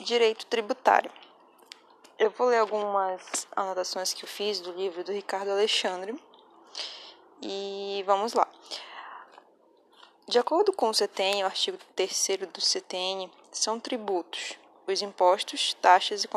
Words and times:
Direito 0.00 0.46
tributário. 0.46 1.10
Eu 2.18 2.30
vou 2.30 2.48
ler 2.48 2.58
algumas 2.58 3.46
anotações 3.54 4.12
que 4.12 4.24
eu 4.24 4.28
fiz 4.28 4.60
do 4.60 4.72
livro 4.72 5.04
do 5.04 5.12
Ricardo 5.12 5.50
Alexandre 5.50 6.14
e 7.40 8.02
vamos 8.06 8.32
lá. 8.32 8.48
De 10.26 10.38
acordo 10.38 10.72
com 10.72 10.88
o 10.88 10.94
CTN, 10.94 11.42
o 11.42 11.46
artigo 11.46 11.78
3 11.94 12.28
do 12.52 12.60
CTN, 12.60 13.30
são 13.52 13.78
tributos 13.78 14.58
os 14.86 15.00
impostos, 15.00 15.74
taxas 15.74 16.24
e 16.24 16.28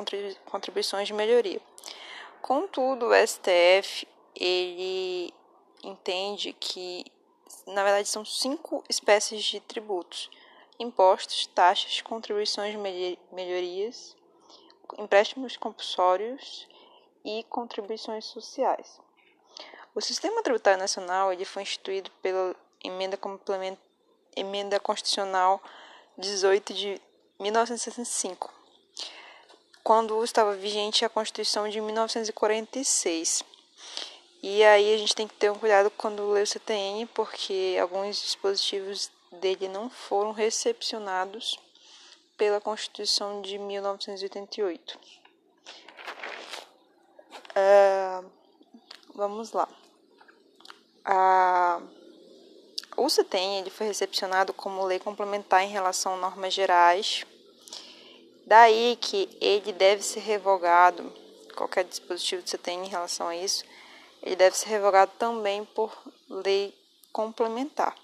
contribuições 0.46 1.08
de 1.08 1.14
melhoria. 1.14 1.60
Contudo, 2.42 3.08
o 3.08 3.28
STF 3.28 4.08
ele 4.36 5.34
entende 5.84 6.54
que 6.54 7.06
na 7.66 7.84
verdade 7.84 8.08
são 8.08 8.24
cinco 8.24 8.84
espécies 8.88 9.44
de 9.44 9.60
tributos 9.60 10.30
impostos, 10.80 11.48
taxas, 11.48 12.02
contribuições 12.02 12.76
melhorias, 13.32 14.16
empréstimos 14.98 15.58
compulsórios 15.58 16.68
e 17.26 17.44
contribuições 17.50 18.26
sociais. 18.26 19.00
O 19.94 20.02
Sistema 20.02 20.44
Tributário 20.44 20.80
Nacional 20.80 21.34
ele 21.34 21.44
foi 21.44 21.64
instituído 21.64 22.12
pela 22.22 22.56
emenda, 22.84 23.18
complement... 23.18 23.78
emenda 24.36 24.80
constitucional 24.80 25.62
18 26.18 26.74
de 26.74 27.02
1965, 27.40 28.54
quando 29.84 30.24
estava 30.24 30.56
vigente 30.56 31.04
a 31.04 31.10
Constituição 31.10 31.68
de 31.70 31.82
1946. 31.82 33.44
E 34.42 34.64
aí 34.64 34.94
a 34.94 34.98
gente 34.98 35.16
tem 35.16 35.28
que 35.28 35.34
ter 35.34 35.52
um 35.52 35.58
cuidado 35.58 35.92
quando 35.92 36.30
lê 36.32 36.42
o 36.42 36.48
CTN, 36.48 37.08
porque 37.08 37.78
alguns 37.82 38.22
dispositivos 38.22 39.12
dele 39.38 39.68
não 39.68 39.90
foram 39.90 40.32
recepcionados 40.32 41.58
pela 42.38 42.62
Constituição 42.62 43.42
de 43.42 43.58
1988. 43.58 45.00
Uh, 47.58 48.30
vamos 49.16 49.52
lá. 49.52 49.68
Uh, 51.08 51.88
o 52.96 53.10
CETEM 53.10 53.60
ele 53.60 53.70
foi 53.70 53.88
recepcionado 53.88 54.54
como 54.54 54.86
lei 54.86 55.00
complementar 55.00 55.64
em 55.64 55.70
relação 55.70 56.14
a 56.14 56.18
normas 56.18 56.54
gerais. 56.54 57.26
Daí 58.46 58.98
que 59.00 59.30
ele 59.42 59.72
deve 59.74 60.04
ser 60.04 60.20
revogado, 60.20 61.12
qualquer 61.56 61.84
dispositivo 61.84 62.44
do 62.44 62.50
CETEM 62.50 62.86
em 62.86 62.90
relação 62.90 63.28
a 63.28 63.36
isso, 63.36 63.64
ele 64.22 64.36
deve 64.36 64.56
ser 64.56 64.70
revogado 64.70 65.12
também 65.18 65.66
por 65.66 65.92
lei 66.30 66.74
complementar. 67.12 67.96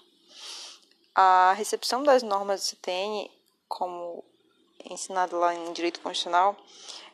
A 1.14 1.52
recepção 1.52 2.02
das 2.02 2.22
normas 2.22 2.60
do 2.60 2.66
CTN, 2.66 3.30
como 3.68 4.24
ensinado 4.84 5.38
lá 5.38 5.54
em 5.54 5.72
Direito 5.72 6.00
Constitucional, 6.00 6.56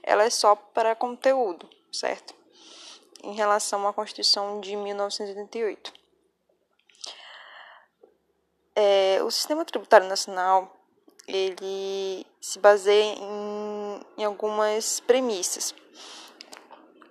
ela 0.03 0.25
é 0.25 0.31
só 0.31 0.57
para 0.57 0.95
conteúdo, 0.95 1.69
certo? 1.93 2.35
Em 3.23 3.35
relação 3.35 3.87
à 3.87 3.93
Constituição 3.93 4.61
de 4.61 4.75
1988. 4.75 5.93
É, 8.75 9.21
o 9.23 9.31
sistema 9.31 9.65
tributário 9.65 10.09
nacional 10.09 10.75
ele 11.27 12.27
se 12.41 12.59
baseia 12.59 13.15
em, 13.15 14.01
em 14.19 14.25
algumas 14.25 15.01
premissas. 15.01 15.75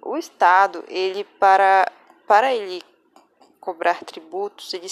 O 0.01 0.17
Estado, 0.17 0.83
ele 0.87 1.23
para 1.23 1.91
para 2.27 2.53
ele 2.53 2.83
cobrar 3.59 4.03
tributos, 4.03 4.73
ele, 4.73 4.87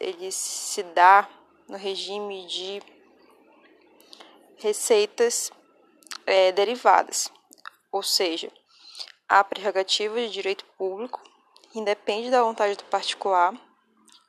ele 0.00 0.32
se 0.32 0.82
dá 0.82 1.28
no 1.68 1.76
regime 1.76 2.46
de 2.46 2.82
receitas 4.56 5.50
é, 6.26 6.50
derivadas, 6.52 7.30
ou 7.92 8.02
seja, 8.02 8.50
a 9.28 9.44
prerrogativa 9.44 10.16
de 10.20 10.30
direito 10.30 10.64
público 10.76 11.22
independe 11.74 12.30
da 12.30 12.42
vontade 12.42 12.76
do 12.76 12.84
particular, 12.84 13.54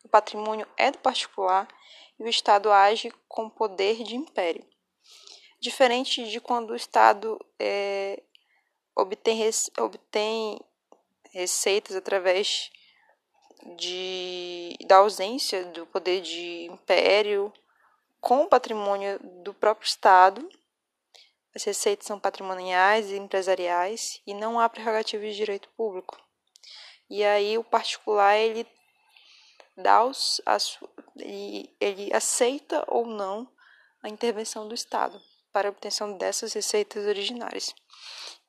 o 0.03 0.09
patrimônio 0.09 0.67
é 0.77 0.91
do 0.91 0.97
particular 0.99 1.67
e 2.19 2.23
o 2.23 2.27
Estado 2.27 2.71
age 2.71 3.11
com 3.27 3.49
poder 3.49 4.03
de 4.03 4.15
império. 4.15 4.65
Diferente 5.59 6.29
de 6.29 6.39
quando 6.39 6.71
o 6.71 6.75
Estado 6.75 7.39
é, 7.57 8.21
obtém, 8.95 9.39
obtém 9.77 10.59
receitas 11.31 11.95
através 11.95 12.69
de, 13.75 14.77
da 14.85 14.97
ausência 14.97 15.65
do 15.65 15.85
poder 15.85 16.21
de 16.21 16.65
império 16.65 17.51
com 18.21 18.43
o 18.43 18.47
patrimônio 18.47 19.19
do 19.43 19.53
próprio 19.53 19.87
Estado. 19.87 20.47
As 21.55 21.63
receitas 21.63 22.07
são 22.07 22.19
patrimoniais 22.19 23.09
e 23.09 23.17
empresariais 23.17 24.21
e 24.25 24.33
não 24.33 24.59
há 24.59 24.69
prerrogativa 24.69 25.23
de 25.23 25.35
direito 25.35 25.69
público. 25.75 26.19
E 27.09 27.23
aí 27.23 27.57
o 27.57 27.63
particular 27.63 28.37
ele 28.37 28.67
dá 29.75 30.03
os, 30.03 30.41
a, 30.45 30.57
ele 31.17 32.13
aceita 32.13 32.83
ou 32.87 33.05
não 33.05 33.49
a 34.03 34.09
intervenção 34.09 34.67
do 34.67 34.75
Estado 34.75 35.19
para 35.51 35.67
a 35.67 35.71
obtenção 35.71 36.17
dessas 36.17 36.53
receitas 36.53 37.05
originárias. 37.05 37.73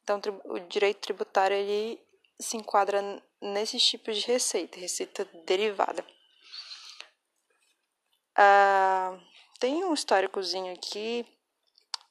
Então 0.03 0.21
o 0.45 0.59
direito 0.59 1.01
tributário 1.01 1.57
ele 1.57 2.01
se 2.39 2.57
enquadra 2.57 3.23
nesses 3.41 3.85
tipos 3.85 4.19
de 4.19 4.27
receita, 4.27 4.79
receita 4.79 5.25
derivada. 5.47 6.05
Ah, 8.37 9.19
tem 9.59 9.85
um 9.85 9.95
históricozinho 9.95 10.73
aqui 10.73 11.27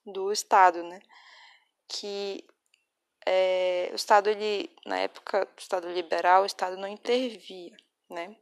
do 0.06 0.32
Estado, 0.32 0.84
né? 0.84 1.02
Que 1.88 2.46
é, 3.26 3.90
o 3.92 3.96
Estado, 3.96 4.30
ele, 4.30 4.70
na 4.86 5.00
época 5.00 5.46
do 5.46 5.60
Estado 5.60 5.92
liberal, 5.92 6.44
o 6.44 6.46
Estado 6.46 6.78
não 6.78 6.88
intervia, 6.88 7.76
né? 8.10 8.36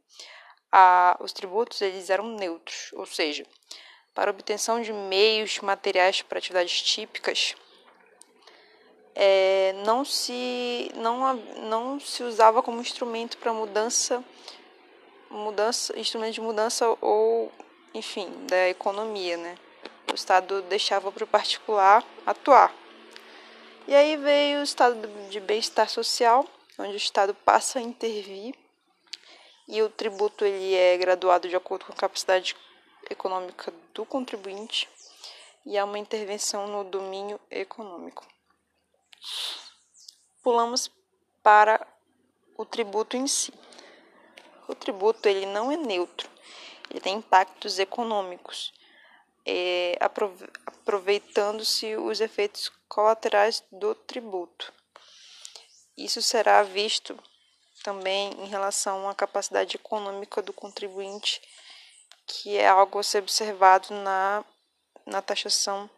Ah, 0.70 1.16
os 1.20 1.32
tributos, 1.32 1.80
eles 1.80 2.10
eram 2.10 2.36
neutros, 2.36 2.92
ou 2.92 3.06
seja, 3.06 3.46
para 4.14 4.30
obtenção 4.30 4.80
de 4.80 4.92
meios 4.92 5.58
materiais 5.60 6.22
para 6.22 6.38
atividades 6.38 6.82
típicas, 6.82 7.54
é, 9.20 9.72
não, 9.84 10.04
se, 10.04 10.92
não, 10.94 11.34
não 11.34 11.98
se 11.98 12.22
usava 12.22 12.62
como 12.62 12.80
instrumento 12.80 13.36
para 13.38 13.52
mudança, 13.52 14.22
mudança, 15.28 15.98
instrumento 15.98 16.34
de 16.34 16.40
mudança 16.40 16.96
ou, 17.00 17.50
enfim, 17.92 18.30
da 18.46 18.68
economia, 18.68 19.36
né? 19.36 19.58
O 20.08 20.14
Estado 20.14 20.62
deixava 20.62 21.10
para 21.10 21.24
o 21.24 21.26
particular 21.26 22.04
atuar. 22.24 22.72
E 23.88 23.94
aí 23.94 24.16
veio 24.16 24.60
o 24.60 24.62
estado 24.62 24.96
de 25.28 25.40
bem-estar 25.40 25.88
social, 25.88 26.46
onde 26.78 26.92
o 26.92 26.96
Estado 26.96 27.34
passa 27.34 27.80
a 27.80 27.82
intervir 27.82 28.54
e 29.66 29.82
o 29.82 29.90
tributo 29.90 30.44
ele 30.44 30.76
é 30.76 30.96
graduado 30.96 31.48
de 31.48 31.56
acordo 31.56 31.86
com 31.86 31.92
a 31.92 31.96
capacidade 31.96 32.54
econômica 33.10 33.74
do 33.92 34.06
contribuinte 34.06 34.88
e 35.66 35.76
há 35.76 35.84
uma 35.84 35.98
intervenção 35.98 36.68
no 36.68 36.84
domínio 36.84 37.40
econômico. 37.50 38.24
Pulamos 40.42 40.90
para 41.42 41.86
o 42.56 42.64
tributo 42.64 43.16
em 43.16 43.26
si. 43.26 43.52
O 44.66 44.74
tributo 44.74 45.28
ele 45.28 45.46
não 45.46 45.72
é 45.72 45.76
neutro, 45.76 46.28
ele 46.90 47.00
tem 47.00 47.16
impactos 47.16 47.78
econômicos, 47.78 48.72
é, 49.46 49.98
aproveitando-se 50.66 51.96
os 51.96 52.20
efeitos 52.20 52.70
colaterais 52.88 53.64
do 53.72 53.94
tributo. 53.94 54.72
Isso 55.96 56.20
será 56.20 56.62
visto 56.62 57.18
também 57.82 58.30
em 58.42 58.46
relação 58.46 59.08
à 59.08 59.14
capacidade 59.14 59.76
econômica 59.76 60.42
do 60.42 60.52
contribuinte, 60.52 61.40
que 62.26 62.56
é 62.56 62.68
algo 62.68 62.98
a 62.98 63.02
ser 63.02 63.18
observado 63.22 63.94
na, 63.94 64.44
na 65.06 65.22
taxação 65.22 65.88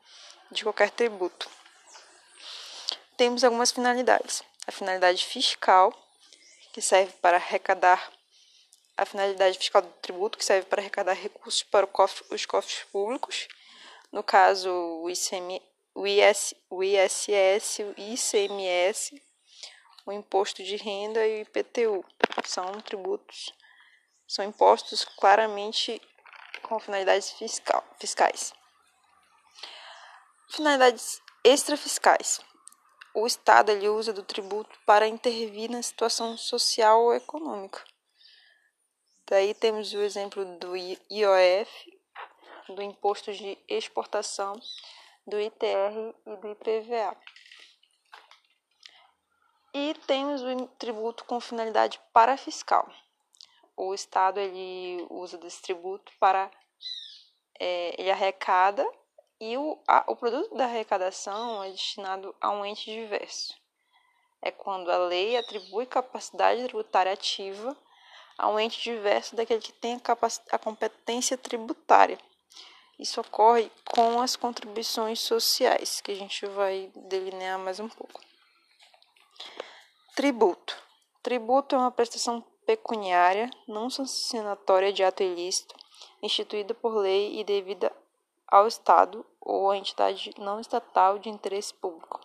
de 0.51 0.63
qualquer 0.63 0.91
tributo 0.91 1.51
temos 3.21 3.45
algumas 3.45 3.71
finalidades. 3.71 4.43
A 4.67 4.73
finalidade 4.73 5.27
fiscal, 5.27 5.93
que 6.73 6.81
serve 6.81 7.13
para 7.21 7.37
arrecadar 7.37 8.11
a 8.97 9.05
finalidade 9.05 9.59
fiscal 9.59 9.83
do 9.83 9.91
tributo, 10.01 10.39
que 10.39 10.45
serve 10.45 10.67
para 10.67 10.81
arrecadar 10.81 11.13
recursos 11.13 11.63
para 11.63 11.87
cofre, 11.87 12.25
os 12.31 12.47
cofres 12.47 12.83
públicos, 12.85 13.47
no 14.11 14.23
caso 14.23 14.71
o, 14.71 15.11
ICM, 15.11 15.61
o, 15.95 16.07
IS, 16.07 16.55
o 16.71 16.83
ISS, 16.83 17.81
o 17.81 17.95
ICMS, 18.01 19.23
o 20.07 20.13
imposto 20.13 20.65
de 20.65 20.77
renda 20.77 21.27
e 21.27 21.41
o 21.41 21.43
IPTU. 21.43 22.03
São 22.47 22.73
tributos, 22.81 23.53
são 24.27 24.47
impostos 24.47 25.05
claramente 25.05 26.01
com 26.63 26.81
finalidades 26.81 27.33
fiscal, 27.33 27.85
fiscais. 27.99 28.55
Finalidades 30.49 31.21
extrafiscais 31.45 32.41
o 33.15 33.27
Estado 33.27 33.71
ele 33.71 33.89
usa 33.89 34.13
do 34.13 34.23
tributo 34.23 34.79
para 34.87 35.07
intervir 35.07 35.71
na 35.71 35.83
situação 35.83 36.37
social 36.37 37.03
ou 37.03 37.15
econômica. 37.15 37.83
Daí 39.29 39.55
temos 39.55 39.93
o 39.93 40.01
exemplo 40.01 40.45
do 40.59 40.77
IOF, 40.77 42.01
do 42.69 42.83
Imposto 42.83 43.33
de 43.33 43.59
Exportação, 43.69 44.61
do 45.27 45.41
ITR 45.41 46.15
e 46.27 46.37
do 46.37 46.49
IPVA. 46.49 47.17
E 49.73 49.95
temos 50.07 50.43
o 50.43 50.67
tributo 50.79 51.25
com 51.25 51.41
finalidade 51.41 52.01
parafiscal. 52.13 52.91
O 53.77 53.95
Estado 53.95 54.41
ele 54.41 55.07
usa 55.09 55.39
desse 55.39 55.63
tributo 55.63 56.13
para 56.19 56.51
é, 57.59 57.95
ele 58.01 58.11
arrecada 58.11 58.85
e 59.41 59.57
o, 59.57 59.79
a, 59.89 60.05
o 60.07 60.15
produto 60.15 60.55
da 60.55 60.65
arrecadação 60.65 61.65
é 61.65 61.71
destinado 61.71 62.35
a 62.41 62.51
um 62.51 62.65
ente 62.65 62.91
diverso. 62.91 63.59
É 64.43 64.51
quando 64.51 64.91
a 64.91 64.99
lei 64.99 65.37
atribui 65.37 65.87
capacidade 65.87 66.63
tributária 66.65 67.13
ativa 67.13 67.77
a 68.37 68.49
um 68.49 68.61
ente 68.61 68.81
diverso 68.83 69.35
daquele 69.35 69.61
que 69.61 69.73
tem 69.73 69.95
a, 69.95 70.55
a 70.55 70.59
competência 70.59 71.39
tributária. 71.39 72.19
Isso 72.99 73.21
ocorre 73.21 73.71
com 73.95 74.21
as 74.21 74.37
contribuições 74.37 75.21
sociais, 75.21 76.03
que 76.03 76.13
a 76.13 76.15
gente 76.15 76.47
vai 76.47 76.91
delinear 76.95 77.59
mais 77.59 77.81
um 77.81 77.89
pouco. 77.89 78.21
Tributo. 80.15 80.77
Tributo 81.23 81.75
é 81.75 81.79
uma 81.79 81.91
prestação 81.91 82.45
pecuniária 82.67 83.49
não 83.67 83.89
sancionatória 83.89 84.93
de 84.93 85.03
ato 85.03 85.23
ilícito, 85.23 85.75
instituída 86.23 86.75
por 86.75 86.95
lei 86.95 87.41
e 87.41 87.45
devida 87.45 87.91
ao 88.51 88.67
Estado 88.67 89.25
ou 89.41 89.71
à 89.71 89.77
entidade 89.77 90.35
não 90.39 90.61
estatal 90.61 91.19
de 91.19 91.29
interesse 91.29 91.73
público. 91.73 92.21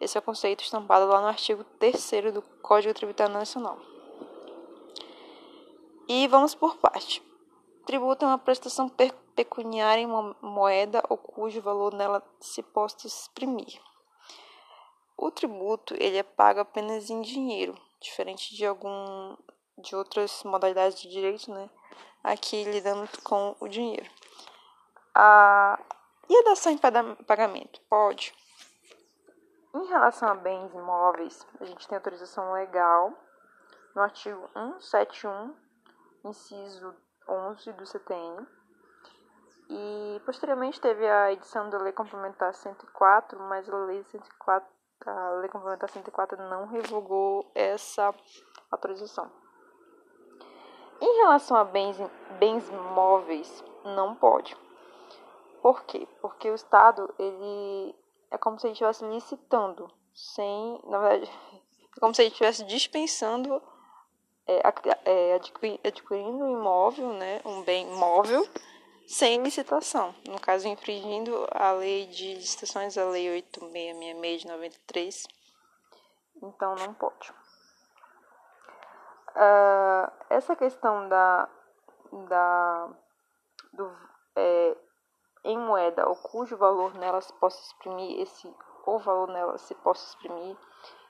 Esse 0.00 0.16
é 0.16 0.20
o 0.20 0.22
conceito 0.22 0.62
estampado 0.62 1.06
lá 1.06 1.20
no 1.20 1.26
artigo 1.26 1.64
3 1.78 2.32
do 2.32 2.42
Código 2.62 2.94
Tributário 2.94 3.32
Nacional. 3.32 3.78
E 6.08 6.28
vamos 6.28 6.54
por 6.54 6.76
parte. 6.76 7.22
Tributo 7.84 8.24
é 8.24 8.28
uma 8.28 8.38
prestação 8.38 8.90
pecuniária 9.34 10.02
em 10.02 10.06
uma 10.06 10.36
moeda 10.40 11.02
ou 11.08 11.16
cujo 11.16 11.60
valor 11.60 11.94
nela 11.94 12.22
se 12.40 12.62
possa 12.62 13.06
exprimir. 13.06 13.80
O 15.16 15.30
tributo 15.30 15.94
ele 15.94 16.18
é 16.18 16.22
pago 16.22 16.60
apenas 16.60 17.08
em 17.08 17.22
dinheiro, 17.22 17.74
diferente 18.00 18.54
de 18.54 18.66
algum 18.66 19.36
de 19.78 19.96
outras 19.96 20.42
modalidades 20.44 21.00
de 21.00 21.08
direito, 21.08 21.50
né? 21.50 21.70
Aqui 22.22 22.64
lidando 22.64 23.08
com 23.22 23.56
o 23.60 23.68
dinheiro. 23.68 24.10
E 26.28 26.36
a 26.36 26.42
dação 26.44 26.72
em 26.72 26.78
pagamento 26.78 27.80
pode. 27.88 28.34
Em 29.74 29.86
relação 29.86 30.28
a 30.28 30.34
bens 30.34 30.74
imóveis, 30.74 31.46
a 31.60 31.64
gente 31.64 31.86
tem 31.88 31.96
autorização 31.96 32.52
legal 32.52 33.12
no 33.94 34.02
artigo 34.02 34.48
171, 34.52 35.54
inciso 36.24 36.94
11 37.28 37.72
do 37.72 37.86
CTN. 37.86 38.46
E 39.68 40.22
posteriormente 40.24 40.80
teve 40.80 41.08
a 41.08 41.32
edição 41.32 41.70
da 41.70 41.78
Lei 41.78 41.92
Complementar 41.92 42.54
104, 42.54 43.38
mas 43.40 43.68
a 43.68 43.76
Lei 43.76 44.04
104 44.04 44.76
a 45.04 45.30
Lei 45.40 45.48
Complementar 45.48 45.90
104 45.90 46.38
não 46.48 46.66
revogou 46.66 47.50
essa 47.54 48.14
autorização. 48.70 49.30
Em 51.00 51.16
relação 51.18 51.56
a 51.56 51.64
bens, 51.64 51.98
bens 52.38 52.68
móveis, 52.70 53.62
não 53.84 54.14
pode. 54.14 54.56
Por 55.66 55.82
quê? 55.82 56.06
Porque 56.20 56.48
o 56.48 56.54
Estado, 56.54 57.12
ele 57.18 57.92
é 58.30 58.38
como 58.38 58.56
se 58.56 58.68
ele 58.68 58.74
estivesse 58.74 59.04
licitando, 59.04 59.92
sem, 60.14 60.80
na 60.84 60.96
verdade, 61.00 61.28
é 61.92 61.98
como 61.98 62.14
se 62.14 62.22
ele 62.22 62.30
estivesse 62.30 62.62
dispensando, 62.62 63.60
é, 64.46 64.62
é, 65.04 65.34
adquirindo 65.82 66.44
um 66.44 66.52
imóvel, 66.52 67.12
né, 67.14 67.40
um 67.44 67.64
bem 67.64 67.84
móvel, 67.84 68.46
sem 69.08 69.42
licitação. 69.42 70.14
No 70.28 70.38
caso, 70.38 70.68
infringindo 70.68 71.48
a 71.50 71.72
lei 71.72 72.06
de 72.06 72.34
licitações, 72.34 72.96
a 72.96 73.04
lei 73.06 73.28
8666 73.28 74.42
de 74.42 74.46
93. 74.46 75.26
Então, 76.44 76.76
não 76.76 76.94
pode. 76.94 77.32
Uh, 79.34 80.12
essa 80.30 80.54
questão 80.54 81.08
da, 81.08 81.48
da 82.28 82.88
do, 83.72 83.92
é, 84.36 84.76
em 85.46 85.58
moeda 85.58 86.08
ou 86.08 86.16
cujo 86.16 86.56
valor 86.56 86.94
nela 86.94 87.20
se 87.20 87.32
possa 87.34 87.60
exprimir, 87.62 88.20
esse 88.20 88.52
ou 88.84 88.98
valor 88.98 89.28
nela 89.28 89.58
se 89.58 89.74
possa 89.76 90.06
exprimir, 90.08 90.56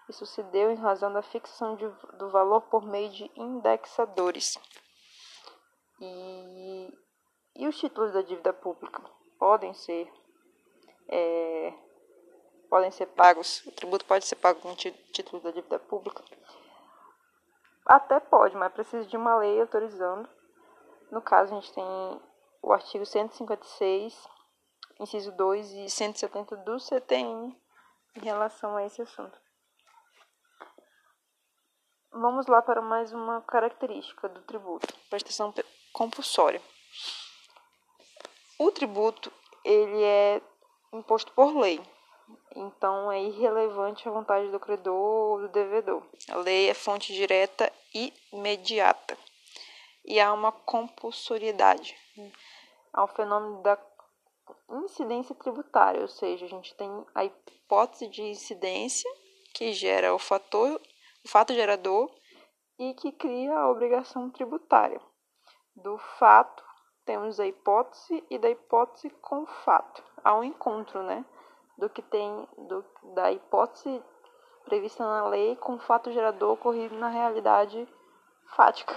isso 0.09 0.25
se 0.25 0.43
deu 0.45 0.71
em 0.71 0.77
razão 0.77 1.13
da 1.13 1.23
fixação 1.23 1.75
de, 1.77 1.89
do 2.19 2.31
valor 2.31 2.63
por 2.63 2.85
meio 2.85 3.11
de 3.11 3.31
indexadores. 3.37 4.59
E 6.01 6.93
e 7.59 7.67
os 7.67 7.79
títulos 7.79 8.13
da 8.13 8.21
dívida 8.21 8.53
pública 8.53 9.03
podem 9.39 9.73
ser 9.73 10.13
é, 11.09 11.73
podem 12.69 12.91
ser 12.91 13.07
pagos, 13.07 13.65
o 13.67 13.73
tributo 13.73 14.05
pode 14.05 14.27
ser 14.27 14.37
pago 14.37 14.61
com 14.61 14.75
título 14.75 15.41
da 15.41 15.51
dívida 15.51 15.79
pública? 15.79 16.23
Até 17.87 18.21
pode, 18.21 18.57
mas 18.57 18.73
precisa 18.73 19.07
de 19.07 19.17
uma 19.17 19.37
lei 19.37 19.61
autorizando. 19.61 20.29
No 21.11 21.23
caso, 21.23 21.55
a 21.55 21.61
gente 21.61 21.73
tem 21.73 22.21
o 22.63 22.73
artigo 22.73 23.05
156, 23.05 24.29
inciso 25.01 25.33
2 25.33 25.73
e 25.73 25.91
170 25.91 26.57
do 26.59 26.79
CTN 26.79 27.57
em 28.17 28.21
relação 28.21 28.77
a 28.77 28.85
esse 28.85 29.03
assunto. 29.03 29.39
Vamos 32.13 32.47
lá 32.47 32.63
para 32.63 32.81
mais 32.81 33.13
uma 33.13 33.43
característica 33.43 34.29
do 34.29 34.41
tributo, 34.43 34.87
prestação 35.11 35.53
compulsória. 35.93 36.63
O 38.59 38.71
tributo 38.73 39.31
ele 39.63 40.03
é 40.03 40.41
imposto 40.93 41.31
por 41.33 41.55
lei, 41.57 41.79
então 42.55 43.13
é 43.13 43.23
irrelevante 43.23 44.09
a 44.09 44.13
vontade 44.13 44.51
do 44.51 44.59
credor 44.59 44.95
ou 44.95 45.41
do 45.41 45.49
devedor. 45.49 46.03
A 46.31 46.37
lei 46.37 46.71
é 46.71 46.75
fonte 46.75 47.13
direta 47.13 47.71
e 47.95 48.15
imediata 48.33 49.26
e 50.07 50.21
há 50.21 50.33
uma 50.33 50.53
compulsoriedade. 50.53 51.97
Há 52.93 53.05
o 53.05 53.09
fenômeno 53.09 53.63
da 53.63 53.79
incidência 54.85 55.35
tributária, 55.35 56.01
ou 56.01 56.09
seja, 56.09 56.47
a 56.47 56.49
gente 56.49 56.75
tem 56.77 56.89
a 57.15 57.25
hipótese 57.25 58.07
de 58.09 58.23
incidência 58.23 59.11
que 59.53 59.73
gera 59.73 60.15
o 60.15 60.19
fator, 60.19 60.81
o 61.25 61.29
fato 61.29 61.53
gerador 61.53 62.11
e 62.79 62.95
que 62.95 63.11
cria 63.13 63.53
a 63.53 63.71
obrigação 63.71 64.31
tributária 64.31 65.01
do 65.77 65.99
fato 66.19 66.65
temos 67.05 67.39
a 67.39 67.47
hipótese 67.47 68.25
e 68.31 68.39
da 68.39 68.51
hipótese 68.51 69.11
com 69.21 69.47
fato. 69.47 70.03
Há 70.25 70.35
um 70.35 70.43
encontro, 70.43 71.03
né? 71.03 71.25
Do 71.79 71.89
que 71.89 72.03
tem 72.03 72.49
do, 72.57 72.85
da 73.15 73.31
hipótese 73.31 74.03
prevista 74.65 75.05
na 75.05 75.29
lei 75.29 75.55
com 75.57 75.75
o 75.75 75.79
fato 75.79 76.11
gerador 76.11 76.55
ocorrido 76.55 76.97
na 76.97 77.09
realidade 77.09 77.87
fática. 78.57 78.97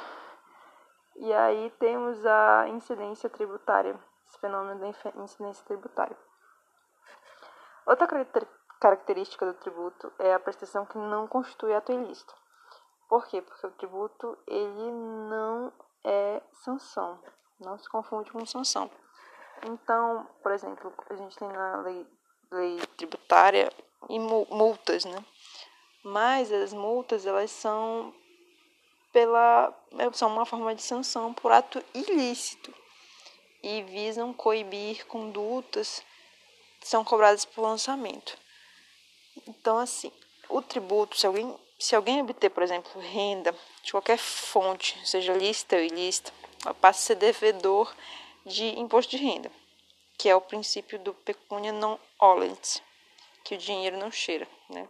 E 1.22 1.34
aí 1.34 1.70
temos 1.80 2.26
a 2.26 2.70
incidência 2.70 3.30
tributária, 3.30 4.00
esse 4.26 4.40
fenômeno 4.40 4.80
da 4.80 4.88
incidência 5.22 5.66
tributária. 5.66 6.18
Outra 7.86 8.08
característica 8.80 9.46
do 9.46 9.54
tributo 9.56 10.14
é 10.18 10.34
a 10.34 10.40
prestação 10.40 10.86
que 10.86 10.98
não 10.98 11.28
constitui 11.28 11.76
ato 11.76 11.92
ilícito. 11.92 12.34
Por 13.10 13.28
quê? 13.28 13.42
Porque 13.42 13.68
o 13.68 13.72
tributo 13.72 14.38
ele 14.48 14.92
não 14.92 15.74
é 16.06 16.42
sanção, 16.54 17.22
não 17.60 17.78
se 17.78 17.90
confunde 17.90 18.32
com 18.32 18.46
sanção. 18.46 18.90
Então, 19.66 20.26
por 20.42 20.54
exemplo, 20.54 20.94
a 21.10 21.16
gente 21.16 21.38
tem 21.38 21.50
na 21.50 21.82
lei, 21.82 22.08
lei 22.50 22.80
tributária 22.96 23.70
e 24.08 24.18
multas, 24.18 25.04
né? 25.04 25.26
Mas 26.06 26.50
as 26.50 26.72
multas, 26.72 27.26
elas 27.26 27.52
são 27.52 28.14
pela 29.12 29.74
são 30.14 30.30
uma 30.32 30.46
forma 30.46 30.74
de 30.76 30.82
sanção 30.82 31.34
por 31.34 31.52
ato 31.52 31.84
ilícito 31.94 32.74
e 33.62 33.82
visam 33.84 34.34
coibir 34.34 35.06
condutas 35.08 36.04
que 36.80 36.88
são 36.88 37.04
cobradas 37.04 37.44
por 37.46 37.62
lançamento. 37.62 38.38
Então, 39.48 39.78
assim, 39.78 40.12
o 40.48 40.62
tributo, 40.62 41.18
se 41.18 41.28
alguém, 41.28 41.56
se 41.78 41.96
alguém 41.96 42.22
obter, 42.22 42.50
por 42.50 42.64
exemplo, 42.64 43.02
renda 43.02 43.56
de 43.84 43.92
qualquer 43.92 44.18
fonte, 44.18 44.98
seja 45.08 45.34
lícita 45.34 45.76
ou 45.76 45.82
ilícita, 45.82 46.32
passa 46.82 47.00
a 47.00 47.06
ser 47.08 47.16
devedor 47.16 47.94
de 48.46 48.80
imposto 48.80 49.16
de 49.16 49.24
renda, 49.24 49.52
que 50.18 50.30
é 50.30 50.36
o 50.36 50.42
princípio 50.42 51.00
do 51.00 51.14
pecunia 51.14 51.72
non 51.72 51.98
olent, 52.20 52.82
que 53.44 53.56
o 53.56 53.58
dinheiro 53.58 53.98
não 53.98 54.12
cheira, 54.12 54.48
né? 54.70 54.88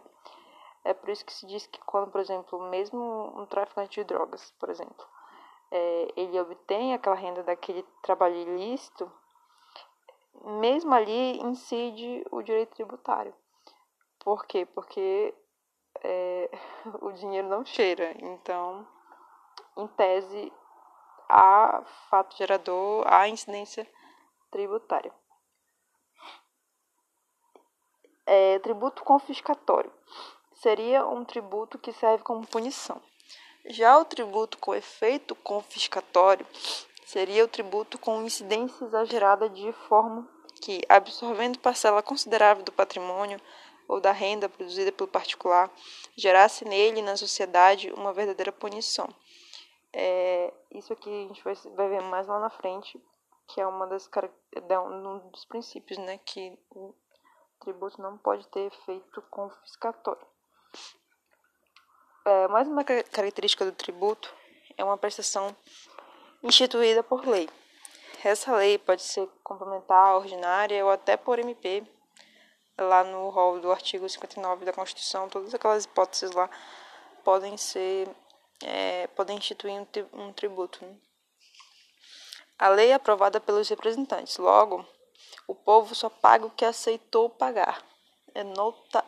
É 0.84 0.94
por 0.94 1.10
isso 1.10 1.24
que 1.24 1.32
se 1.32 1.46
diz 1.46 1.66
que 1.66 1.78
quando, 1.80 2.10
por 2.10 2.20
exemplo, 2.20 2.60
mesmo 2.70 3.32
um 3.38 3.44
traficante 3.46 4.00
de 4.00 4.04
drogas, 4.04 4.50
por 4.58 4.70
exemplo, 4.70 5.06
é, 5.70 6.12
ele 6.16 6.40
obtém 6.40 6.94
aquela 6.94 7.14
renda 7.14 7.42
daquele 7.42 7.82
trabalho 8.02 8.34
ilícito, 8.34 9.10
mesmo 10.42 10.94
ali 10.94 11.38
incide 11.42 12.24
o 12.30 12.42
direito 12.42 12.74
tributário. 12.74 13.34
Por 14.20 14.46
quê? 14.46 14.64
Porque 14.64 15.34
é, 16.02 16.50
o 17.02 17.12
dinheiro 17.12 17.48
não 17.48 17.64
cheira. 17.64 18.14
Então, 18.18 18.86
em 19.76 19.86
tese, 19.88 20.50
a 21.28 21.82
fato 22.08 22.36
gerador, 22.36 23.04
a 23.06 23.28
incidência 23.28 23.86
tributária. 24.50 25.12
É, 28.26 28.58
tributo 28.60 29.02
confiscatório 29.04 29.92
seria 30.60 31.06
um 31.06 31.24
tributo 31.24 31.78
que 31.78 31.92
serve 31.92 32.22
como 32.22 32.46
punição. 32.46 33.00
Já 33.66 33.98
o 33.98 34.04
tributo 34.04 34.58
com 34.58 34.74
efeito 34.74 35.34
confiscatório 35.34 36.46
seria 37.04 37.44
o 37.44 37.48
tributo 37.48 37.98
com 37.98 38.22
incidência 38.22 38.84
exagerada 38.84 39.48
de 39.48 39.72
forma 39.88 40.28
que, 40.60 40.82
absorvendo 40.88 41.58
parcela 41.58 42.02
considerável 42.02 42.62
do 42.62 42.72
patrimônio 42.72 43.40
ou 43.88 44.00
da 44.00 44.12
renda 44.12 44.48
produzida 44.48 44.92
pelo 44.92 45.08
particular, 45.08 45.70
gerasse 46.16 46.64
nele 46.64 47.00
e 47.00 47.02
na 47.02 47.16
sociedade 47.16 47.90
uma 47.92 48.12
verdadeira 48.12 48.52
punição. 48.52 49.08
É, 49.92 50.52
isso 50.70 50.92
aqui 50.92 51.08
a 51.08 51.28
gente 51.28 51.42
vai, 51.42 51.54
vai 51.74 51.88
ver 51.88 52.02
mais 52.02 52.26
lá 52.28 52.38
na 52.38 52.50
frente, 52.50 53.02
que 53.48 53.60
é 53.60 53.66
uma 53.66 53.86
das 53.86 54.08
um 54.08 55.30
dos 55.30 55.44
princípios, 55.46 55.98
né, 55.98 56.18
que 56.18 56.56
o 56.70 56.94
tributo 57.60 58.00
não 58.00 58.16
pode 58.18 58.46
ter 58.48 58.66
efeito 58.66 59.22
confiscatório. 59.22 60.24
É, 62.24 62.48
mais 62.48 62.68
uma 62.68 62.84
característica 62.84 63.64
do 63.64 63.72
tributo 63.72 64.32
é 64.76 64.84
uma 64.84 64.96
prestação 64.96 65.56
instituída 66.42 67.02
por 67.02 67.26
lei. 67.26 67.48
Essa 68.22 68.54
lei 68.54 68.78
pode 68.78 69.02
ser 69.02 69.26
complementar, 69.42 70.16
ordinária 70.16 70.84
ou 70.84 70.90
até 70.90 71.16
por 71.16 71.38
MP, 71.38 71.82
lá 72.78 73.04
no 73.04 73.28
rol 73.30 73.60
do 73.60 73.70
artigo 73.70 74.08
59 74.08 74.64
da 74.64 74.72
Constituição, 74.72 75.28
todas 75.28 75.54
aquelas 75.54 75.84
hipóteses 75.84 76.30
lá 76.32 76.48
podem 77.24 77.56
ser, 77.56 78.08
é, 78.62 79.06
podem 79.08 79.36
instituir 79.36 79.74
um, 79.74 79.86
um 80.12 80.32
tributo. 80.32 80.84
Né? 80.84 80.96
A 82.58 82.68
lei 82.68 82.90
é 82.90 82.94
aprovada 82.94 83.40
pelos 83.40 83.68
representantes, 83.68 84.36
logo, 84.36 84.86
o 85.46 85.54
povo 85.54 85.94
só 85.94 86.08
paga 86.08 86.46
o 86.46 86.50
que 86.50 86.64
aceitou 86.64 87.28
pagar. 87.28 87.84
É 88.34 88.44
nota, 88.44 89.04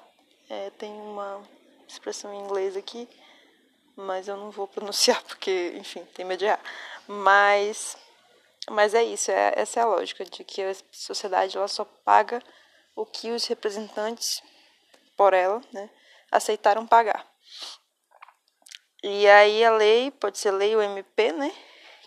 é, 0.52 0.68
tem 0.72 0.92
uma 0.92 1.42
expressão 1.88 2.32
em 2.34 2.44
inglês 2.44 2.76
aqui, 2.76 3.08
mas 3.96 4.28
eu 4.28 4.36
não 4.36 4.50
vou 4.50 4.68
pronunciar 4.68 5.22
porque, 5.24 5.72
enfim, 5.76 6.04
tem 6.14 6.26
medo 6.26 6.40
de 6.40 6.44
errar. 6.44 6.60
Mas, 7.08 7.96
mas 8.70 8.92
é 8.92 9.02
isso, 9.02 9.30
é, 9.30 9.54
essa 9.56 9.80
é 9.80 9.82
a 9.82 9.86
lógica 9.86 10.24
de 10.26 10.44
que 10.44 10.62
a 10.62 10.74
sociedade 10.90 11.56
ela 11.56 11.68
só 11.68 11.86
paga 11.86 12.42
o 12.94 13.06
que 13.06 13.30
os 13.30 13.46
representantes 13.46 14.42
por 15.16 15.32
ela, 15.32 15.62
né, 15.72 15.88
aceitaram 16.30 16.86
pagar. 16.86 17.26
E 19.02 19.26
aí 19.26 19.64
a 19.64 19.72
lei, 19.72 20.10
pode 20.10 20.38
ser 20.38 20.50
lei 20.50 20.76
ou 20.76 20.82
MP, 20.82 21.32
né, 21.32 21.50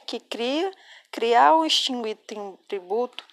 que 0.05 0.19
cria, 0.19 0.71
criar 1.11 1.53
ou 1.53 1.65
extinguir 1.65 2.17
tributo 2.67 3.25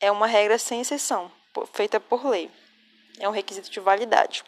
é 0.00 0.10
uma 0.10 0.26
regra 0.26 0.58
sem 0.58 0.80
exceção, 0.80 1.30
feita 1.74 2.00
por 2.00 2.24
lei. 2.26 2.50
É 3.22 3.28
um 3.28 3.30
requisito 3.32 3.70
de 3.70 3.78
validade. 3.78 4.42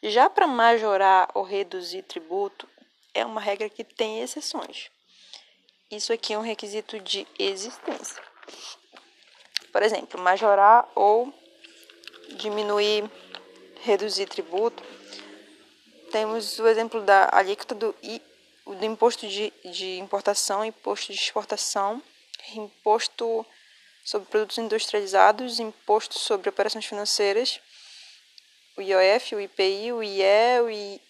Já 0.00 0.30
para 0.30 0.46
majorar 0.46 1.28
ou 1.34 1.42
reduzir 1.42 2.02
tributo, 2.02 2.68
é 3.12 3.26
uma 3.26 3.40
regra 3.40 3.68
que 3.68 3.82
tem 3.82 4.22
exceções. 4.22 4.88
Isso 5.90 6.12
aqui 6.12 6.32
é 6.32 6.38
um 6.38 6.42
requisito 6.42 7.00
de 7.00 7.26
existência. 7.36 8.22
Por 9.72 9.82
exemplo, 9.82 10.20
majorar 10.20 10.88
ou 10.94 11.34
diminuir, 12.36 13.10
reduzir 13.80 14.26
tributo. 14.26 14.84
Temos 16.12 16.60
o 16.60 16.68
exemplo 16.68 17.00
da 17.02 17.28
alíquota 17.32 17.74
do, 17.74 17.92
do 18.66 18.84
imposto 18.84 19.26
de, 19.26 19.52
de 19.64 19.98
importação, 19.98 20.64
imposto 20.64 21.12
de 21.12 21.18
exportação, 21.18 22.00
imposto 22.54 23.44
sobre 24.04 24.28
produtos 24.28 24.58
industrializados, 24.58 25.58
imposto 25.58 26.16
sobre 26.20 26.48
operações 26.48 26.86
financeiras 26.86 27.60
o 28.80 28.82
IOF, 28.82 29.34
o 29.34 29.40
IPI, 29.40 29.92
o 29.92 30.02
IE, 30.02 30.60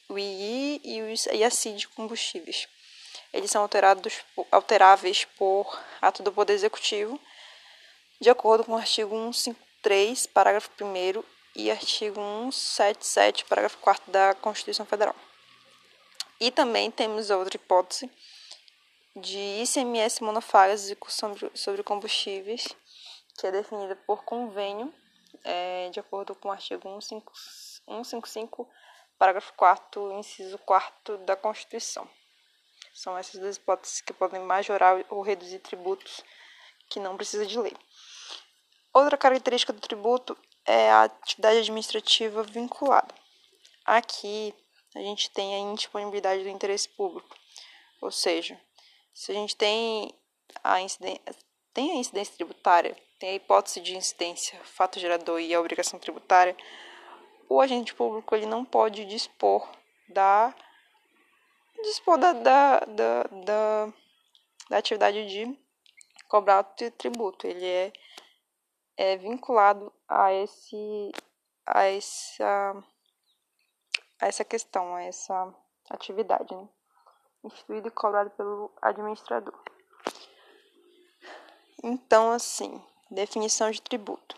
o 0.09 0.19
II 0.19 1.15
e 1.33 1.45
a 1.45 1.51
CID 1.51 1.79
de 1.79 1.89
combustíveis. 1.89 2.69
Eles 3.33 3.51
são 3.51 3.63
alterados, 3.63 4.25
alteráveis 4.51 5.25
por 5.25 5.81
ato 6.03 6.23
do 6.23 6.33
Poder 6.33 6.53
Executivo, 6.53 7.19
de 8.21 8.29
acordo 8.29 8.65
com 8.65 8.73
o 8.73 8.77
artigo 8.77 9.15
153, 9.33 10.27
parágrafo 10.27 10.69
1 10.81 11.23
e 11.55 11.71
artigo 11.71 12.21
177, 12.51 13.45
parágrafo 13.45 13.79
4 13.79 14.11
da 14.11 14.35
Constituição 14.35 14.85
Federal. 14.85 15.15
E 16.41 16.51
também 16.51 16.91
temos 16.91 17.31
outra 17.31 17.55
hipótese 17.55 18.11
de 19.15 19.63
ICMS 19.63 20.25
monofásico 20.25 21.11
sobre, 21.13 21.51
sobre 21.55 21.83
combustíveis, 21.85 22.69
que 23.39 23.47
é 23.47 23.53
definida 23.53 23.95
por 24.07 24.25
convênio 24.25 24.93
é, 25.45 25.91
de 25.91 26.01
acordo 26.01 26.35
com 26.35 26.49
o 26.49 26.53
artigo 26.53 26.83
155, 27.01 28.69
parágrafo 29.19 29.53
4 29.55 30.13
inciso 30.13 30.59
4 30.59 31.19
da 31.19 31.37
Constituição. 31.37 32.09
São 32.95 33.17
essas 33.17 33.41
duas 33.41 33.57
hipóteses 33.57 34.01
que 34.01 34.13
podem 34.13 34.41
majorar 34.41 35.05
ou 35.09 35.23
reduzir 35.23 35.61
tributos 35.61 36.23
que 36.89 36.99
não 36.99 37.17
precisa 37.17 37.47
de 37.47 37.59
lei. 37.59 37.77
Outra 38.93 39.17
característica 39.17 39.73
do 39.73 39.81
tributo 39.81 40.37
é 40.65 40.91
a 40.91 41.05
atividade 41.05 41.59
administrativa 41.59 42.43
vinculada. 42.43 43.15
Aqui 43.85 44.55
a 44.95 44.99
gente 45.01 45.31
tem 45.31 45.55
a 45.55 45.59
indisponibilidade 45.59 46.43
do 46.43 46.49
interesse 46.49 46.89
público, 46.89 47.37
ou 48.01 48.11
seja, 48.11 48.61
se 49.15 49.31
a 49.31 49.35
gente 49.35 49.57
tem 49.57 50.13
a 50.65 50.81
incidência, 50.81 51.23
tem 51.73 51.93
a 51.93 51.95
incidência 51.97 52.35
tributária 52.35 52.97
tem 53.21 53.31
a 53.31 53.35
hipótese 53.35 53.81
de 53.81 53.95
incidência, 53.95 54.59
fato 54.65 54.99
gerador 54.99 55.39
e 55.41 55.55
a 55.55 55.61
obrigação 55.61 56.01
tributária, 56.01 56.57
o 57.51 57.61
agente 57.61 57.95
público 57.95 58.35
ele 58.35 58.47
não 58.47 58.65
pode 58.65 59.05
dispor 59.05 59.69
da 60.09 60.55
dispor 61.83 62.19
da, 62.19 62.33
da, 62.33 62.81
da, 62.81 63.23
da, 63.25 63.93
da 64.71 64.79
atividade 64.79 65.27
de 65.27 65.59
cobrar 66.29 66.65
tributo. 66.97 67.47
Ele 67.47 67.67
é, 67.67 67.93
é 68.97 69.17
vinculado 69.17 69.93
a 70.09 70.33
esse 70.33 71.13
a 71.67 71.85
essa 71.85 72.85
a 74.19 74.27
essa 74.27 74.45
questão, 74.45 74.95
a 74.95 75.03
essa 75.03 75.55
atividade, 75.91 76.55
né? 76.55 76.69
instituído 77.45 77.89
e 77.89 77.91
cobrado 77.91 78.31
pelo 78.31 78.71
administrador. 78.83 79.55
Então, 81.83 82.31
assim, 82.33 82.83
Definição 83.13 83.73
de 83.73 83.83
tributo. 83.83 84.37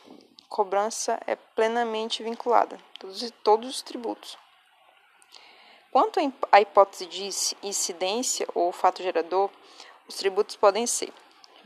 Cobrança 0.49 1.21
é 1.26 1.37
plenamente 1.37 2.23
vinculada, 2.23 2.81
todos, 2.99 3.31
todos 3.45 3.69
os 3.69 3.83
tributos. 3.83 4.38
Quanto 5.91 6.19
à 6.50 6.59
hipótese 6.59 7.05
de 7.05 7.29
incidência 7.62 8.49
ou 8.55 8.73
fato 8.73 9.02
gerador, 9.02 9.50
os 10.09 10.14
tributos 10.14 10.57
podem 10.57 10.87
ser 10.87 11.12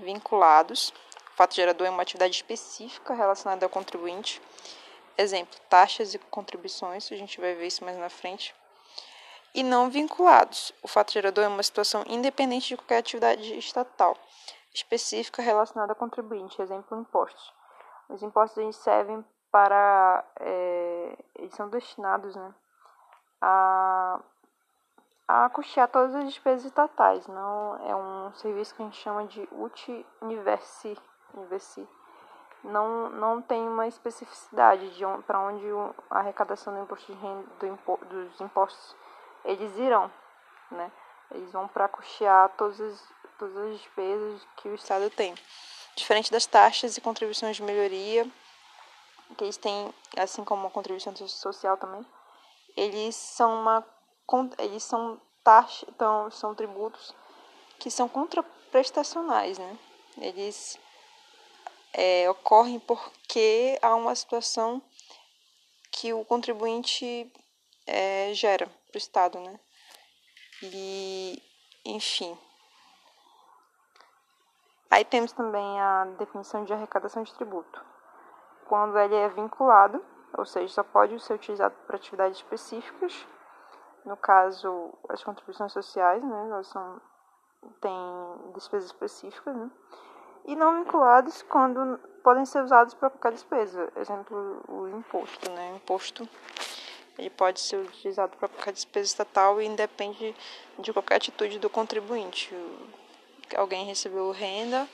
vinculados. 0.00 0.92
O 1.32 1.36
fato 1.36 1.54
gerador 1.54 1.86
é 1.86 1.90
uma 1.90 2.02
atividade 2.02 2.34
específica 2.34 3.14
relacionada 3.14 3.64
ao 3.64 3.70
contribuinte. 3.70 4.42
Exemplo, 5.16 5.60
taxas 5.70 6.12
e 6.12 6.18
contribuições, 6.18 7.12
a 7.12 7.16
gente 7.16 7.40
vai 7.40 7.54
ver 7.54 7.68
isso 7.68 7.84
mais 7.84 7.96
na 7.96 8.08
frente. 8.08 8.52
E 9.54 9.62
não 9.62 9.90
vinculados. 9.90 10.72
O 10.82 10.88
fato 10.88 11.12
gerador 11.12 11.44
é 11.44 11.48
uma 11.48 11.62
situação 11.62 12.02
independente 12.08 12.66
de 12.66 12.76
qualquer 12.76 12.98
atividade 12.98 13.56
estatal 13.56 14.18
específica 14.76 15.42
relacionada 15.42 15.92
a 15.92 15.96
contribuinte, 15.96 16.60
exemplo, 16.60 16.98
impostos. 16.98 17.54
Os 18.08 18.22
impostos 18.22 18.58
eles 18.58 18.76
servem 18.76 19.24
para, 19.50 20.24
é, 20.38 21.18
eles 21.36 21.54
são 21.54 21.68
destinados 21.68 22.36
né, 22.36 22.54
a, 23.40 24.20
a 25.26 25.48
custear 25.50 25.88
todas 25.88 26.14
as 26.14 26.24
despesas 26.24 26.64
estatais, 26.64 27.26
não 27.26 27.76
é 27.86 27.96
um 27.96 28.34
serviço 28.34 28.74
que 28.74 28.82
a 28.82 28.84
gente 28.84 28.98
chama 28.98 29.24
de 29.26 29.48
uti 29.52 30.06
universi, 30.20 30.96
universi. 31.34 31.88
Não, 32.62 33.10
não 33.10 33.40
tem 33.40 33.66
uma 33.68 33.86
especificidade 33.86 34.90
de 34.96 35.04
on, 35.04 35.22
para 35.22 35.38
onde 35.40 35.64
a 36.10 36.18
arrecadação 36.18 36.74
do 36.74 36.80
imposto 36.80 37.12
de 37.12 37.18
renda, 37.18 37.46
do 37.60 37.66
impo, 37.66 37.98
dos 38.06 38.40
impostos 38.40 38.96
eles 39.44 39.76
irão, 39.78 40.10
né? 40.70 40.90
Eles 41.30 41.52
vão 41.52 41.66
para 41.68 41.88
custear 41.88 42.48
todas 42.56 42.80
as, 42.80 43.14
todas 43.38 43.56
as 43.56 43.78
despesas 43.78 44.42
que 44.56 44.68
o 44.68 44.74
Estado 44.74 45.10
tem. 45.10 45.34
Diferente 45.94 46.30
das 46.30 46.46
taxas 46.46 46.96
e 46.96 47.00
contribuições 47.00 47.56
de 47.56 47.62
melhoria, 47.62 48.30
que 49.36 49.44
eles 49.44 49.56
têm, 49.56 49.92
assim 50.16 50.44
como 50.44 50.66
a 50.66 50.70
contribuição 50.70 51.14
social 51.16 51.76
também, 51.76 52.04
eles 52.76 53.14
são 53.14 53.60
uma 53.60 53.86
eles 54.58 54.82
são 54.82 55.20
taxas, 55.44 55.88
então 55.88 56.28
são 56.32 56.54
tributos 56.54 57.14
que 57.78 57.90
são 57.90 58.08
contraprestacionais, 58.08 59.58
né? 59.58 59.78
Eles 60.18 60.78
é, 61.92 62.28
ocorrem 62.28 62.80
porque 62.80 63.78
há 63.80 63.94
uma 63.94 64.14
situação 64.14 64.82
que 65.92 66.12
o 66.12 66.24
contribuinte 66.24 67.30
é, 67.86 68.32
gera 68.34 68.66
para 68.66 68.94
o 68.94 68.98
Estado, 68.98 69.38
né? 69.38 69.60
E, 70.62 71.42
enfim. 71.84 72.36
Aí 74.96 75.04
temos 75.04 75.30
também 75.30 75.78
a 75.78 76.06
definição 76.18 76.64
de 76.64 76.72
arrecadação 76.72 77.22
de 77.22 77.34
tributo. 77.34 77.84
quando 78.66 78.98
ele 78.98 79.14
é 79.14 79.28
vinculado, 79.28 80.02
ou 80.38 80.46
seja, 80.46 80.72
só 80.72 80.82
pode 80.82 81.20
ser 81.20 81.34
utilizado 81.34 81.74
para 81.86 81.96
atividades 81.96 82.38
específicas. 82.38 83.26
No 84.06 84.16
caso, 84.16 84.94
as 85.10 85.22
contribuições 85.22 85.70
sociais, 85.70 86.24
né, 86.24 86.48
elas 86.50 86.66
são 86.68 86.98
têm 87.82 88.52
despesas 88.54 88.86
específicas, 88.86 89.54
né? 89.54 89.70
E 90.46 90.56
não 90.56 90.82
vinculados 90.82 91.42
quando 91.42 91.98
podem 92.24 92.46
ser 92.46 92.62
usados 92.62 92.94
para 92.94 93.10
qualquer 93.10 93.32
despesa. 93.32 93.92
Exemplo, 93.96 94.62
o 94.66 94.88
imposto, 94.88 95.50
né? 95.50 95.72
O 95.72 95.76
imposto 95.76 96.26
ele 97.18 97.28
pode 97.28 97.60
ser 97.60 97.76
utilizado 97.76 98.34
para 98.38 98.48
qualquer 98.48 98.72
despesa 98.72 99.04
estatal 99.04 99.60
e 99.60 99.66
independe 99.66 100.34
de 100.78 100.90
qualquer 100.90 101.16
atitude 101.16 101.58
do 101.58 101.68
contribuinte. 101.68 102.54
Alguém 103.54 103.86
recebeu 103.86 104.30
renda, 104.30 104.88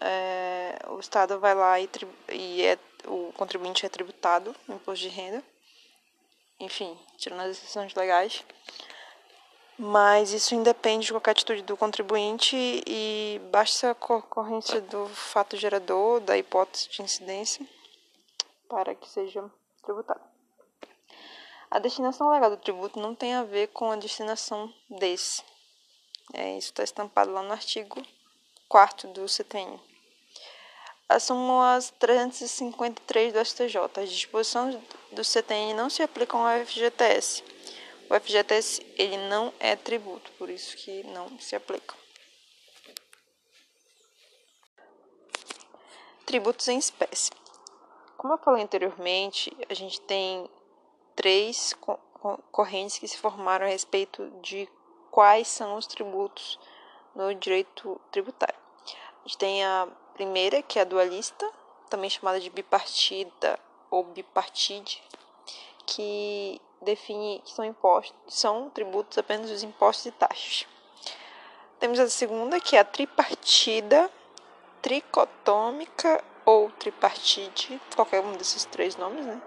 é, 0.00 0.76
o 0.88 0.98
Estado 0.98 1.38
vai 1.38 1.54
lá 1.54 1.78
e, 1.78 1.88
e 2.32 2.62
é, 2.66 2.78
o 3.06 3.32
contribuinte 3.34 3.86
é 3.86 3.88
tributado 3.88 4.54
no 4.66 4.74
imposto 4.74 5.02
de 5.02 5.08
renda, 5.08 5.42
enfim, 6.58 6.98
tirando 7.16 7.40
as 7.40 7.50
exceções 7.50 7.94
legais. 7.94 8.44
Mas 9.78 10.32
isso 10.32 10.54
independe 10.54 11.06
de 11.06 11.12
qualquer 11.12 11.30
atitude 11.30 11.62
do 11.62 11.76
contribuinte 11.76 12.56
e 12.86 13.40
basta 13.50 13.88
a 13.88 14.14
ocorrência 14.14 14.80
do 14.80 15.08
fato 15.08 15.56
gerador, 15.56 16.20
da 16.20 16.36
hipótese 16.36 16.88
de 16.90 17.02
incidência, 17.02 17.66
para 18.68 18.94
que 18.94 19.08
seja 19.08 19.48
tributado. 19.82 20.20
A 21.70 21.78
destinação 21.78 22.30
legal 22.30 22.50
do 22.50 22.58
tributo 22.58 23.00
não 23.00 23.14
tem 23.14 23.34
a 23.34 23.44
ver 23.44 23.68
com 23.68 23.90
a 23.90 23.96
destinação 23.96 24.72
desse. 24.90 25.42
É, 26.32 26.56
isso 26.56 26.68
está 26.68 26.82
estampado 26.82 27.32
lá 27.32 27.42
no 27.42 27.52
artigo 27.52 28.02
4 28.68 29.08
do 29.08 29.28
CTN. 29.28 29.78
A 31.08 31.20
súmula 31.20 31.78
353 31.98 33.32
do 33.32 33.44
STJ. 33.44 33.76
As 34.02 34.10
disposições 34.10 34.78
do 35.10 35.22
CTN 35.22 35.74
não 35.74 35.90
se 35.90 36.02
aplicam 36.02 36.46
ao 36.46 36.64
FGTS. 36.64 37.44
O 38.08 38.14
FGTS 38.18 38.80
ele 38.96 39.16
não 39.28 39.52
é 39.60 39.76
tributo, 39.76 40.30
por 40.32 40.48
isso 40.48 40.76
que 40.76 41.02
não 41.04 41.38
se 41.38 41.54
aplica. 41.54 41.94
Tributos 46.24 46.68
em 46.68 46.78
espécie. 46.78 47.30
Como 48.16 48.32
eu 48.32 48.38
falei 48.38 48.62
anteriormente, 48.62 49.54
a 49.68 49.74
gente 49.74 50.00
tem 50.00 50.48
três 51.14 51.74
correntes 52.50 52.98
que 52.98 53.08
se 53.08 53.18
formaram 53.18 53.66
a 53.66 53.68
respeito 53.68 54.30
de 54.40 54.68
quais 55.12 55.46
são 55.46 55.76
os 55.76 55.86
tributos 55.86 56.58
no 57.14 57.32
direito 57.34 58.00
tributário. 58.10 58.58
A 59.24 59.28
gente 59.28 59.38
tem 59.38 59.64
a 59.64 59.86
primeira, 60.14 60.62
que 60.62 60.78
é 60.78 60.82
a 60.82 60.86
dualista, 60.86 61.48
também 61.88 62.10
chamada 62.10 62.40
de 62.40 62.48
bipartida 62.48 63.60
ou 63.90 64.02
bipartide, 64.02 65.02
que 65.86 66.60
define 66.80 67.40
que 67.44 67.52
são 67.52 67.64
impostos, 67.64 68.14
são 68.26 68.70
tributos 68.70 69.18
apenas 69.18 69.50
os 69.50 69.62
impostos 69.62 70.06
e 70.06 70.10
taxas. 70.12 70.66
Temos 71.78 72.00
a 72.00 72.08
segunda, 72.08 72.58
que 72.58 72.74
é 72.74 72.80
a 72.80 72.84
tripartida, 72.84 74.10
tricotômica 74.80 76.24
ou 76.46 76.70
tripartite, 76.70 77.80
qualquer 77.94 78.20
um 78.20 78.32
desses 78.32 78.64
três 78.64 78.96
nomes, 78.96 79.26
né? 79.26 79.40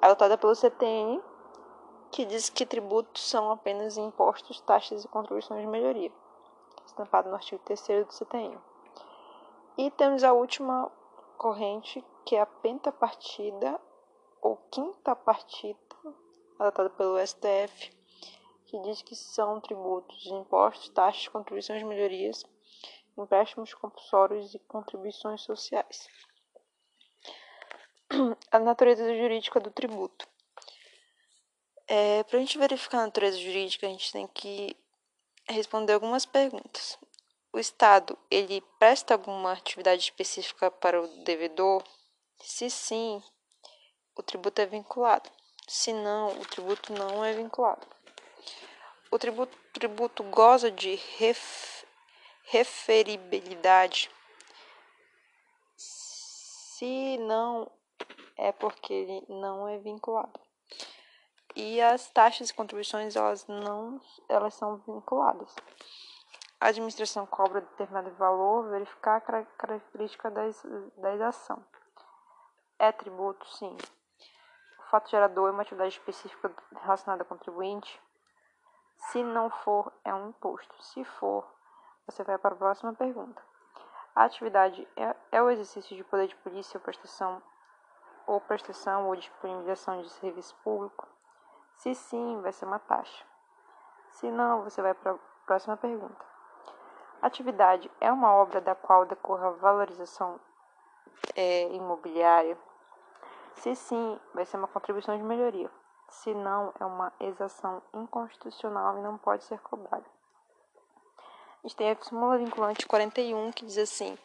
Adotada 0.00 0.36
pelo 0.36 0.54
CTN, 0.54 1.22
que 2.12 2.26
diz 2.26 2.50
que 2.50 2.66
tributos 2.66 3.26
são 3.26 3.50
apenas 3.50 3.96
impostos, 3.96 4.60
taxas 4.60 5.02
e 5.02 5.08
contribuições 5.08 5.62
de 5.62 5.66
melhoria, 5.66 6.12
estampado 6.84 7.30
no 7.30 7.34
artigo 7.34 7.62
3 7.64 8.06
do 8.06 8.12
CTN. 8.12 8.58
E 9.78 9.90
temos 9.92 10.22
a 10.22 10.34
última 10.34 10.92
corrente, 11.38 12.04
que 12.26 12.36
é 12.36 12.42
a 12.42 12.46
pentapartida 12.46 13.80
ou 14.42 14.58
quinta 14.70 15.16
partida, 15.16 15.78
adotada 16.58 16.90
pelo 16.90 17.18
STF, 17.26 17.90
que 18.66 18.78
diz 18.82 19.00
que 19.00 19.16
são 19.16 19.58
tributos, 19.62 20.26
impostos, 20.26 20.90
taxas, 20.90 21.28
contribuições, 21.28 21.82
melhorias, 21.82 22.44
empréstimos 23.16 23.72
compulsórios 23.72 24.54
e 24.54 24.58
contribuições 24.58 25.40
sociais. 25.40 26.08
A 28.52 28.58
natureza 28.58 29.16
jurídica 29.16 29.58
do 29.58 29.70
tributo. 29.70 30.31
É, 31.94 32.22
Para 32.24 32.38
a 32.38 32.40
gente 32.40 32.56
verificar 32.56 33.00
a 33.00 33.06
natureza 33.06 33.36
jurídica, 33.38 33.86
a 33.86 33.90
gente 33.90 34.10
tem 34.12 34.26
que 34.28 34.74
responder 35.48 35.92
algumas 35.92 36.24
perguntas 36.24 36.98
o 37.52 37.58
Estado 37.58 38.18
ele 38.30 38.62
presta 38.78 39.14
alguma 39.14 39.52
atividade 39.52 40.02
específica 40.02 40.70
para 40.70 41.00
o 41.00 41.06
devedor? 41.24 41.84
Se 42.40 42.70
sim, 42.70 43.22
o 44.16 44.22
tributo 44.22 44.60
é 44.60 44.66
vinculado. 44.66 45.30
Se 45.68 45.92
não, 45.92 46.28
o 46.28 46.46
tributo 46.46 46.92
não 46.92 47.24
é 47.24 47.32
vinculado. 47.34 47.86
O 49.10 49.18
tributo, 49.18 49.56
tributo 49.74 50.22
goza 50.24 50.70
de 50.70 50.94
ref, 51.18 51.84
referibilidade. 52.44 54.10
Se 55.76 57.18
não, 57.18 57.70
é 58.36 58.50
porque 58.50 58.92
ele 58.92 59.26
não 59.28 59.68
é 59.68 59.78
vinculado. 59.78 60.40
E 61.54 61.80
as 61.80 62.10
taxas 62.10 62.50
e 62.50 62.54
contribuições, 62.54 63.16
elas 63.16 63.46
não, 63.46 64.00
elas 64.28 64.54
são 64.54 64.76
vinculadas 64.78 65.54
a 66.62 66.68
administração 66.68 67.26
cobra 67.26 67.60
determinado 67.60 68.12
valor, 68.12 68.70
verificar 68.70 69.16
a 69.16 69.44
característica 69.44 70.30
da, 70.30 70.42
da 71.16 71.26
ação. 71.26 71.60
É 72.78 72.92
tributo, 72.92 73.44
sim. 73.48 73.76
O 74.78 74.82
fato 74.88 75.10
gerador 75.10 75.48
é 75.48 75.50
uma 75.50 75.62
atividade 75.62 75.94
específica 75.94 76.54
relacionada 76.82 77.24
ao 77.24 77.28
contribuinte. 77.28 78.00
Se 79.10 79.24
não 79.24 79.50
for, 79.50 79.92
é 80.04 80.14
um 80.14 80.28
imposto. 80.28 80.72
Se 80.80 81.02
for, 81.04 81.44
você 82.06 82.22
vai 82.22 82.38
para 82.38 82.54
a 82.54 82.58
próxima 82.58 82.94
pergunta. 82.94 83.42
A 84.14 84.22
atividade 84.22 84.86
é, 84.94 85.16
é 85.32 85.42
o 85.42 85.50
exercício 85.50 85.96
de 85.96 86.04
poder 86.04 86.28
de 86.28 86.36
polícia 86.36 86.78
ou 86.78 86.84
prestação 86.84 87.42
ou 88.24 88.40
prestação 88.40 89.08
ou 89.08 89.16
disponibilização 89.16 90.00
de 90.00 90.10
serviço 90.10 90.54
público? 90.62 91.11
Se 91.82 91.96
sim, 91.96 92.40
vai 92.40 92.52
ser 92.52 92.64
uma 92.64 92.78
taxa. 92.78 93.24
Se 94.12 94.30
não, 94.30 94.62
você 94.62 94.80
vai 94.80 94.94
para 94.94 95.14
a 95.14 95.18
próxima 95.44 95.76
pergunta. 95.76 96.24
Atividade 97.20 97.90
é 98.00 98.12
uma 98.12 98.32
obra 98.32 98.60
da 98.60 98.72
qual 98.72 99.04
decorra 99.04 99.50
valorização 99.50 100.38
é, 101.34 101.64
imobiliária? 101.72 102.56
Se 103.56 103.74
sim, 103.74 104.20
vai 104.32 104.44
ser 104.44 104.58
uma 104.58 104.68
contribuição 104.68 105.16
de 105.16 105.24
melhoria. 105.24 105.68
Se 106.08 106.32
não, 106.32 106.72
é 106.78 106.84
uma 106.84 107.12
exação 107.18 107.82
inconstitucional 107.92 108.98
e 108.98 109.02
não 109.02 109.18
pode 109.18 109.42
ser 109.42 109.58
cobrada. 109.58 110.06
A 111.64 111.66
gente 111.66 111.74
tem 111.74 111.90
a 111.90 111.96
súmula 112.00 112.38
vinculante 112.38 112.86
41 112.86 113.50
que 113.50 113.66
diz 113.66 113.78
assim: 113.78 114.16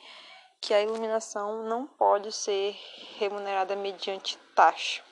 que 0.62 0.76
a 0.76 0.84
iluminação 0.84 1.64
não 1.64 1.88
pode 1.88 2.32
ser 2.32 2.78
remunerada 3.18 3.76
mediante 3.76 4.38
taxa. 4.54 5.07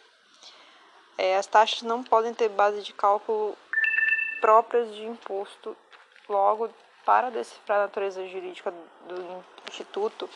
É, 1.18 1.38
as 1.38 1.48
taxas 1.48 1.82
não 1.82 2.04
podem 2.04 2.34
ter 2.34 2.50
base 2.50 2.82
de 2.82 2.94
cálculo 2.94 3.58
próprias 4.42 4.94
de 4.94 5.06
imposto, 5.06 5.76
logo 6.28 6.70
para 7.06 7.30
decifrar 7.30 7.80
a 7.80 7.84
natureza 7.84 8.28
jurídica 8.28 8.72
do 8.72 9.44
Instituto, 9.70 10.30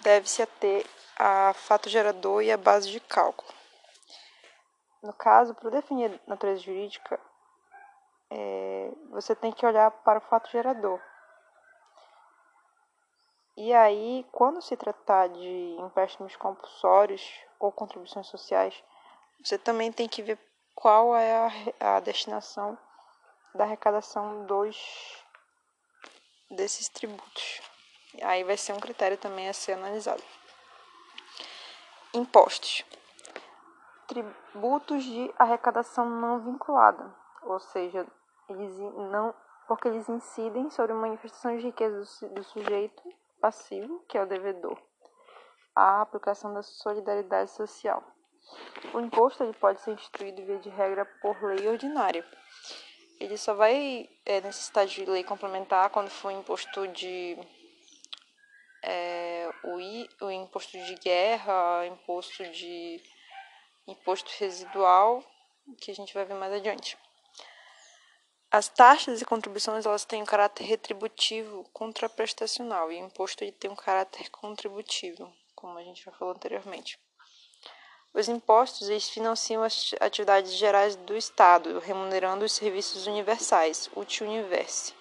deve-se 0.00 0.42
ater 0.42 0.86
a 1.18 1.52
fato 1.54 1.88
gerador 1.88 2.42
e 2.42 2.52
a 2.52 2.56
base 2.56 2.90
de 2.90 3.00
cálculo. 3.00 3.52
No 5.02 5.12
caso, 5.12 5.54
para 5.54 5.70
definir 5.70 6.10
a 6.10 6.30
natureza 6.30 6.60
jurídica, 6.60 7.18
é, 8.30 8.90
você 9.10 9.34
tem 9.34 9.52
que 9.52 9.64
olhar 9.64 9.90
para 9.90 10.18
o 10.18 10.22
fato 10.22 10.50
gerador. 10.50 11.00
E 13.56 13.72
aí, 13.72 14.26
quando 14.32 14.60
se 14.60 14.76
tratar 14.76 15.28
de 15.28 15.76
empréstimos 15.78 16.36
compulsórios 16.36 17.22
ou 17.58 17.72
contribuições 17.72 18.26
sociais, 18.26 18.82
você 19.42 19.58
também 19.58 19.92
tem 19.92 20.08
que 20.08 20.22
ver 20.22 20.38
qual 20.74 21.16
é 21.16 21.72
a, 21.80 21.96
a 21.96 22.00
destinação 22.00 22.78
da 23.54 23.64
arrecadação 23.64 24.44
dos 24.46 25.24
desses 26.50 26.88
tributos. 26.88 27.60
Aí 28.22 28.44
vai 28.44 28.56
ser 28.56 28.72
um 28.72 28.80
critério 28.80 29.16
também 29.16 29.48
a 29.48 29.52
ser 29.52 29.72
analisado. 29.72 30.22
Impostos. 32.14 32.84
Tributos 34.06 35.04
de 35.04 35.34
arrecadação 35.38 36.08
não 36.08 36.40
vinculada, 36.40 37.14
ou 37.42 37.58
seja, 37.58 38.06
eles 38.48 38.78
não 39.10 39.34
porque 39.66 39.88
eles 39.88 40.08
incidem 40.08 40.70
sobre 40.70 40.94
manifestação 40.94 41.56
de 41.56 41.64
riqueza 41.64 42.28
do 42.28 42.44
sujeito 42.44 43.02
passivo, 43.40 44.04
que 44.08 44.16
é 44.16 44.22
o 44.22 44.26
devedor, 44.26 44.80
a 45.74 46.00
aplicação 46.00 46.54
da 46.54 46.62
solidariedade 46.62 47.50
social. 47.50 48.02
O 48.92 49.00
imposto 49.00 49.42
ele 49.42 49.52
pode 49.54 49.80
ser 49.80 49.92
instituído 49.92 50.44
via 50.44 50.58
de 50.58 50.68
regra 50.68 51.04
por 51.20 51.42
lei 51.42 51.66
ordinária 51.68 52.24
ele 53.18 53.36
só 53.36 53.54
vai 53.54 54.08
é, 54.24 54.40
necessitar 54.40 54.86
de 54.86 55.04
lei 55.04 55.24
complementar 55.24 55.90
quando 55.90 56.10
for 56.10 56.30
imposto 56.30 56.86
de 56.88 57.36
é, 58.82 59.50
o, 59.64 59.80
I, 59.80 60.08
o 60.20 60.30
imposto 60.30 60.78
de 60.78 60.94
guerra, 60.96 61.86
imposto 61.86 62.44
de 62.50 63.02
imposto 63.86 64.30
residual, 64.38 65.24
que 65.80 65.90
a 65.90 65.94
gente 65.94 66.12
vai 66.12 66.24
ver 66.24 66.34
mais 66.34 66.52
adiante. 66.52 66.98
As 68.50 68.68
taxas 68.68 69.20
e 69.20 69.24
contribuições 69.24 69.86
elas 69.86 70.04
têm 70.04 70.22
um 70.22 70.26
caráter 70.26 70.64
retributivo 70.64 71.64
contraprestacional 71.72 72.92
e 72.92 73.00
o 73.00 73.06
imposto 73.06 73.42
ele 73.42 73.52
tem 73.52 73.70
um 73.70 73.76
caráter 73.76 74.30
contributivo, 74.30 75.32
como 75.54 75.78
a 75.78 75.82
gente 75.82 76.04
já 76.04 76.12
falou 76.12 76.34
anteriormente. 76.34 76.98
Os 78.16 78.30
impostos 78.30 78.88
eles 78.88 79.10
financiam 79.10 79.62
as 79.62 79.94
atividades 80.00 80.54
gerais 80.54 80.96
do 80.96 81.14
Estado, 81.14 81.78
remunerando 81.80 82.46
os 82.46 82.52
serviços 82.52 83.06
universais, 83.06 83.90
util 83.94 84.26
universe, 84.26 84.94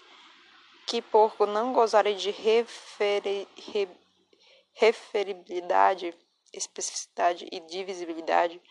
que 0.86 1.01
por 1.01 1.34
não 1.47 1.71
gozarem 1.71 2.17
de 2.17 2.30
referi, 2.30 3.47
re, 3.56 3.88
referibilidade, 4.73 6.13
especificidade 6.51 7.47
e 7.49 7.62
divisibilidade, 7.62 8.62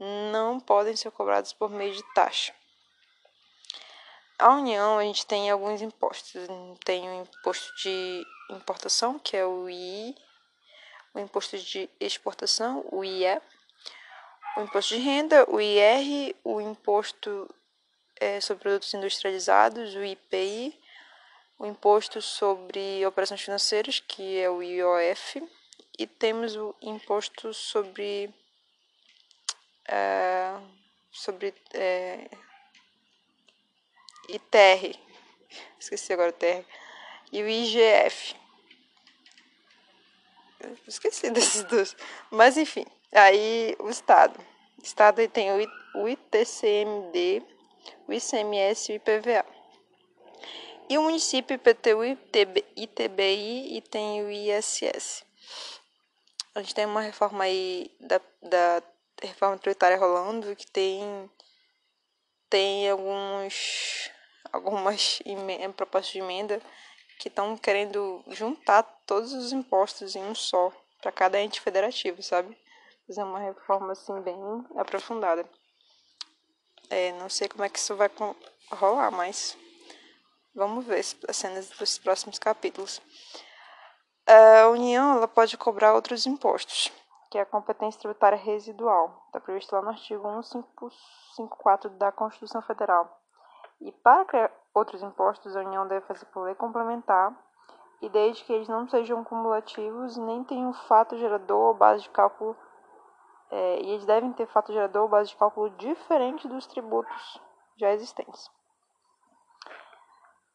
não 0.00 0.58
podem 0.58 0.96
ser 0.96 1.12
cobrados 1.12 1.52
por 1.52 1.70
meio 1.70 1.92
de 1.94 2.02
taxa. 2.12 2.52
A 4.36 4.52
União, 4.52 4.98
a 4.98 5.04
gente 5.04 5.24
tem 5.24 5.48
alguns 5.48 5.80
impostos. 5.80 6.34
Tem 6.84 7.08
o 7.08 7.22
imposto 7.22 7.72
de 7.76 8.26
importação, 8.50 9.16
que 9.16 9.36
é 9.36 9.46
o 9.46 9.70
II, 9.70 10.12
o 11.14 11.20
imposto 11.20 11.56
de 11.56 11.88
exportação, 12.00 12.84
o 12.90 13.04
IE, 13.04 13.40
o 14.56 14.62
imposto 14.62 14.94
de 14.94 15.00
renda, 15.00 15.48
o 15.50 15.60
IR, 15.60 16.34
o 16.42 16.60
imposto 16.60 17.54
é, 18.18 18.40
sobre 18.40 18.62
produtos 18.62 18.92
industrializados, 18.94 19.94
o 19.94 20.02
IPI, 20.02 20.78
o 21.58 21.66
imposto 21.66 22.22
sobre 22.22 23.04
operações 23.06 23.42
financeiras, 23.42 24.00
que 24.00 24.38
é 24.38 24.48
o 24.48 24.62
IOF, 24.62 25.46
e 25.98 26.06
temos 26.06 26.56
o 26.56 26.74
imposto 26.80 27.52
sobre 27.52 28.32
é, 29.86 30.54
sobre 31.10 31.54
é, 31.74 32.28
ITR, 34.28 34.98
esqueci 35.78 36.12
agora 36.12 36.30
o 36.30 36.32
TR, 36.32 36.64
e 37.32 37.42
o 37.42 37.48
IGF. 37.48 38.34
esqueci 40.86 41.28
desses 41.30 41.62
dois, 41.64 41.96
mas 42.30 42.56
enfim, 42.56 42.86
aí 43.22 43.76
o 43.78 43.88
Estado. 43.88 44.38
O 44.78 44.82
Estado 44.82 45.26
tem 45.28 45.50
o 45.94 46.08
ITCMD, 46.08 47.42
o 48.06 48.12
ICMS 48.12 48.92
e 48.92 48.94
o 48.94 48.96
IPVA. 48.96 49.44
E 50.88 50.98
o 50.98 51.02
município 51.02 51.54
IPTU, 51.54 52.04
ITBI 52.76 53.76
e 53.76 53.80
tem 53.80 54.22
o 54.22 54.30
ISS. 54.30 55.24
A 56.54 56.60
gente 56.60 56.74
tem 56.74 56.86
uma 56.86 57.00
reforma 57.00 57.44
aí 57.44 57.90
da, 58.00 58.20
da 58.40 58.82
reforma 59.20 59.58
tributária 59.58 59.98
rolando 59.98 60.54
que 60.54 60.66
tem 60.70 61.30
tem 62.48 62.88
alguns 62.88 64.10
algumas 64.52 65.18
propostas 65.76 66.12
de 66.12 66.20
emenda 66.20 66.62
que 67.18 67.28
estão 67.28 67.56
querendo 67.56 68.22
juntar 68.28 68.82
todos 69.04 69.32
os 69.32 69.52
impostos 69.52 70.14
em 70.14 70.22
um 70.22 70.34
só 70.34 70.72
para 71.00 71.10
cada 71.10 71.40
ente 71.40 71.60
federativo, 71.60 72.22
sabe? 72.22 72.56
Fazer 73.06 73.22
uma 73.22 73.38
reforma 73.38 73.92
assim 73.92 74.20
bem 74.22 74.36
aprofundada. 74.76 75.48
É, 76.90 77.12
não 77.12 77.28
sei 77.28 77.48
como 77.48 77.64
é 77.64 77.68
que 77.68 77.78
isso 77.78 77.94
vai 77.96 78.10
rolar, 78.72 79.10
mas 79.10 79.56
vamos 80.54 80.84
ver 80.84 81.04
as 81.28 81.36
cenas 81.36 81.68
dos 81.70 81.98
próximos 81.98 82.38
capítulos. 82.38 83.00
A 84.26 84.68
União 84.68 85.16
ela 85.16 85.28
pode 85.28 85.56
cobrar 85.56 85.94
outros 85.94 86.26
impostos 86.26 86.92
que 87.30 87.38
é 87.38 87.42
a 87.42 87.46
competência 87.46 88.00
tributária 88.00 88.38
residual. 88.38 89.24
Está 89.26 89.40
previsto 89.40 89.74
lá 89.74 89.82
no 89.82 89.88
artigo 89.88 90.26
1554 90.26 91.90
da 91.90 92.12
Constituição 92.12 92.62
Federal. 92.62 93.20
E 93.80 93.92
para 93.92 94.24
criar 94.24 94.50
outros 94.72 95.02
impostos, 95.02 95.54
a 95.54 95.60
União 95.60 95.86
deve 95.86 96.06
fazer 96.06 96.24
por 96.26 96.44
lei 96.44 96.54
complementar, 96.54 97.36
e 98.00 98.08
desde 98.08 98.44
que 98.44 98.52
eles 98.52 98.68
não 98.68 98.88
sejam 98.88 99.24
cumulativos 99.24 100.16
nem 100.16 100.44
tenham 100.44 100.72
fato 100.72 101.16
gerador 101.18 101.68
ou 101.68 101.74
base 101.74 102.04
de 102.04 102.10
cálculo, 102.10 102.56
é, 103.50 103.80
e 103.80 103.90
eles 103.90 104.06
devem 104.06 104.32
ter 104.32 104.46
fato 104.46 104.72
gerador 104.72 105.02
ou 105.02 105.08
base 105.08 105.30
de 105.30 105.36
cálculo 105.36 105.70
diferente 105.70 106.48
dos 106.48 106.66
tributos 106.66 107.40
já 107.76 107.92
existentes. 107.92 108.50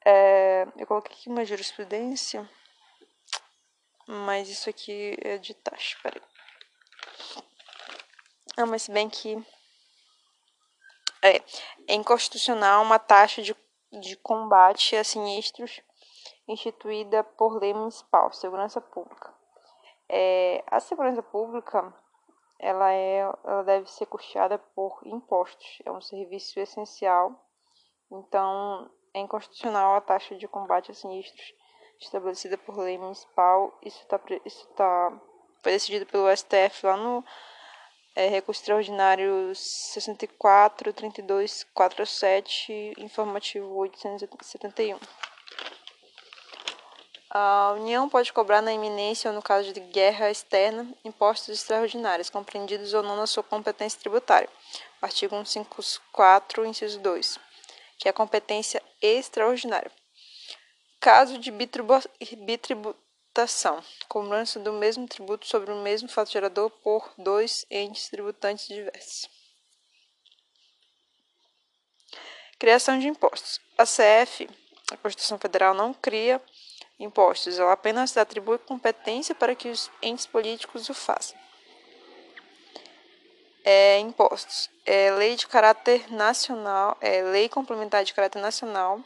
É, 0.05 0.67
eu 0.77 0.87
coloquei 0.87 1.15
aqui 1.15 1.29
uma 1.29 1.45
jurisprudência, 1.45 2.49
mas 4.07 4.49
isso 4.49 4.69
aqui 4.69 5.15
é 5.21 5.37
de 5.37 5.53
taxa, 5.53 5.97
peraí. 6.01 6.21
Ah, 8.57 8.65
mas 8.65 8.83
se 8.83 8.91
bem 8.91 9.09
que 9.09 9.37
é, 11.21 11.37
é 11.87 11.93
inconstitucional 11.93 12.81
uma 12.81 12.99
taxa 12.99 13.41
de, 13.41 13.55
de 13.91 14.15
combate 14.17 14.95
a 14.95 15.03
sinistros 15.03 15.81
instituída 16.47 17.23
por 17.23 17.59
lei 17.59 17.73
municipal, 17.73 18.33
segurança 18.33 18.81
pública. 18.81 19.33
É, 20.09 20.63
a 20.67 20.79
segurança 20.79 21.23
pública 21.23 21.93
ela, 22.61 22.93
é, 22.93 23.19
ela 23.43 23.63
deve 23.63 23.91
ser 23.91 24.05
custeada 24.05 24.57
por 24.57 25.01
impostos, 25.03 25.81
é 25.83 25.91
um 25.91 25.99
serviço 25.99 26.59
essencial, 26.59 27.33
então 28.11 28.89
é 29.13 29.19
inconstitucional 29.19 29.95
a 29.95 30.01
taxa 30.01 30.35
de 30.35 30.47
combate 30.47 30.91
a 30.91 30.93
sinistros 30.93 31.53
estabelecida 31.99 32.57
por 32.57 32.77
lei 32.77 32.97
municipal. 32.97 33.77
Isso, 33.81 34.05
tá, 34.07 34.19
isso 34.45 34.67
tá, 34.69 35.21
foi 35.61 35.71
decidido 35.71 36.05
pelo 36.05 36.35
STF 36.35 36.85
lá 36.85 36.97
no 36.97 37.23
é, 38.15 38.27
recurso 38.27 38.61
extraordinário 38.61 39.53
64 39.55 40.93
32 40.93 41.63
47 41.73 42.93
informativo 42.97 43.73
871. 43.75 44.99
A 47.33 47.71
União 47.77 48.09
pode 48.09 48.33
cobrar 48.33 48.61
na 48.61 48.73
iminência 48.73 49.29
ou 49.29 49.33
no 49.33 49.41
caso 49.41 49.71
de 49.71 49.79
guerra 49.79 50.29
externa 50.29 50.85
impostos 51.05 51.47
extraordinários, 51.47 52.29
compreendidos 52.29 52.93
ou 52.93 53.01
não 53.01 53.15
na 53.15 53.25
sua 53.25 53.41
competência 53.41 53.97
tributária. 53.97 54.49
Artigo 55.01 55.33
154, 55.33 56.65
inciso 56.65 56.99
2, 56.99 57.39
que 57.97 58.09
é 58.09 58.11
a 58.11 58.13
competência 58.13 58.83
extraordinária. 59.01 59.89
Caso 60.99 61.37
de 61.37 61.51
bitribu 61.51 61.93
tributação, 62.61 63.81
cobrança 64.09 64.59
do 64.59 64.73
mesmo 64.73 65.07
tributo 65.07 65.47
sobre 65.47 65.71
o 65.71 65.81
mesmo 65.81 66.09
fato 66.09 66.31
gerador 66.31 66.69
por 66.83 67.13
dois 67.17 67.65
entes 67.71 68.09
tributantes 68.09 68.67
diversos. 68.67 69.29
Criação 72.59 72.99
de 72.99 73.07
impostos. 73.07 73.61
A 73.77 73.85
CF, 73.85 74.49
a 74.91 74.97
Constituição 74.97 75.39
Federal, 75.39 75.73
não 75.73 75.93
cria 75.93 76.41
impostos, 77.03 77.59
ela 77.59 77.73
apenas 77.73 78.15
atribui 78.15 78.57
competência 78.59 79.33
para 79.33 79.55
que 79.55 79.69
os 79.69 79.89
entes 80.01 80.25
políticos 80.25 80.89
o 80.89 80.93
façam. 80.93 81.37
É, 83.63 83.99
impostos. 83.99 84.69
É 84.85 85.11
lei 85.11 85.35
de 85.35 85.47
caráter 85.47 86.11
nacional, 86.11 86.97
é 86.99 87.21
lei 87.21 87.47
complementar 87.47 88.03
de 88.03 88.13
caráter 88.13 88.39
nacional 88.39 89.03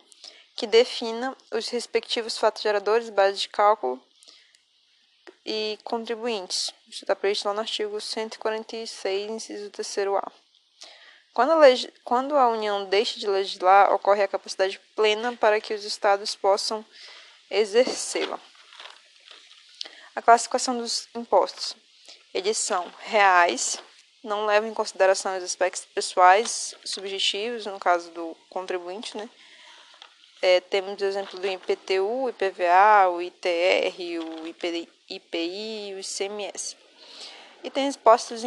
que 0.55 0.65
defina 0.65 1.36
os 1.51 1.67
respectivos 1.67 2.38
fatos 2.38 2.62
geradores, 2.62 3.10
base 3.10 3.39
de 3.39 3.49
cálculo 3.49 4.01
e 5.45 5.77
contribuintes. 5.84 6.73
Isso 6.88 7.03
está 7.03 7.15
previsto 7.15 7.45
lá 7.45 7.53
no 7.53 7.60
artigo 7.60 7.99
146, 7.99 9.29
inciso 9.29 9.69
3a. 9.69 10.31
Quando 11.34 11.51
a, 11.51 11.58
Quando 12.05 12.38
a 12.38 12.47
União 12.47 12.86
deixa 12.86 13.19
de 13.19 13.27
legislar, 13.27 13.93
ocorre 13.93 14.23
a 14.23 14.27
capacidade 14.27 14.79
plena 14.95 15.36
para 15.36 15.60
que 15.60 15.73
os 15.73 15.84
Estados 15.84 16.34
possam 16.34 16.86
exercê-la. 17.49 18.39
A 20.15 20.21
classificação 20.21 20.77
dos 20.77 21.08
impostos. 21.15 21.75
Eles 22.34 22.58
são 22.58 22.91
reais, 22.99 23.81
não 24.23 24.45
levam 24.45 24.69
em 24.69 24.73
consideração 24.73 25.38
os 25.38 25.43
aspectos 25.43 25.86
pessoais, 25.86 26.75
subjetivos, 26.84 27.65
no 27.65 27.79
caso 27.79 28.12
do 28.12 28.36
contribuinte, 28.49 29.15
né? 29.15 29.29
É, 30.41 30.60
temos 30.60 31.01
o 31.01 31.05
exemplo 31.05 31.39
do 31.39 31.47
IPTU, 31.47 32.29
IPVA, 32.29 33.10
o 33.10 33.21
ITR, 33.21 34.19
o 34.41 34.47
IPI, 34.47 35.93
o 35.95 35.99
ICMS. 35.99 36.77
E 37.63 37.69
tem 37.69 37.88
impostos, 37.88 38.43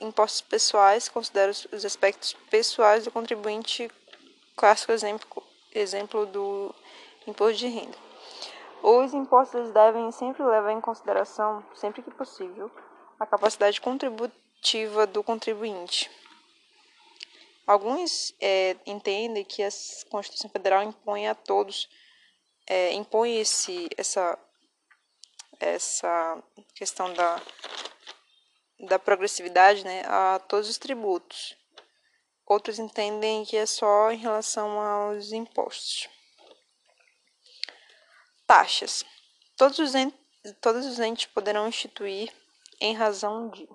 impostos 0.00 0.40
pessoais, 0.42 1.08
considera 1.08 1.50
os 1.50 1.84
aspectos 1.84 2.34
pessoais 2.50 3.04
do 3.04 3.10
contribuinte, 3.10 3.90
clássico 4.56 4.92
exemplo, 4.92 5.42
exemplo 5.74 6.26
do 6.26 6.74
imposto 7.26 7.58
de 7.58 7.68
renda. 7.68 8.07
Os 8.82 9.12
impostos 9.12 9.70
devem 9.72 10.10
sempre 10.12 10.42
levar 10.42 10.72
em 10.72 10.80
consideração, 10.80 11.64
sempre 11.74 12.02
que 12.02 12.10
possível, 12.10 12.70
a 13.18 13.26
capacidade 13.26 13.80
contributiva 13.80 15.06
do 15.06 15.22
contribuinte. 15.22 16.10
Alguns 17.66 18.34
é, 18.40 18.76
entendem 18.86 19.44
que 19.44 19.62
a 19.62 19.68
Constituição 20.10 20.48
Federal 20.48 20.82
impõe 20.82 21.26
a 21.26 21.34
todos, 21.34 21.88
é, 22.66 22.92
impõe 22.92 23.36
esse, 23.38 23.88
essa 23.96 24.38
essa 25.60 26.42
questão 26.74 27.12
da, 27.12 27.42
da 28.80 28.98
progressividade 28.98 29.84
né, 29.84 30.02
a 30.06 30.40
todos 30.48 30.68
os 30.68 30.78
tributos. 30.78 31.56
Outros 32.46 32.78
entendem 32.78 33.44
que 33.44 33.56
é 33.56 33.66
só 33.66 34.10
em 34.10 34.16
relação 34.16 34.80
aos 34.80 35.32
impostos. 35.32 36.08
Taxas. 38.48 39.04
Todos 39.58 39.78
os, 39.78 39.94
entes, 39.94 40.18
todos 40.58 40.86
os 40.86 40.98
entes 40.98 41.26
poderão 41.26 41.68
instituir 41.68 42.32
em 42.80 42.94
razão 42.94 43.50
de 43.50 43.68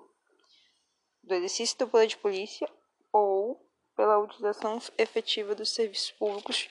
do 1.22 1.32
exercício 1.32 1.78
do 1.78 1.86
poder 1.86 2.08
de 2.08 2.16
polícia 2.16 2.68
ou 3.12 3.64
pela 3.96 4.18
utilização 4.18 4.82
efetiva 4.98 5.54
dos 5.54 5.72
serviços 5.72 6.10
públicos 6.10 6.68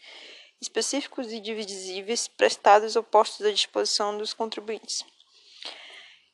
específicos 0.60 1.32
e 1.32 1.40
divisíveis 1.40 2.28
prestados 2.28 2.98
ou 2.98 3.04
postos 3.04 3.46
à 3.46 3.52
disposição 3.54 4.18
dos 4.18 4.34
contribuintes. 4.34 5.06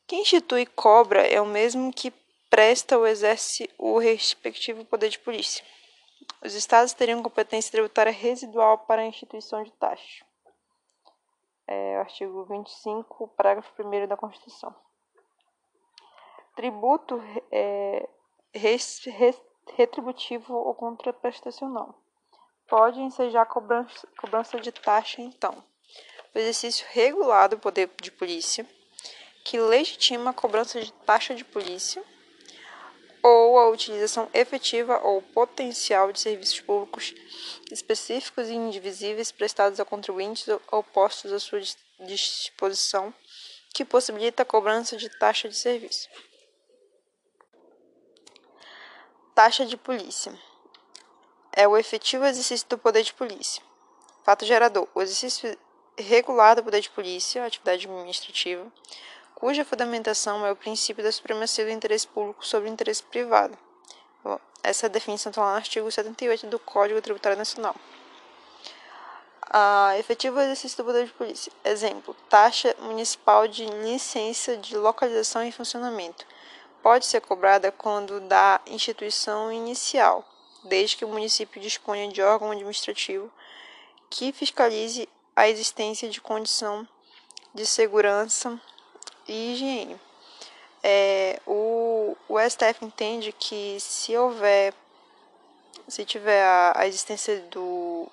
Quem 0.07 0.21
institui 0.23 0.65
cobra 0.65 1.21
é 1.21 1.39
o 1.39 1.45
mesmo 1.45 1.93
que 1.93 2.11
presta 2.49 2.97
ou 2.97 3.05
exerce 3.05 3.69
o 3.77 3.99
respectivo 3.99 4.83
poder 4.85 5.09
de 5.09 5.19
polícia. 5.19 5.63
Os 6.41 6.55
estados 6.55 6.93
teriam 6.93 7.21
competência 7.21 7.71
tributária 7.71 8.11
residual 8.11 8.79
para 8.79 9.03
a 9.03 9.05
instituição 9.05 9.63
de 9.63 9.71
taxa. 9.73 10.28
É 11.71 11.97
artigo 11.97 12.45
25, 12.45 13.27
parágrafo 13.37 13.71
1 13.79 14.07
da 14.07 14.17
Constituição. 14.17 14.73
Tributo 16.55 17.21
é, 17.51 18.09
res, 18.51 19.05
res, 19.05 19.39
retributivo 19.75 20.55
ou 20.55 20.73
contraprestacional. 20.73 21.93
Pode 22.67 22.99
ensejar 22.99 23.45
cobrança, 23.45 24.07
cobrança 24.19 24.59
de 24.59 24.71
taxa, 24.71 25.21
então. 25.21 25.63
O 26.33 26.39
exercício 26.39 26.87
regulado 26.89 27.55
do 27.55 27.61
poder 27.61 27.87
de 28.01 28.11
polícia, 28.11 28.65
que 29.45 29.59
legitima 29.59 30.31
a 30.31 30.33
cobrança 30.33 30.81
de 30.81 30.91
taxa 30.91 31.35
de 31.35 31.45
polícia, 31.45 32.03
ou 33.49 33.57
a 33.57 33.69
utilização 33.69 34.29
efetiva 34.33 34.99
ou 34.99 35.21
potencial 35.21 36.11
de 36.11 36.19
serviços 36.19 36.59
públicos 36.61 37.15
específicos 37.71 38.47
e 38.47 38.53
indivisíveis 38.53 39.31
prestados 39.31 39.79
a 39.79 39.85
contribuintes 39.85 40.47
ou 40.71 40.83
postos 40.83 41.33
à 41.33 41.39
sua 41.39 41.59
disposição, 41.99 43.13
que 43.73 43.83
possibilita 43.83 44.43
a 44.43 44.45
cobrança 44.45 44.95
de 44.97 45.09
taxa 45.17 45.49
de 45.49 45.55
serviço. 45.55 46.07
Taxa 49.33 49.65
de 49.65 49.77
polícia. 49.77 50.37
É 51.51 51.67
o 51.67 51.77
efetivo 51.77 52.25
exercício 52.25 52.67
do 52.69 52.77
poder 52.77 53.03
de 53.03 53.13
polícia. 53.13 53.63
Fato 54.23 54.45
gerador. 54.45 54.87
O 54.93 55.01
exercício 55.01 55.57
regular 55.97 56.55
do 56.55 56.63
poder 56.63 56.81
de 56.81 56.89
polícia, 56.89 57.45
atividade 57.45 57.87
administrativa, 57.87 58.71
cuja 59.39 59.63
fundamentação 59.63 60.45
é 60.45 60.51
o 60.51 60.55
princípio 60.55 61.03
da 61.03 61.11
supremacia 61.11 61.65
do 61.65 61.71
interesse 61.71 62.07
público 62.07 62.45
sobre 62.45 62.69
o 62.69 62.71
interesse 62.71 63.01
privado. 63.03 63.57
Essa 64.61 64.89
definição 64.89 65.29
está 65.29 65.41
lá 65.41 65.51
no 65.51 65.55
artigo 65.55 65.89
78 65.89 66.47
do 66.47 66.59
Código 66.59 67.01
Tributário 67.01 67.37
Nacional. 67.37 67.73
A 69.49 69.97
efetivo 69.97 70.39
exercício 70.39 70.77
do 70.77 70.85
poder 70.85 71.05
de 71.05 71.13
polícia. 71.13 71.51
Exemplo: 71.63 72.15
taxa 72.29 72.75
municipal 72.79 73.47
de 73.47 73.65
licença 73.65 74.57
de 74.57 74.77
localização 74.77 75.43
e 75.43 75.51
funcionamento 75.51 76.25
pode 76.83 77.05
ser 77.05 77.21
cobrada 77.21 77.71
quando 77.71 78.19
da 78.19 78.61
instituição 78.67 79.51
inicial, 79.51 80.27
desde 80.65 80.97
que 80.97 81.05
o 81.05 81.09
município 81.09 81.61
disponha 81.61 82.09
de 82.09 82.21
órgão 82.21 82.51
administrativo 82.51 83.31
que 84.09 84.31
fiscalize 84.33 85.07
a 85.35 85.47
existência 85.47 86.09
de 86.09 86.19
condição 86.19 86.87
de 87.53 87.65
segurança 87.65 88.59
e 89.31 89.53
higiene. 89.53 89.99
É, 90.81 91.39
o, 91.45 92.15
o 92.27 92.39
STF 92.39 92.83
entende 92.83 93.31
que 93.31 93.79
se 93.79 94.15
houver, 94.17 94.73
se 95.87 96.05
tiver 96.05 96.43
a, 96.43 96.73
a 96.75 96.87
existência 96.87 97.41
do, 97.51 98.07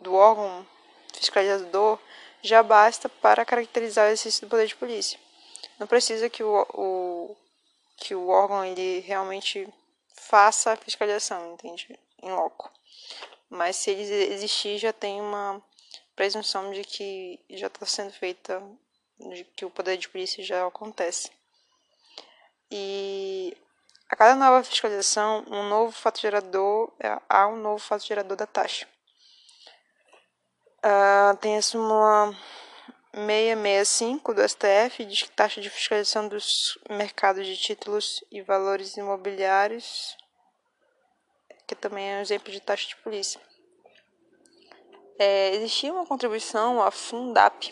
do 0.00 0.14
órgão 0.14 0.66
fiscalizador, 1.14 1.98
já 2.42 2.62
basta 2.62 3.08
para 3.08 3.44
caracterizar 3.44 4.06
o 4.06 4.08
exercício 4.08 4.46
do 4.46 4.50
poder 4.50 4.66
de 4.66 4.76
polícia. 4.76 5.18
Não 5.78 5.86
precisa 5.86 6.30
que 6.30 6.42
o, 6.42 6.66
o 6.74 7.36
que 7.96 8.14
o 8.14 8.28
órgão 8.28 8.64
ele 8.64 9.00
realmente 9.00 9.68
faça 10.14 10.72
a 10.72 10.76
fiscalização, 10.76 11.54
entende? 11.54 11.98
Em 12.22 12.30
loco. 12.30 12.70
Mas 13.48 13.76
se 13.76 13.90
ele 13.90 14.02
existir, 14.32 14.78
já 14.78 14.92
tem 14.92 15.20
uma 15.20 15.62
presunção 16.14 16.72
de 16.72 16.82
que 16.82 17.38
já 17.50 17.66
está 17.66 17.86
sendo 17.86 18.12
feita, 18.12 18.62
que 19.56 19.64
o 19.64 19.70
poder 19.70 19.96
de 19.96 20.08
polícia 20.08 20.44
já 20.44 20.66
acontece. 20.66 21.30
E 22.70 23.56
a 24.08 24.16
cada 24.16 24.34
nova 24.34 24.62
fiscalização, 24.62 25.44
um 25.48 25.68
novo 25.68 25.92
fato 25.92 26.20
gerador, 26.20 26.92
é, 27.00 27.18
há 27.28 27.48
um 27.48 27.56
novo 27.56 27.78
fato 27.78 28.04
gerador 28.04 28.36
da 28.36 28.46
taxa. 28.46 28.86
Uh, 30.78 31.36
tem 31.38 31.56
a 31.56 31.62
súmula 31.62 32.32
665 33.12 34.34
do 34.34 34.46
STF 34.46 35.04
diz 35.06 35.22
que 35.22 35.30
taxa 35.30 35.60
de 35.60 35.70
fiscalização 35.70 36.28
dos 36.28 36.78
mercados 36.90 37.46
de 37.46 37.56
títulos 37.56 38.22
e 38.30 38.42
valores 38.42 38.96
imobiliários, 38.96 40.16
que 41.66 41.74
também 41.74 42.12
é 42.12 42.18
um 42.18 42.20
exemplo 42.20 42.52
de 42.52 42.60
taxa 42.60 42.86
de 42.86 42.96
polícia. 42.96 43.40
É, 45.18 45.54
existia 45.54 45.92
uma 45.92 46.06
contribuição 46.06 46.82
à 46.82 46.90
Fundap, 46.90 47.66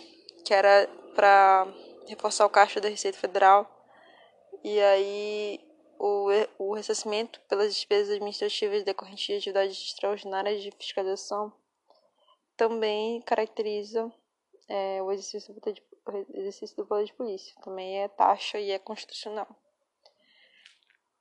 que 0.44 0.54
era 0.54 0.88
para 1.14 1.66
reforçar 2.06 2.46
o 2.46 2.50
caixa 2.50 2.80
da 2.80 2.88
Receita 2.88 3.18
Federal, 3.18 3.70
e 4.62 4.80
aí 4.80 5.60
o, 5.98 6.28
o 6.58 6.74
ressarcimento 6.74 7.40
pelas 7.48 7.74
despesas 7.74 8.10
administrativas 8.10 8.82
decorrentes 8.82 9.26
de 9.26 9.34
atividades 9.34 9.78
extraordinárias 9.78 10.62
de 10.62 10.70
fiscalização 10.72 11.52
também 12.56 13.20
caracteriza 13.22 14.12
é, 14.68 15.02
o 15.02 15.10
exercício 15.10 15.52
do, 15.54 15.60
poder 15.60 15.74
de, 15.74 16.38
exercício 16.38 16.76
do 16.76 16.86
poder 16.86 17.04
de 17.04 17.14
polícia. 17.14 17.54
Também 17.62 18.02
é 18.02 18.08
taxa 18.08 18.58
e 18.58 18.70
é 18.70 18.78
constitucional. 18.78 19.48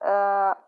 Uh, 0.01 0.61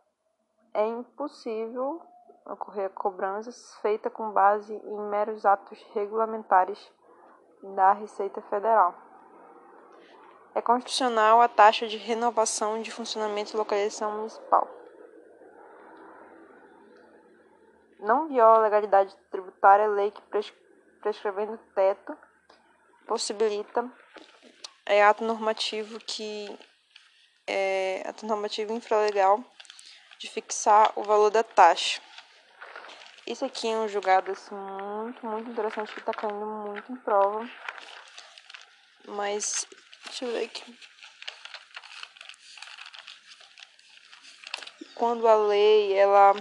é 0.74 0.88
impossível 0.88 2.02
ocorrer 2.46 2.90
cobranças 2.92 3.76
feita 3.82 4.10
com 4.10 4.32
base 4.32 4.74
em 4.74 5.10
meros 5.10 5.46
atos 5.46 5.82
regulamentares 5.94 6.92
da 7.76 7.94
Receita 7.94 8.42
Federal. 8.44 9.05
É 10.56 10.62
constitucional 10.62 11.42
a 11.42 11.50
taxa 11.50 11.86
de 11.86 11.98
renovação 11.98 12.82
de 12.82 12.90
funcionamento 12.90 13.54
e 13.54 13.58
localização 13.58 14.12
municipal. 14.18 14.68
Não 18.00 18.30
viola 18.30 18.60
a 18.60 18.62
legalidade 18.62 19.16
tributária 19.30 19.86
a 19.86 19.90
lei 19.90 20.12
que 20.12 20.22
prescrevendo 21.02 21.60
teto 21.76 22.18
possibilita 23.06 23.92
é 24.86 25.04
ato 25.04 25.24
normativo 25.24 26.00
que 26.00 26.58
é 27.48 28.04
ato 28.08 28.26
normativo 28.26 28.72
infralegal 28.72 29.44
de 30.18 30.30
fixar 30.30 30.92
o 30.96 31.04
valor 31.04 31.32
da 31.32 31.44
taxa. 31.44 32.02
Isso 33.28 33.44
aqui 33.44 33.68
é 33.68 33.78
um 33.78 33.88
julgado 33.88 34.32
assim, 34.32 34.56
muito, 34.56 35.26
muito 35.26 35.50
interessante 35.50 35.92
que 35.92 36.00
está 36.00 36.14
caindo 36.14 36.46
muito 36.46 36.92
em 36.92 36.96
prova. 36.98 37.50
Mas 39.08 39.68
deixa 40.06 40.26
eu 40.26 40.32
ver 40.32 40.46
aqui. 40.46 40.78
Quando 44.96 45.28
a 45.28 45.36
lei 45.36 45.94
ela 45.94 46.34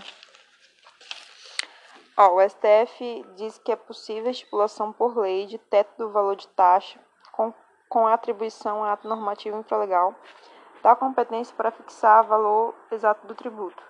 Ó, 2.16 2.36
o 2.36 2.48
STF 2.48 3.26
diz 3.34 3.58
que 3.58 3.72
é 3.72 3.76
possível 3.76 4.28
a 4.28 4.30
estipulação 4.30 4.92
por 4.92 5.18
lei 5.18 5.46
de 5.46 5.58
teto 5.58 5.98
do 5.98 6.10
valor 6.12 6.36
de 6.36 6.46
taxa 6.46 7.00
com, 7.32 7.52
com 7.88 8.06
atribuição 8.06 8.84
a 8.84 8.92
ato 8.92 9.08
normativo 9.08 9.58
infralegal 9.58 10.14
da 10.80 10.94
competência 10.94 11.52
para 11.56 11.72
fixar 11.72 12.24
o 12.24 12.28
valor 12.28 12.74
exato 12.92 13.26
do 13.26 13.34
tributo, 13.34 13.82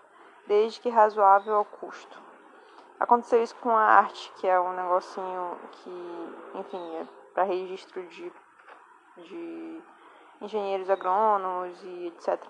desde 0.47 0.81
que 0.81 0.89
razoável 0.89 1.57
ao 1.57 1.65
custo. 1.67 2.19
Aconteceu 2.99 3.43
isso 3.43 3.57
com 3.57 3.77
a 3.77 3.83
arte, 3.83 4.33
que 4.37 4.47
é 4.47 4.59
um 4.59 4.73
negocinho 4.73 5.59
que, 5.73 6.59
enfim, 6.61 6.97
é 6.97 7.07
para 7.35 7.43
registro 7.43 8.07
de, 8.07 8.33
de 9.17 9.83
engenheiros 10.41 10.91
agrônomos 10.91 11.83
e 11.83 12.07
etc. 12.09 12.41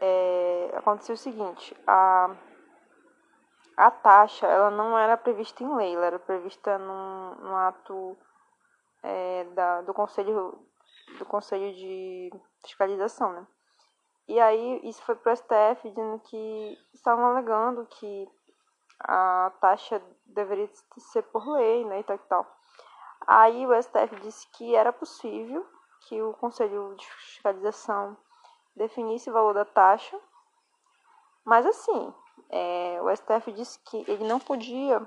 É, 0.00 0.72
aconteceu 0.76 1.14
o 1.14 1.18
seguinte, 1.18 1.76
a 1.86 2.36
a 3.78 3.92
taxa 3.92 4.44
ela 4.44 4.72
não 4.72 4.98
era 4.98 5.16
prevista 5.16 5.62
em 5.62 5.76
lei, 5.76 5.94
ela 5.94 6.06
era 6.06 6.18
prevista 6.18 6.76
num, 6.78 7.34
num 7.36 7.56
ato 7.56 8.18
é, 9.04 9.44
da, 9.54 9.82
do 9.82 9.94
conselho 9.94 10.58
do 11.16 11.24
conselho 11.24 11.72
de 11.72 12.30
fiscalização, 12.60 13.32
né? 13.32 13.46
E 14.26 14.38
aí 14.40 14.80
isso 14.82 15.00
foi 15.04 15.14
para 15.14 15.32
o 15.32 15.36
STF 15.36 15.88
dizendo 15.88 16.18
que 16.24 16.78
estavam 16.92 17.24
alegando 17.26 17.86
que 17.86 18.28
a 19.00 19.52
taxa 19.60 20.02
deveria 20.26 20.68
ser 20.98 21.22
por 21.22 21.48
lei, 21.48 21.84
né, 21.84 22.00
e 22.00 22.04
tal, 22.04 22.16
e 22.16 22.28
tal. 22.28 22.57
Aí 23.28 23.66
o 23.66 23.82
STF 23.82 24.16
disse 24.22 24.48
que 24.52 24.74
era 24.74 24.90
possível 24.90 25.66
que 26.08 26.22
o 26.22 26.32
Conselho 26.32 26.94
de 26.96 27.06
Fiscalização 27.06 28.16
definisse 28.74 29.28
o 29.28 29.32
valor 29.34 29.52
da 29.52 29.66
taxa, 29.66 30.18
mas 31.44 31.66
assim, 31.66 32.14
é, 32.48 32.98
o 33.02 33.14
STF 33.14 33.52
disse 33.52 33.78
que 33.80 34.02
ele 34.10 34.26
não 34.26 34.40
podia 34.40 35.06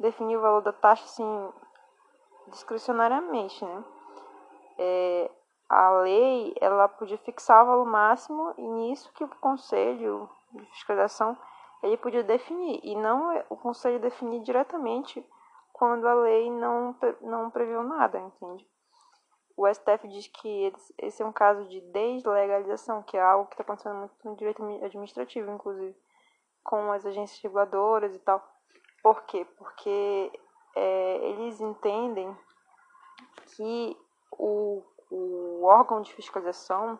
definir 0.00 0.38
o 0.38 0.40
valor 0.40 0.62
da 0.62 0.72
taxa 0.72 1.04
assim 1.04 1.52
discricionariamente, 2.46 3.62
né? 3.62 3.84
É, 4.78 5.30
a 5.68 5.90
lei 6.00 6.54
ela 6.58 6.88
podia 6.88 7.18
fixar 7.18 7.62
o 7.62 7.66
valor 7.66 7.84
máximo 7.84 8.54
e 8.56 8.66
nisso 8.66 9.12
que 9.12 9.22
o 9.22 9.28
conselho 9.28 10.30
de 10.52 10.64
fiscalização 10.70 11.36
ele 11.82 11.98
podia 11.98 12.22
definir 12.22 12.80
e 12.82 12.96
não 12.96 13.44
o 13.50 13.56
conselho 13.56 14.00
definir 14.00 14.40
diretamente 14.40 15.22
quando 15.78 16.08
a 16.08 16.14
lei 16.14 16.50
não 16.50 16.94
não 17.20 17.50
previu 17.50 17.84
nada, 17.84 18.18
entende? 18.18 18.66
O 19.56 19.66
STF 19.72 20.08
diz 20.08 20.26
que 20.26 20.72
esse 20.98 21.22
é 21.22 21.26
um 21.26 21.32
caso 21.32 21.68
de 21.68 21.80
deslegalização, 21.80 23.02
que 23.02 23.16
é 23.16 23.22
algo 23.22 23.46
que 23.46 23.54
está 23.54 23.62
acontecendo 23.62 23.96
muito 23.96 24.14
no 24.24 24.36
direito 24.36 24.62
administrativo, 24.84 25.50
inclusive, 25.50 25.96
com 26.64 26.90
as 26.92 27.06
agências 27.06 27.40
reguladoras 27.40 28.14
e 28.14 28.18
tal. 28.18 28.44
Por 29.02 29.22
quê? 29.22 29.46
Porque 29.56 30.32
é, 30.74 31.16
eles 31.30 31.60
entendem 31.60 32.36
que 33.56 33.96
o, 34.32 34.82
o 35.10 35.64
órgão 35.64 36.02
de 36.02 36.12
fiscalização, 36.12 36.98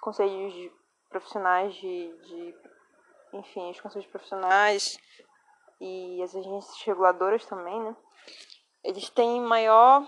conselhos 0.00 0.52
de 0.52 0.72
profissionais 1.08 1.74
de, 1.74 2.12
de 2.18 2.54
enfim, 3.32 3.70
os 3.70 3.80
conselhos 3.80 4.06
profissionais 4.06 4.98
e 5.80 6.22
as 6.22 6.34
agências 6.34 6.82
reguladoras 6.82 7.44
também, 7.46 7.80
né? 7.80 7.96
Eles 8.82 9.08
têm 9.10 9.40
maior 9.40 10.06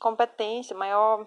competência, 0.00 0.76
maior 0.76 1.26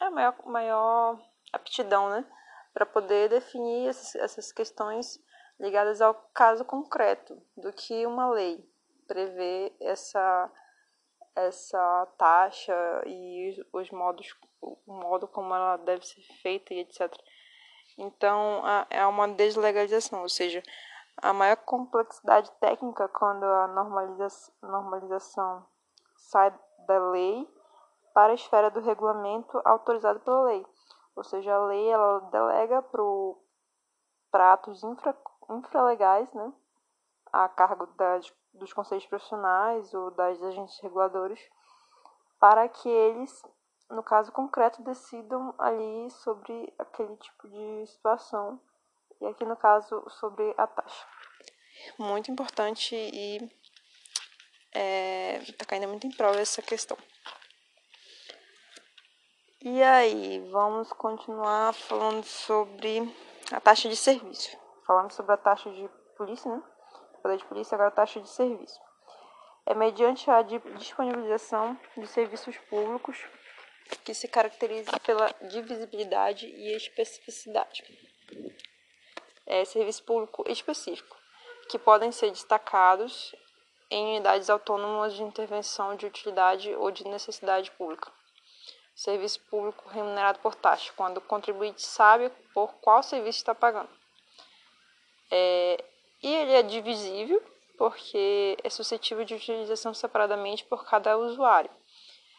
é 0.00 0.10
maior 0.10 0.34
maior 0.46 1.20
aptidão, 1.52 2.08
né, 2.10 2.24
para 2.72 2.86
poder 2.86 3.28
definir 3.28 3.88
essas, 3.88 4.52
questões 4.52 5.22
ligadas 5.60 6.00
ao 6.00 6.14
caso 6.34 6.64
concreto 6.64 7.40
do 7.56 7.72
que 7.72 8.06
uma 8.06 8.30
lei 8.30 8.64
prevê 9.06 9.72
essa 9.80 10.50
essa 11.34 12.06
taxa 12.18 12.74
e 13.06 13.64
os 13.72 13.90
modos 13.90 14.34
o 14.60 14.76
modo 14.86 15.26
como 15.26 15.54
ela 15.54 15.76
deve 15.78 16.06
ser 16.06 16.22
feita 16.42 16.74
e 16.74 16.80
etc. 16.80 17.12
Então 17.98 18.62
é 18.88 19.06
uma 19.06 19.28
deslegalização, 19.28 20.22
ou 20.22 20.28
seja, 20.28 20.62
a 21.16 21.32
maior 21.32 21.56
complexidade 21.56 22.50
técnica 22.52 23.08
quando 23.08 23.44
a 23.44 23.68
normaliza 23.68 24.28
normalização 24.62 25.64
sai 26.16 26.52
da 26.86 27.10
lei 27.10 27.48
para 28.14 28.32
a 28.32 28.34
esfera 28.34 28.70
do 28.70 28.80
regulamento 28.80 29.60
autorizado 29.64 30.20
pela 30.20 30.42
lei. 30.44 30.66
Ou 31.14 31.24
seja, 31.24 31.54
a 31.54 31.66
lei 31.66 31.88
ela 31.88 32.20
delega 32.30 32.82
para 34.30 34.52
atos 34.52 34.82
infra, 34.82 35.16
infralegais, 35.50 36.32
né, 36.32 36.52
a 37.32 37.48
cargo 37.48 37.86
das, 37.96 38.32
dos 38.54 38.72
conselhos 38.72 39.06
profissionais 39.06 39.92
ou 39.94 40.10
das 40.10 40.42
agências 40.42 40.80
reguladoras, 40.80 41.40
para 42.38 42.68
que 42.68 42.88
eles, 42.88 43.42
no 43.90 44.02
caso 44.02 44.32
concreto, 44.32 44.82
decidam 44.82 45.54
ali 45.58 46.10
sobre 46.10 46.74
aquele 46.78 47.16
tipo 47.16 47.48
de 47.48 47.86
situação, 47.86 48.60
e 49.22 49.26
aqui 49.26 49.44
no 49.44 49.56
caso 49.56 50.04
sobre 50.10 50.52
a 50.58 50.66
taxa. 50.66 51.06
Muito 51.98 52.30
importante 52.30 52.94
e 52.94 53.36
está 54.72 55.64
é, 55.64 55.66
caindo 55.66 55.88
muito 55.88 56.06
em 56.06 56.10
prova 56.10 56.40
essa 56.40 56.60
questão. 56.60 56.98
E 59.60 59.80
aí, 59.80 60.40
vamos 60.50 60.92
continuar 60.92 61.72
falando 61.72 62.24
sobre 62.24 63.00
a 63.52 63.60
taxa 63.60 63.88
de 63.88 63.94
serviço. 63.94 64.56
Falando 64.84 65.12
sobre 65.12 65.34
a 65.34 65.36
taxa 65.36 65.70
de 65.70 65.88
polícia, 66.16 66.50
né? 66.50 66.60
Poder 67.22 67.36
de 67.36 67.44
polícia, 67.44 67.76
agora 67.76 67.90
a 67.90 67.92
taxa 67.92 68.20
de 68.20 68.28
serviço. 68.28 68.80
É 69.64 69.74
mediante 69.74 70.28
a 70.28 70.42
disponibilização 70.42 71.78
de 71.96 72.08
serviços 72.08 72.58
públicos 72.58 73.24
que 74.04 74.12
se 74.14 74.26
caracteriza 74.26 74.90
pela 75.06 75.32
divisibilidade 75.48 76.46
e 76.46 76.74
especificidade. 76.74 77.84
É 79.52 79.64
serviço 79.64 80.02
público 80.04 80.44
específico, 80.48 81.16
que 81.68 81.78
podem 81.78 82.10
ser 82.10 82.30
destacados 82.30 83.34
em 83.90 84.14
unidades 84.14 84.48
autônomas 84.48 85.14
de 85.14 85.22
intervenção 85.22 85.94
de 85.94 86.06
utilidade 86.06 86.74
ou 86.76 86.90
de 86.90 87.06
necessidade 87.06 87.70
pública 87.72 88.10
serviço 88.94 89.40
público 89.50 89.88
remunerado 89.88 90.38
por 90.40 90.54
taxa, 90.54 90.92
quando 90.96 91.18
o 91.18 91.22
contribuinte 91.22 91.82
sabe 91.82 92.30
por 92.52 92.72
qual 92.74 93.02
serviço 93.02 93.38
está 93.38 93.54
pagando. 93.54 93.90
É, 95.30 95.84
e 96.22 96.34
ele 96.34 96.52
é 96.52 96.62
divisível 96.62 97.42
porque 97.78 98.56
é 98.62 98.70
suscetível 98.70 99.24
de 99.24 99.34
utilização 99.34 99.92
separadamente 99.94 100.64
por 100.64 100.84
cada 100.84 101.16
usuário. 101.16 101.70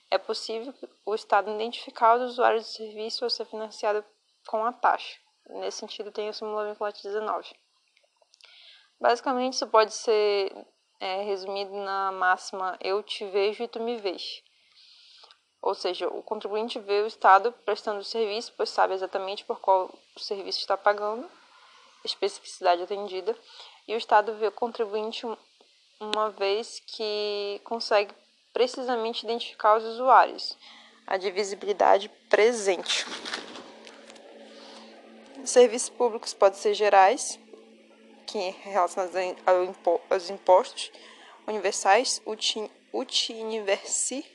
É 0.09 0.17
possível 0.17 0.73
o 1.05 1.15
Estado 1.15 1.51
identificar 1.51 2.15
os 2.15 2.31
usuários 2.31 2.63
do 2.63 2.69
serviço 2.69 3.25
ou 3.25 3.29
ser 3.29 3.45
financiado 3.45 4.05
com 4.47 4.63
a 4.63 4.71
taxa. 4.71 5.19
Nesse 5.49 5.79
sentido, 5.79 6.11
tem 6.11 6.29
o 6.29 6.33
Simula 6.33 6.69
Vinculante 6.69 7.03
19. 7.03 7.53
Basicamente, 8.99 9.53
isso 9.53 9.67
pode 9.67 9.93
ser 9.93 10.55
é, 10.99 11.23
resumido 11.23 11.73
na 11.73 12.11
máxima 12.11 12.77
eu 12.79 13.03
te 13.03 13.25
vejo 13.25 13.63
e 13.63 13.67
tu 13.67 13.79
me 13.79 13.97
vês 13.97 14.43
ou 15.63 15.73
seja, 15.73 16.09
o 16.09 16.21
contribuinte 16.21 16.77
vê 16.77 17.01
o 17.01 17.07
Estado 17.07 17.53
prestando 17.63 18.01
o 18.01 18.03
serviço, 18.03 18.51
pois 18.57 18.69
sabe 18.69 18.93
exatamente 18.93 19.45
por 19.45 19.61
qual 19.61 19.89
o 20.13 20.19
serviço 20.19 20.59
está 20.59 20.75
pagando, 20.75 21.25
especificidade 22.03 22.83
atendida, 22.83 23.33
e 23.87 23.95
o 23.95 23.97
Estado 23.97 24.35
vê 24.35 24.47
o 24.47 24.51
contribuinte 24.51 25.25
uma 26.01 26.29
vez 26.31 26.81
que 26.85 27.61
consegue 27.63 28.13
precisamente 28.51 29.23
identificar 29.23 29.77
os 29.77 29.85
usuários, 29.85 30.57
a 31.07 31.15
divisibilidade 31.15 32.09
presente. 32.29 33.05
Serviços 35.45 35.89
públicos 35.89 36.33
podem 36.33 36.57
ser 36.57 36.73
gerais, 36.73 37.37
que 38.25 38.49
relacionados 38.63 39.15
aos 40.09 40.29
impostos, 40.29 40.91
universais, 41.45 42.21
uti, 42.25 42.71
uti 42.93 43.33
universi, 43.33 44.25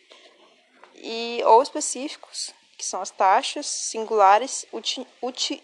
e 0.95 1.43
ou 1.47 1.63
específicos, 1.63 2.53
que 2.77 2.85
são 2.85 3.01
as 3.01 3.11
taxas 3.11 3.67
singulares 3.67 4.67
uti, 4.71 5.07
uti 5.23 5.63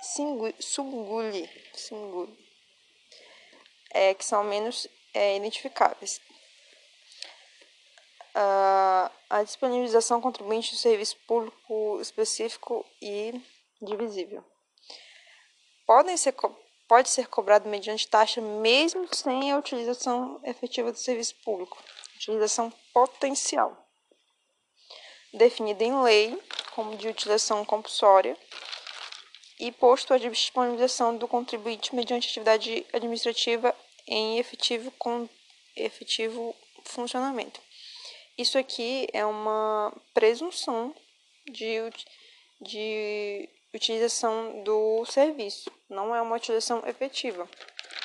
singuli, 0.00 0.54
singuli, 0.60 1.50
é, 3.90 4.14
que 4.14 4.24
são 4.24 4.44
menos 4.44 4.86
é, 5.12 5.36
identificáveis. 5.36 6.20
Uh, 8.36 9.10
a 9.30 9.42
disponibilização 9.42 10.20
contribuinte 10.20 10.72
do 10.72 10.76
serviço 10.76 11.16
público 11.26 11.98
específico 12.00 12.84
e 13.00 13.40
divisível. 13.80 14.44
Podem 15.86 16.16
ser, 16.16 16.34
pode 16.88 17.08
ser 17.08 17.28
cobrado 17.28 17.68
mediante 17.68 18.08
taxa 18.08 18.40
mesmo 18.40 19.08
sem 19.14 19.52
a 19.52 19.58
utilização 19.58 20.40
efetiva 20.44 20.90
do 20.90 20.98
serviço 20.98 21.34
público. 21.44 21.78
Utilização 22.16 22.72
potencial 22.92 23.86
definida 25.32 25.84
em 25.84 26.02
lei 26.02 26.42
como 26.74 26.96
de 26.96 27.08
utilização 27.08 27.64
compulsória 27.64 28.36
e 29.58 29.72
posto 29.72 30.12
à 30.12 30.18
disponibilização 30.18 31.16
do 31.16 31.28
contribuinte 31.28 31.94
mediante 31.94 32.28
atividade 32.28 32.86
administrativa 32.92 33.74
em 34.06 34.38
efetivo, 34.38 34.90
com, 34.92 35.28
efetivo 35.74 36.54
funcionamento. 36.84 37.60
Isso 38.36 38.58
aqui 38.58 39.08
é 39.12 39.24
uma 39.24 39.92
presunção 40.12 40.94
de, 41.46 41.78
de 42.60 43.48
utilização 43.76 44.62
do 44.64 45.04
serviço, 45.04 45.70
não 45.88 46.14
é 46.14 46.20
uma 46.20 46.36
utilização 46.36 46.82
efetiva. 46.86 47.48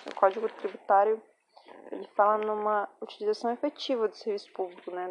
O 0.05 0.15
Código 0.15 0.47
Tributário 0.49 1.22
ele 1.91 2.07
fala 2.15 2.38
numa 2.38 2.88
utilização 3.01 3.51
efetiva 3.51 4.07
do 4.07 4.15
serviço 4.15 4.51
público, 4.53 4.91
né, 4.91 5.09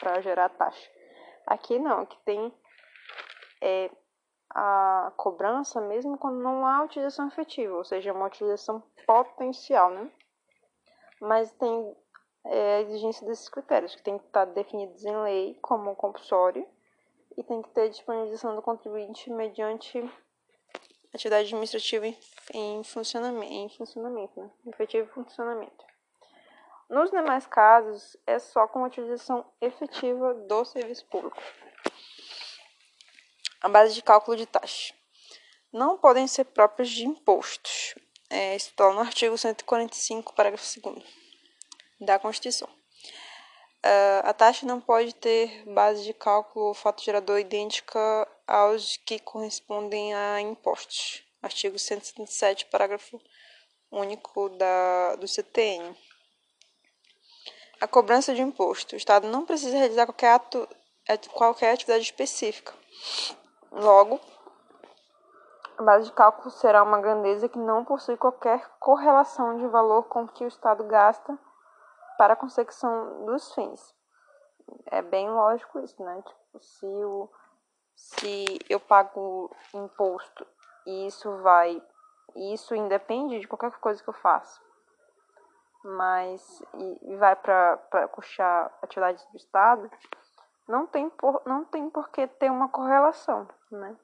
para 0.00 0.20
gerar 0.20 0.48
taxa. 0.48 0.90
Aqui 1.46 1.78
não, 1.78 2.00
aqui 2.00 2.18
tem 2.24 2.52
é, 3.62 3.90
a 4.50 5.12
cobrança 5.16 5.80
mesmo 5.80 6.18
quando 6.18 6.42
não 6.42 6.66
há 6.66 6.82
utilização 6.82 7.28
efetiva, 7.28 7.76
ou 7.76 7.84
seja, 7.84 8.12
uma 8.12 8.26
utilização 8.26 8.82
potencial, 9.06 9.90
né? 9.90 10.10
Mas 11.20 11.52
tem 11.52 11.96
é, 12.46 12.76
a 12.76 12.80
exigência 12.80 13.24
desses 13.26 13.48
critérios, 13.48 13.94
que 13.94 14.02
tem 14.02 14.18
que 14.18 14.26
estar 14.26 14.44
definidos 14.46 15.04
em 15.04 15.16
lei 15.22 15.58
como 15.62 15.94
compulsório 15.94 16.66
e 17.36 17.42
tem 17.42 17.62
que 17.62 17.70
ter 17.70 17.90
disponibilização 17.90 18.54
do 18.54 18.62
contribuinte 18.62 19.30
mediante 19.30 19.98
atividade 21.12 21.46
administrativa 21.46 22.06
em, 22.52 22.84
funcionamento, 22.84 23.52
em 23.52 23.68
funcionamento 23.70 24.40
né? 24.40 24.50
efetivo 24.66 25.10
funcionamento. 25.12 25.84
Nos 26.88 27.10
demais 27.10 27.46
casos, 27.46 28.16
é 28.26 28.38
só 28.38 28.68
com 28.68 28.84
a 28.84 28.86
utilização 28.86 29.44
efetiva 29.60 30.34
do 30.34 30.64
serviço 30.64 31.04
público. 31.06 31.42
A 33.60 33.68
base 33.68 33.94
de 33.94 34.02
cálculo 34.02 34.36
de 34.36 34.46
taxa. 34.46 34.94
Não 35.72 35.98
podem 35.98 36.28
ser 36.28 36.44
próprias 36.44 36.88
de 36.88 37.04
impostos. 37.04 37.94
É, 38.30 38.54
isso 38.54 38.70
está 38.70 38.92
no 38.92 39.00
artigo 39.00 39.36
145, 39.36 40.32
parágrafo 40.32 40.80
2 40.80 41.04
da 42.00 42.18
Constituição. 42.18 42.68
Uh, 43.86 44.20
a 44.24 44.32
taxa 44.32 44.66
não 44.66 44.80
pode 44.80 45.14
ter 45.14 45.62
base 45.72 46.02
de 46.02 46.12
cálculo 46.12 46.66
ou 46.66 46.74
fato 46.74 47.04
gerador 47.04 47.38
idêntica 47.38 48.26
aos 48.44 48.96
que 48.96 49.20
correspondem 49.20 50.12
a 50.12 50.40
impostos. 50.40 51.22
Artigo 51.40 51.78
177, 51.78 52.66
parágrafo 52.66 53.20
único 53.92 54.48
da, 54.48 55.14
do 55.14 55.28
CTN. 55.28 55.96
A 57.80 57.86
cobrança 57.86 58.34
de 58.34 58.42
imposto. 58.42 58.96
O 58.96 58.98
Estado 58.98 59.28
não 59.28 59.46
precisa 59.46 59.76
realizar 59.76 60.04
qualquer, 60.04 60.34
ato, 60.34 60.68
qualquer 61.30 61.72
atividade 61.72 62.02
específica. 62.02 62.74
Logo, 63.70 64.18
a 65.78 65.82
base 65.84 66.06
de 66.06 66.12
cálculo 66.12 66.50
será 66.50 66.82
uma 66.82 67.00
grandeza 67.00 67.48
que 67.48 67.58
não 67.58 67.84
possui 67.84 68.16
qualquer 68.16 68.68
correlação 68.80 69.58
de 69.58 69.68
valor 69.68 70.08
com 70.08 70.24
o 70.24 70.28
que 70.28 70.42
o 70.42 70.48
Estado 70.48 70.82
gasta 70.82 71.38
para 72.16 72.34
a 72.34 72.36
consecução 72.36 73.24
dos 73.24 73.54
fins. 73.54 73.94
É 74.86 75.02
bem 75.02 75.30
lógico 75.30 75.78
isso, 75.80 76.02
né? 76.02 76.22
Tipo, 76.22 76.60
se, 76.60 76.86
o, 76.86 77.30
se 77.94 78.58
eu 78.68 78.80
pago 78.80 79.54
imposto 79.74 80.46
e 80.86 81.06
isso 81.06 81.30
vai. 81.38 81.82
Isso 82.34 82.74
independe 82.74 83.40
de 83.40 83.48
qualquer 83.48 83.72
coisa 83.78 84.02
que 84.02 84.08
eu 84.08 84.14
faça. 84.14 84.60
Mas 85.84 86.62
e, 86.74 87.16
vai 87.16 87.36
para 87.36 88.08
custear 88.08 88.76
atividades 88.82 89.24
do 89.26 89.36
Estado, 89.36 89.90
não 90.68 90.86
tem, 90.86 91.08
por, 91.08 91.40
não 91.46 91.64
tem 91.64 91.88
por 91.88 92.08
que 92.10 92.26
ter 92.26 92.50
uma 92.50 92.68
correlação, 92.68 93.48
né? 93.70 93.96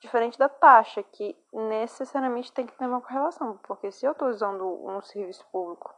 Diferente 0.00 0.38
da 0.38 0.48
taxa, 0.48 1.02
que 1.02 1.38
necessariamente 1.52 2.52
tem 2.52 2.66
que 2.66 2.76
ter 2.76 2.86
uma 2.86 3.00
correlação, 3.00 3.56
porque 3.62 3.90
se 3.90 4.04
eu 4.04 4.12
estou 4.12 4.28
usando 4.28 4.66
um 4.86 5.00
serviço 5.00 5.46
público 5.50 5.94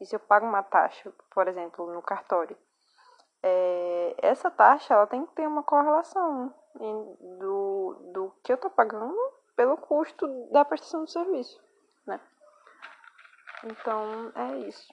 e 0.00 0.06
se 0.06 0.16
eu 0.16 0.20
pago 0.20 0.46
uma 0.46 0.62
taxa, 0.62 1.12
por 1.30 1.46
exemplo, 1.46 1.92
no 1.92 2.00
cartório, 2.00 2.56
é, 3.42 4.14
essa 4.18 4.50
taxa 4.50 4.94
ela 4.94 5.06
tem 5.06 5.24
que 5.26 5.34
ter 5.34 5.46
uma 5.46 5.62
correlação 5.62 6.54
do, 7.38 8.10
do 8.12 8.32
que 8.42 8.52
eu 8.52 8.54
estou 8.54 8.70
pagando 8.70 9.16
pelo 9.56 9.76
custo 9.76 10.26
da 10.50 10.64
prestação 10.64 11.04
do 11.04 11.10
serviço, 11.10 11.62
né? 12.06 12.20
Então, 13.64 14.32
é 14.34 14.58
isso. 14.60 14.92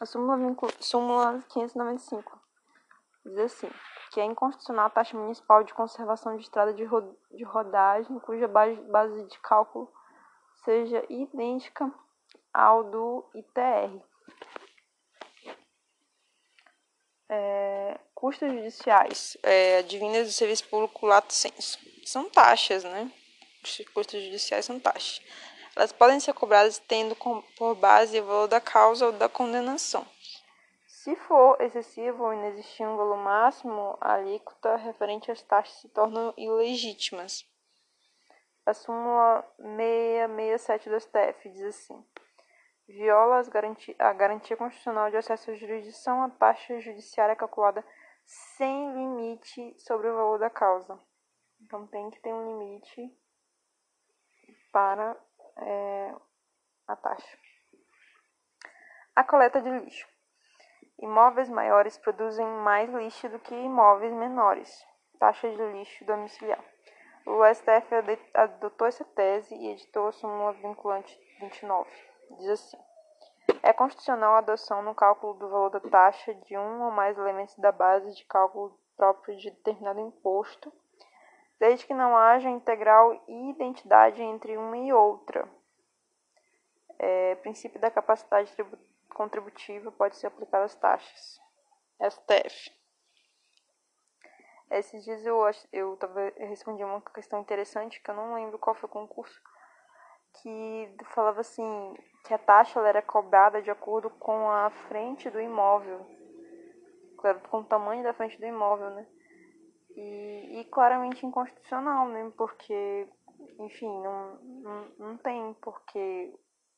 A 0.00 0.06
súmula, 0.06 0.36
súmula 0.80 1.42
595 1.48 2.40
diz 3.24 3.38
assim, 3.38 3.70
que 4.10 4.20
é 4.20 4.24
inconstitucional 4.24 4.86
a 4.86 4.90
taxa 4.90 5.16
municipal 5.16 5.64
de 5.64 5.74
conservação 5.74 6.36
de 6.36 6.42
estrada 6.42 6.72
de, 6.72 6.84
ro 6.84 7.16
de 7.30 7.44
rodagem 7.44 8.18
cuja 8.20 8.46
base 8.46 9.24
de 9.26 9.38
cálculo 9.40 9.92
seja 10.64 11.04
idêntica 11.08 11.92
ao 12.56 12.84
do 12.84 13.22
ITR. 13.34 14.00
É, 17.28 18.00
custos 18.14 18.50
judiciais, 18.50 19.36
é, 19.42 19.78
advindas 19.78 20.26
do 20.26 20.32
serviço 20.32 20.66
público 20.68 21.06
lato 21.06 21.34
senso. 21.34 21.78
São 22.06 22.30
taxas, 22.30 22.82
né? 22.82 23.12
Os 23.62 23.82
custos 23.92 24.22
judiciais 24.22 24.64
são 24.64 24.80
taxas. 24.80 25.20
Elas 25.76 25.92
podem 25.92 26.18
ser 26.18 26.32
cobradas 26.32 26.78
tendo 26.78 27.14
por 27.58 27.74
base 27.74 28.18
o 28.20 28.24
valor 28.24 28.48
da 28.48 28.60
causa 28.60 29.06
ou 29.06 29.12
da 29.12 29.28
condenação. 29.28 30.06
Se 30.86 31.14
for 31.14 31.60
excessivo 31.60 32.24
ou 32.24 32.32
inexistir 32.32 32.86
um 32.86 32.96
valor 32.96 33.18
máximo, 33.18 33.98
a 34.00 34.14
alíquota 34.14 34.76
referente 34.76 35.30
às 35.30 35.42
taxas 35.42 35.76
se 35.80 35.88
tornam 35.90 36.32
ilegítimas. 36.38 37.44
A 38.64 38.72
súmula 38.72 39.44
667 39.58 40.88
do 40.88 40.98
STF 40.98 41.48
diz 41.50 41.62
assim: 41.64 42.04
viola 42.88 43.42
garanti 43.50 43.94
a 43.98 44.12
garantia 44.12 44.56
constitucional 44.56 45.10
de 45.10 45.16
acesso 45.16 45.50
à 45.50 45.54
jurisdição, 45.54 46.22
a 46.22 46.30
taxa 46.30 46.80
judiciária 46.80 47.32
é 47.32 47.36
calculada 47.36 47.84
sem 48.24 48.92
limite 48.92 49.74
sobre 49.78 50.08
o 50.08 50.14
valor 50.14 50.38
da 50.38 50.50
causa. 50.50 50.98
Então 51.60 51.86
tem 51.86 52.10
que 52.10 52.20
ter 52.20 52.32
um 52.32 52.58
limite 52.58 53.16
para 54.72 55.16
é, 55.56 56.14
a 56.86 56.96
taxa. 56.96 57.38
A 59.14 59.24
coleta 59.24 59.60
de 59.60 59.70
lixo. 59.70 60.06
Imóveis 60.98 61.48
maiores 61.48 61.98
produzem 61.98 62.46
mais 62.46 62.90
lixo 62.90 63.28
do 63.28 63.38
que 63.38 63.54
imóveis 63.54 64.12
menores. 64.12 64.84
Taxa 65.18 65.48
de 65.48 65.72
lixo 65.72 66.04
domiciliar. 66.04 66.62
O 67.26 67.42
STF 67.52 67.88
adotou 68.34 68.86
essa 68.86 69.04
tese 69.04 69.54
e 69.54 69.72
editou 69.72 70.08
a 70.08 70.12
súmula 70.12 70.52
vinculante 70.52 71.18
29 71.40 72.15
diz 72.38 72.48
assim: 72.48 72.78
é 73.62 73.72
constitucional 73.72 74.34
a 74.34 74.38
adoção 74.38 74.82
no 74.82 74.94
cálculo 74.94 75.34
do 75.34 75.48
valor 75.48 75.70
da 75.70 75.80
taxa 75.80 76.34
de 76.34 76.56
um 76.56 76.84
ou 76.84 76.90
mais 76.90 77.16
elementos 77.18 77.56
da 77.56 77.72
base 77.72 78.14
de 78.14 78.24
cálculo 78.24 78.78
próprio 78.96 79.36
de 79.36 79.50
determinado 79.50 80.00
imposto, 80.00 80.72
desde 81.58 81.86
que 81.86 81.94
não 81.94 82.16
haja 82.16 82.48
integral 82.48 83.12
identidade 83.28 84.22
entre 84.22 84.56
uma 84.56 84.76
e 84.76 84.92
outra. 84.92 85.48
É, 86.98 87.34
princípio 87.36 87.78
da 87.78 87.90
capacidade 87.90 88.54
contributiva 89.14 89.92
pode 89.92 90.16
ser 90.16 90.28
aplicado 90.28 90.64
às 90.64 90.74
taxas. 90.74 91.40
STF. 92.00 92.70
Esses 94.70 95.04
dias 95.04 95.24
eu, 95.24 95.40
eu, 95.72 95.98
eu 96.36 96.48
respondi 96.48 96.82
uma 96.82 97.00
questão 97.00 97.40
interessante 97.40 98.00
que 98.00 98.10
eu 98.10 98.14
não 98.14 98.34
lembro 98.34 98.58
qual 98.58 98.74
foi 98.74 98.88
o 98.88 98.92
concurso 98.92 99.40
que 100.42 100.96
falava 101.14 101.40
assim 101.40 101.94
que 102.26 102.34
a 102.34 102.38
taxa 102.38 102.80
era 102.80 103.00
cobrada 103.00 103.62
de 103.62 103.70
acordo 103.70 104.10
com 104.10 104.50
a 104.50 104.68
frente 104.88 105.30
do 105.30 105.40
imóvel, 105.40 106.04
claro, 107.18 107.40
com 107.48 107.60
o 107.60 107.64
tamanho 107.64 108.02
da 108.02 108.12
frente 108.12 108.38
do 108.38 108.46
imóvel, 108.46 108.90
né? 108.90 109.06
E, 109.94 110.60
e 110.60 110.64
claramente 110.64 111.24
inconstitucional, 111.24 112.08
né? 112.08 112.32
Porque, 112.36 113.08
enfim, 113.60 113.88
não, 114.02 114.34
não, 114.42 114.88
não 114.98 115.16
tem 115.18 115.54
porque 115.62 116.34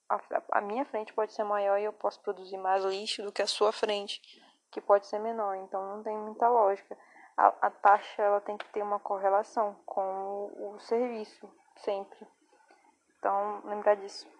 a, 0.08 0.20
a 0.52 0.60
minha 0.60 0.84
frente 0.84 1.14
pode 1.14 1.32
ser 1.32 1.44
maior 1.44 1.78
e 1.78 1.84
eu 1.84 1.92
posso 1.94 2.20
produzir 2.20 2.58
mais 2.58 2.84
lixo 2.84 3.22
do 3.22 3.32
que 3.32 3.42
a 3.42 3.46
sua 3.46 3.72
frente, 3.72 4.20
que 4.70 4.80
pode 4.82 5.06
ser 5.06 5.18
menor. 5.18 5.56
Então 5.56 5.96
não 5.96 6.02
tem 6.02 6.16
muita 6.16 6.46
lógica. 6.46 6.96
A, 7.36 7.68
a 7.68 7.70
taxa 7.70 8.22
ela 8.22 8.40
tem 8.40 8.56
que 8.56 8.68
ter 8.68 8.82
uma 8.82 9.00
correlação 9.00 9.74
com 9.86 10.02
o, 10.02 10.74
o 10.74 10.80
serviço, 10.80 11.50
sempre. 11.76 12.26
Então, 13.18 13.62
lembrar 13.64 13.96
disso. 13.96 14.37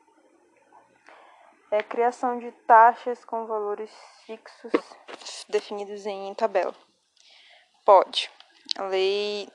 É 1.71 1.83
criação 1.83 2.39
de 2.39 2.51
taxas 2.67 3.27
com 3.27 3.47
valores 3.47 3.91
fixos 4.25 4.73
definidos 5.51 6.07
em 6.07 6.33
tabela. 6.35 6.75
Pode. 7.85 8.31
A 8.79 8.85
lei 8.85 9.47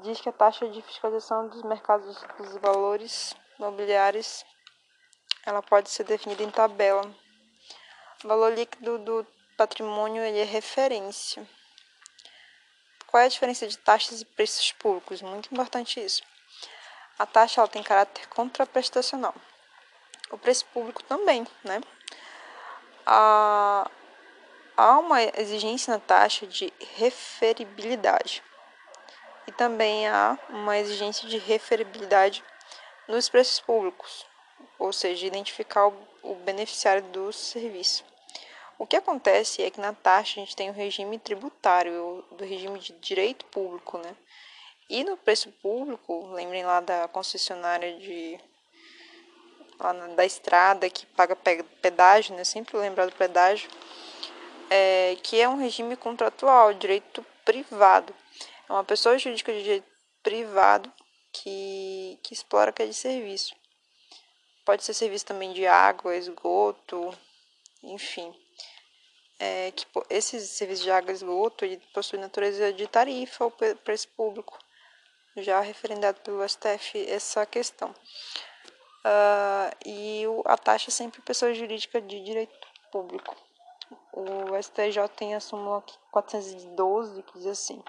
diz 0.03 0.21
que 0.21 0.29
a 0.29 0.33
taxa 0.33 0.69
de 0.69 0.83
fiscalização 0.83 1.47
dos 1.49 1.63
mercados 1.63 2.21
dos 2.37 2.57
valores 2.57 3.37
mobiliários 3.61 4.45
ela 5.47 5.63
pode 5.63 5.89
ser 5.89 6.03
definida 6.05 6.43
em 6.43 6.51
tabela. 6.51 7.03
O 8.25 8.29
valor 8.29 8.53
líquido 8.53 8.99
do 8.99 9.27
patrimônio 9.57 10.23
ele 10.23 10.41
é 10.41 10.45
referência. 10.45 11.49
Qual 13.11 13.21
é 13.21 13.27
a 13.27 13.29
diferença 13.29 13.67
de 13.67 13.77
taxas 13.77 14.21
e 14.21 14.25
preços 14.25 14.71
públicos? 14.71 15.21
Muito 15.21 15.53
importante 15.53 15.99
isso. 15.99 16.23
A 17.19 17.27
taxa 17.27 17.61
ela 17.61 17.67
tem 17.67 17.83
caráter 17.83 18.29
contraprestacional. 18.29 19.35
O 20.31 20.39
preço 20.39 20.65
público 20.67 21.03
também, 21.03 21.45
né? 21.65 21.81
Há, 23.05 23.91
uma 24.77 25.21
exigência 25.37 25.93
na 25.93 25.99
taxa 25.99 26.47
de 26.47 26.73
referibilidade. 26.97 28.45
E 29.49 29.53
também 29.53 30.07
há 30.09 30.39
uma 30.49 30.79
exigência 30.79 31.29
de 31.29 31.37
referibilidade 31.37 32.45
nos 33.09 33.29
preços 33.29 33.59
públicos, 33.59 34.25
ou 34.79 34.93
seja, 34.93 35.27
identificar 35.27 35.89
o 36.23 36.35
beneficiário 36.37 37.03
do 37.03 37.33
serviço. 37.33 38.10
O 38.81 38.87
que 38.87 38.97
acontece 38.97 39.63
é 39.63 39.71
que 39.71 39.79
na 39.79 39.93
taxa 39.93 40.41
a 40.41 40.45
gente 40.45 40.57
tem 40.57 40.71
o 40.71 40.73
regime 40.73 41.19
tributário, 41.19 42.25
do 42.33 42.47
regime 42.47 42.79
de 42.79 42.95
direito 42.95 43.45
público, 43.45 43.99
né? 43.99 44.17
E 44.89 45.05
no 45.05 45.19
preço 45.19 45.53
público, 45.63 46.29
lembrem 46.33 46.65
lá 46.65 46.81
da 46.81 47.07
concessionária 47.07 47.99
de 47.99 48.41
lá 49.79 49.93
na, 49.93 50.07
da 50.15 50.25
estrada 50.25 50.89
que 50.89 51.05
paga 51.05 51.37
pedágio, 51.83 52.35
né? 52.35 52.43
Sempre 52.43 52.79
lembrar 52.79 53.05
do 53.05 53.13
pedágio, 53.13 53.69
é, 54.71 55.15
que 55.23 55.39
é 55.39 55.47
um 55.47 55.59
regime 55.59 55.95
contratual, 55.95 56.73
direito 56.73 57.23
privado. 57.45 58.15
É 58.67 58.73
uma 58.73 58.85
pessoa 58.85 59.19
jurídica 59.19 59.53
de 59.53 59.63
direito 59.63 59.87
privado 60.23 60.91
que, 61.33 62.19
que 62.23 62.33
explora 62.33 62.71
aquele 62.71 62.95
serviço 62.95 63.55
pode 64.71 64.85
ser 64.85 64.95
serviço 64.95 65.27
também 65.27 65.53
de 65.53 65.67
água, 65.67 66.15
esgoto, 66.15 67.13
enfim. 67.83 68.33
É, 69.43 69.71
que 69.71 69.87
esses 70.11 70.51
serviços 70.51 70.85
de 70.85 70.91
água 70.91 71.11
e 71.11 71.15
esgoto 71.15 71.65
ele 71.65 71.83
possui 71.95 72.19
natureza 72.19 72.75
de 72.75 72.87
tarifa 72.87 73.45
ou 73.45 73.51
preço 73.51 74.07
público, 74.09 74.59
já 75.35 75.61
referendado 75.61 76.21
pelo 76.21 76.47
STF 76.47 77.09
essa 77.09 77.47
questão. 77.47 77.95
Uh, 79.01 79.73
e 79.87 80.25
a 80.45 80.59
taxa 80.59 80.91
é 80.91 80.93
sempre 80.93 81.23
pessoa 81.23 81.55
jurídica 81.55 82.03
de 82.03 82.23
direito 82.23 82.69
público. 82.93 83.35
O 84.13 84.63
STJ 84.63 85.09
tem 85.17 85.35
a 85.35 85.41
súmula 85.41 85.83
412 86.11 87.23
que 87.23 87.39
diz 87.39 87.47
assim: 87.47 87.83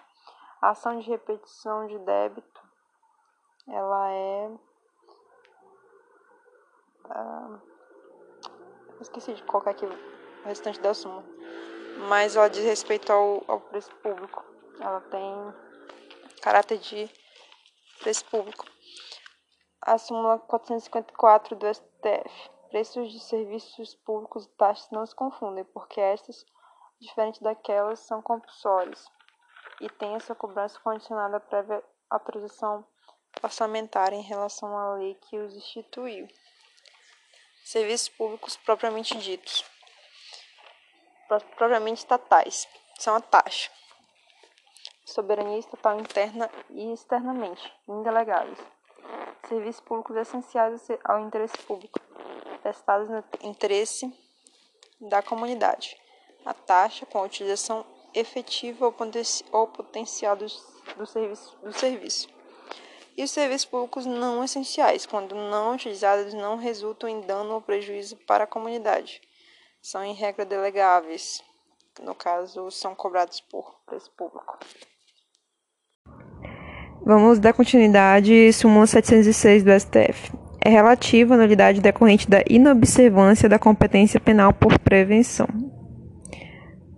a 0.62 0.70
ação 0.70 1.00
de 1.00 1.10
repetição 1.10 1.86
de 1.88 2.00
débito 2.00 2.62
ela 3.68 4.10
é 4.12 4.52
uh, 7.10 7.62
esqueci 9.02 9.34
de 9.34 9.44
colocar 9.44 9.72
aqui 9.72 9.86
restante 10.46 10.80
da 10.80 10.94
súmula, 10.94 11.24
mas 12.10 12.36
ela 12.36 12.50
diz 12.50 12.64
respeito 12.64 13.12
ao, 13.12 13.44
ao 13.48 13.60
preço 13.62 13.94
público. 13.96 14.44
Ela 14.80 15.02
tem 15.02 15.54
caráter 16.42 16.78
de 16.80 17.10
preço 18.00 18.26
público. 18.26 18.66
A 19.82 19.98
súmula 19.98 20.40
454 20.40 21.56
do 21.56 21.74
STF. 21.74 22.50
Preços 22.70 23.12
de 23.12 23.20
serviços 23.20 23.96
públicos 23.96 24.46
e 24.46 24.50
taxas 24.58 24.90
não 24.92 25.06
se 25.06 25.14
confundem, 25.14 25.66
porque 25.66 26.00
estas, 26.00 26.46
diferente 27.00 27.44
daquelas, 27.44 28.00
são 28.00 28.22
compulsórias 28.22 29.06
e 29.82 29.90
têm 29.90 30.16
a 30.16 30.20
sua 30.20 30.36
cobrança 30.36 30.80
condicionada 30.80 31.38
à 31.38 31.40
prévia 31.40 31.84
autorização 32.10 32.86
orçamentária 33.44 34.16
em 34.16 34.22
relação 34.22 34.78
à 34.78 34.96
lei 34.96 35.16
que 35.16 35.38
os 35.38 35.56
instituiu. 35.56 36.28
Serviços 37.66 38.10
públicos 38.10 38.58
propriamente 38.58 39.18
ditos, 39.18 39.66
propriamente 41.40 42.00
estatais, 42.00 42.68
são 43.00 43.16
a 43.16 43.22
taxa, 43.22 43.70
soberania 45.06 45.60
estatal 45.60 46.00
interna 46.00 46.50
e 46.70 46.92
externamente, 46.94 47.74
indelegáveis. 47.88 48.60
Serviços 49.48 49.82
públicos 49.82 50.16
essenciais 50.16 50.88
ao 51.04 51.20
interesse 51.20 51.58
público, 51.60 52.00
prestados 52.62 53.10
no 53.10 53.24
interesse 53.42 54.12
da 55.00 55.22
comunidade. 55.22 55.98
A 56.46 56.54
taxa 56.54 57.06
com 57.06 57.20
a 57.20 57.24
utilização 57.24 57.86
efetiva 58.14 58.86
ou 58.86 59.68
potencial 59.68 60.36
do, 60.36 60.46
do, 60.98 61.06
serviço, 61.06 61.58
do 61.58 61.74
serviço 61.74 62.30
e 63.18 63.24
os 63.24 63.32
serviços 63.32 63.66
públicos 63.66 64.06
não 64.06 64.44
essenciais, 64.44 65.06
quando 65.06 65.36
não 65.36 65.76
utilizados, 65.76 66.34
não 66.34 66.56
resultam 66.56 67.10
em 67.10 67.22
dano 67.22 67.54
ou 67.56 67.62
prejuízo 67.62 68.16
para 68.26 68.46
a 68.46 68.48
comunidade. 68.48 69.22
São, 69.82 70.04
em 70.04 70.14
regra, 70.14 70.46
delegáveis, 70.46 71.42
no 72.04 72.14
caso, 72.14 72.70
são 72.70 72.94
cobrados 72.94 73.42
por 73.42 73.80
preço 73.88 74.12
público. 74.16 74.60
Vamos 77.04 77.40
dar 77.40 77.52
continuidade, 77.52 78.54
súmula 78.54 78.86
706 78.86 79.64
do 79.64 79.72
STF. 79.72 80.32
É 80.64 80.70
relativa 80.70 81.34
à 81.34 81.38
nulidade 81.38 81.82
decorrente 81.82 82.30
da 82.30 82.44
inobservância 82.48 83.50
da 83.50 83.58
competência 83.58 84.20
penal 84.20 84.54
por 84.54 84.78
prevenção. 84.78 85.48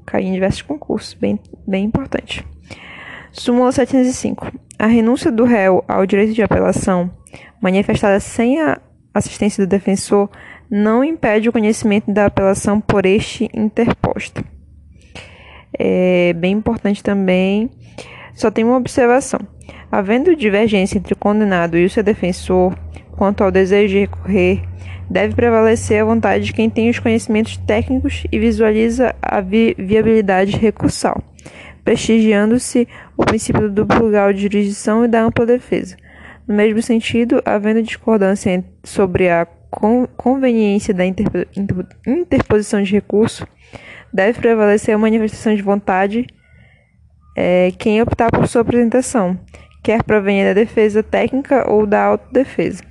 Caiu 0.06 0.28
em 0.28 0.34
diversos 0.34 0.62
concursos, 0.62 1.14
bem, 1.14 1.40
bem 1.66 1.86
importante. 1.86 2.46
Súmula 3.32 3.72
705. 3.72 4.52
A 4.78 4.88
renúncia 4.88 5.32
do 5.32 5.46
réu 5.46 5.86
ao 5.88 6.06
direito 6.06 6.34
de 6.34 6.44
apelação, 6.44 7.10
manifestada 7.62 8.20
sem 8.20 8.62
a 8.62 8.82
assistência 9.14 9.66
do 9.66 9.70
defensor, 9.70 10.30
não 10.76 11.04
impede 11.04 11.48
o 11.48 11.52
conhecimento 11.52 12.12
da 12.12 12.26
apelação 12.26 12.82
por 12.82 13.06
este 13.06 13.48
interposta. 13.54 14.44
É 15.78 16.34
bem 16.34 16.54
importante 16.54 17.04
também. 17.04 17.70
Só 18.34 18.50
tem 18.50 18.64
uma 18.64 18.78
observação. 18.78 19.40
Havendo 19.92 20.36
divergência 20.36 20.98
entre 20.98 21.14
o 21.14 21.18
condenado 21.18 21.78
e 21.78 21.86
o 21.86 21.90
seu 21.92 22.02
defensor 22.02 22.76
quanto 23.12 23.44
ao 23.44 23.52
desejo 23.52 23.90
de 23.90 24.00
recorrer, 24.00 24.64
deve 25.08 25.36
prevalecer 25.36 26.02
a 26.02 26.06
vontade 26.06 26.46
de 26.46 26.54
quem 26.54 26.72
tem 26.72 26.90
os 26.90 26.98
conhecimentos 26.98 27.56
técnicos 27.58 28.24
e 28.32 28.40
visualiza 28.40 29.16
a 29.22 29.42
vi 29.42 29.76
viabilidade 29.78 30.58
recursal 30.58 31.22
prestigiando-se 31.84 32.88
o 33.18 33.26
princípio 33.26 33.70
do 33.70 33.86
grau 33.86 34.32
de 34.32 34.44
jurisdição 34.44 35.04
e 35.04 35.08
da 35.10 35.22
ampla 35.22 35.46
defesa. 35.46 35.98
No 36.48 36.56
mesmo 36.56 36.82
sentido, 36.82 37.42
havendo 37.44 37.84
discordância 37.84 38.64
sobre 38.86 39.30
a 39.30 39.46
conveniência 40.18 40.94
da 40.94 41.06
interposição 41.06 42.82
de 42.82 42.92
recurso, 42.92 43.48
deve 44.14 44.40
prevalecer 44.40 44.94
a 44.94 44.98
manifestação 44.98 45.56
de 45.56 45.62
vontade 45.62 46.28
é, 47.36 47.72
quem 47.78 48.02
optar 48.02 48.32
por 48.32 48.48
sua 48.48 48.62
apresentação, 48.62 49.38
quer 49.82 50.04
provenha 50.04 50.46
da 50.46 50.54
defesa 50.54 51.02
técnica 51.02 51.68
ou 51.70 51.88
da 51.88 52.04
autodefesa. 52.04 52.84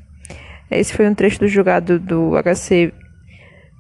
Esse 0.71 0.95
foi 0.95 1.07
um 1.09 1.15
trecho 1.15 1.41
do 1.41 1.49
julgado 1.49 1.99
do 2.01 2.33
HC 2.43 2.93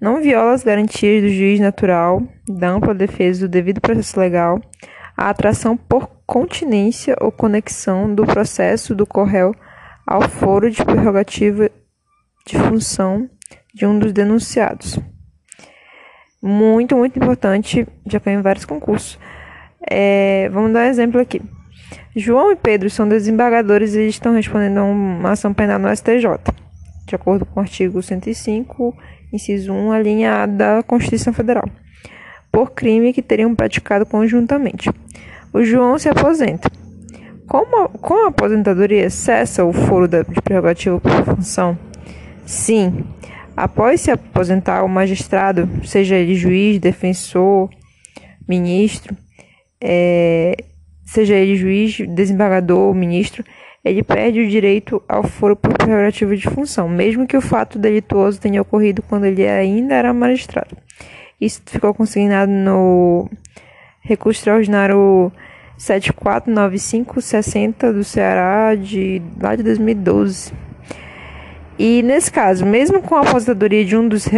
Não 0.00 0.22
viola 0.22 0.52
as 0.52 0.64
garantias 0.64 1.22
do 1.22 1.28
juiz 1.28 1.60
natural, 1.60 2.22
da 2.48 2.70
ampla 2.70 2.94
defesa 2.94 3.46
do 3.46 3.50
devido 3.50 3.80
processo 3.80 4.18
legal, 4.18 4.60
a 5.16 5.28
atração 5.28 5.76
por 5.76 6.08
continência 6.26 7.16
ou 7.20 7.30
conexão 7.30 8.14
do 8.14 8.24
processo 8.24 8.94
do 8.94 9.06
corréu 9.06 9.54
ao 10.06 10.22
foro 10.22 10.70
de 10.70 10.82
prerrogativa 10.84 11.70
de 12.46 12.58
função 12.58 13.28
de 13.74 13.86
um 13.86 13.98
dos 13.98 14.12
denunciados. 14.12 14.98
Muito, 16.42 16.96
muito 16.96 17.18
importante, 17.18 17.86
já 18.06 18.18
caiu 18.18 18.38
em 18.38 18.42
vários 18.42 18.64
concursos. 18.64 19.18
É, 19.90 20.48
vamos 20.50 20.72
dar 20.72 20.86
um 20.86 20.90
exemplo 20.90 21.20
aqui. 21.20 21.42
João 22.16 22.50
e 22.50 22.56
Pedro 22.56 22.88
são 22.88 23.08
desembargadores 23.08 23.94
e 23.94 24.08
estão 24.08 24.34
respondendo 24.34 24.78
a 24.78 24.84
uma 24.84 25.32
ação 25.32 25.52
penal 25.52 25.78
no 25.78 25.94
STJ, 25.94 26.26
de 27.10 27.16
acordo 27.16 27.44
com 27.44 27.60
o 27.60 27.62
artigo 27.62 28.00
105, 28.00 28.96
inciso 29.32 29.72
1, 29.72 29.92
a 29.92 30.42
A 30.42 30.46
da 30.46 30.82
Constituição 30.82 31.32
Federal, 31.32 31.68
por 32.50 32.70
crime 32.70 33.12
que 33.12 33.20
teriam 33.20 33.54
praticado 33.54 34.06
conjuntamente. 34.06 34.90
O 35.52 35.62
João 35.64 35.98
se 35.98 36.08
aposenta. 36.08 36.70
Como, 37.48 37.88
com 37.98 38.26
a 38.26 38.28
aposentadoria 38.28 39.10
cessa 39.10 39.64
o 39.64 39.72
foro 39.72 40.06
de 40.06 40.22
prerrogativa 40.44 41.00
por 41.00 41.10
função? 41.24 41.76
Sim. 42.46 43.04
Após 43.56 44.00
se 44.00 44.10
aposentar, 44.12 44.84
o 44.84 44.88
magistrado, 44.88 45.68
seja 45.84 46.14
ele 46.14 46.36
juiz, 46.36 46.78
defensor, 46.78 47.68
ministro, 48.48 49.16
é, 49.80 50.56
seja 51.04 51.34
ele 51.34 51.56
juiz, 51.56 51.98
desembargador 52.14 52.94
ministro, 52.94 53.44
ele 53.84 54.02
perde 54.02 54.40
o 54.40 54.48
direito 54.48 55.02
ao 55.08 55.22
foro 55.22 55.56
por 55.56 55.72
prerrogativa 55.72 56.36
de 56.36 56.48
função, 56.48 56.88
mesmo 56.88 57.26
que 57.26 57.36
o 57.36 57.40
fato 57.40 57.78
delituoso 57.78 58.40
tenha 58.40 58.60
ocorrido 58.60 59.02
quando 59.02 59.24
ele 59.24 59.46
ainda 59.46 59.94
era 59.94 60.12
magistrado. 60.12 60.76
Isso 61.40 61.62
ficou 61.64 61.94
consignado 61.94 62.52
no 62.52 63.30
recurso 64.02 64.40
extraordinário 64.40 65.32
749560 65.78 67.92
do 67.92 68.04
Ceará 68.04 68.74
de 68.74 69.22
lá 69.40 69.56
de 69.56 69.62
2012. 69.62 70.52
E 71.78 72.02
nesse 72.02 72.30
caso, 72.30 72.66
mesmo 72.66 73.00
com 73.00 73.14
a 73.14 73.22
aposentadoria 73.22 73.86
de 73.86 73.96
um 73.96 74.06
dos, 74.06 74.28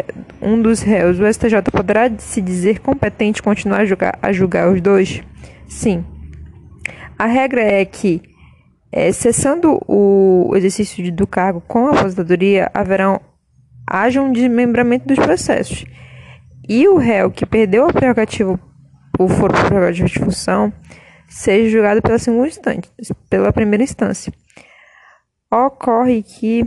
um 0.40 0.62
dos 0.62 0.80
réus, 0.80 1.18
o 1.18 1.26
STJ 1.26 1.60
poderá 1.72 2.08
se 2.16 2.40
dizer 2.40 2.78
competente 2.78 3.42
continuar 3.42 3.80
a 3.80 3.84
julgar, 3.84 4.16
a 4.22 4.32
julgar 4.32 4.72
os 4.72 4.80
dois? 4.80 5.20
Sim. 5.66 6.04
A 7.18 7.26
regra 7.26 7.60
é 7.60 7.84
que, 7.84 8.22
é, 8.92 9.10
cessando 9.10 9.80
o 9.88 10.52
exercício 10.54 11.10
do 11.10 11.26
cargo 11.26 11.62
com 11.66 11.86
a 11.86 11.90
aposentadoria, 11.92 12.70
haverá 12.74 13.18
haja 13.86 14.20
um 14.20 14.30
desmembramento 14.30 15.08
dos 15.08 15.18
processos. 15.18 15.84
E 16.68 16.86
o 16.86 16.96
réu 16.96 17.30
que 17.30 17.46
perdeu 17.46 17.88
a 17.88 17.92
prerrogativa 17.92 18.60
por 19.12 19.28
foro 19.30 19.54
por 19.54 19.64
prerrogativa 19.66 20.06
de 20.06 20.18
função 20.18 20.72
seja 21.28 21.70
julgado 21.70 22.02
pela 22.02 22.18
segunda 22.18 22.48
instância, 22.48 23.16
pela 23.28 23.52
primeira 23.52 23.82
instância. 23.82 24.32
Ocorre 25.50 26.22
que 26.22 26.64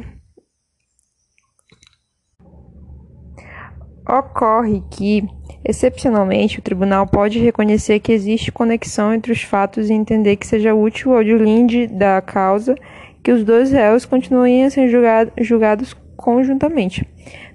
ocorre 4.07 4.83
que 4.89 5.27
Excepcionalmente, 5.67 6.59
o 6.59 6.61
tribunal 6.61 7.07
pode 7.07 7.39
reconhecer 7.39 7.99
que 7.99 8.11
existe 8.11 8.51
conexão 8.51 9.11
entre 9.11 9.31
os 9.31 9.41
fatos 9.41 9.89
e 9.89 9.93
entender 9.93 10.35
que 10.35 10.45
seja 10.45 10.75
útil 10.75 11.15
ao 11.15 11.23
linde 11.23 11.87
da 11.87 12.21
causa 12.21 12.75
que 13.23 13.31
os 13.31 13.43
dois 13.43 13.71
réus 13.71 14.05
continuem 14.05 14.63
a 14.63 14.69
ser 14.69 14.87
julgado, 14.87 15.31
julgados 15.41 15.95
conjuntamente. 16.15 17.03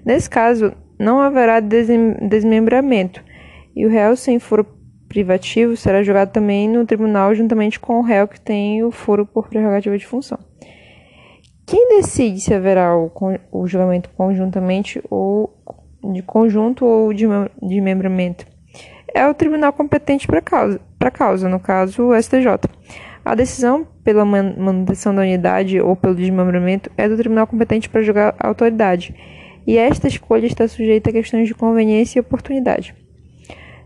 Nesse 0.04 0.28
caso, 0.28 0.72
não 0.98 1.20
haverá 1.20 1.60
desmembramento 1.60 3.22
e 3.76 3.86
o 3.86 3.88
réu 3.88 4.16
sem 4.16 4.40
foro 4.40 4.66
privativo 5.08 5.76
será 5.76 6.02
julgado 6.02 6.32
também 6.32 6.68
no 6.68 6.84
tribunal 6.84 7.32
juntamente 7.32 7.78
com 7.78 8.00
o 8.00 8.02
réu 8.02 8.26
que 8.26 8.40
tem 8.40 8.82
o 8.82 8.90
foro 8.90 9.24
por 9.24 9.48
prerrogativa 9.48 9.96
de 9.96 10.06
função. 10.06 10.38
Quem 11.64 12.00
decide 12.00 12.40
se 12.40 12.52
haverá 12.52 12.96
o, 12.96 13.08
o 13.52 13.68
julgamento 13.68 14.10
conjuntamente 14.16 15.00
ou 15.08 15.56
de 16.02 16.22
conjunto 16.22 16.84
ou 16.84 17.12
de, 17.12 17.26
de 17.62 17.80
membramento 17.80 18.46
é 19.14 19.26
o 19.26 19.34
tribunal 19.34 19.72
competente 19.72 20.26
para 20.26 20.40
causa, 20.40 20.80
para 20.98 21.10
causa, 21.10 21.48
no 21.48 21.58
caso 21.58 22.08
o 22.08 22.22
STJ. 22.22 22.46
A 23.24 23.34
decisão 23.34 23.86
pela 24.02 24.24
manutenção 24.24 25.14
da 25.14 25.22
unidade 25.22 25.80
ou 25.80 25.94
pelo 25.94 26.14
desmembramento 26.14 26.90
é 26.96 27.08
do 27.08 27.16
tribunal 27.16 27.46
competente 27.46 27.88
para 27.88 28.02
julgar 28.02 28.34
a 28.38 28.48
autoridade, 28.48 29.14
e 29.66 29.76
esta 29.76 30.08
escolha 30.08 30.46
está 30.46 30.66
sujeita 30.66 31.10
a 31.10 31.12
questões 31.12 31.46
de 31.46 31.54
conveniência 31.54 32.18
e 32.18 32.20
oportunidade. 32.20 32.94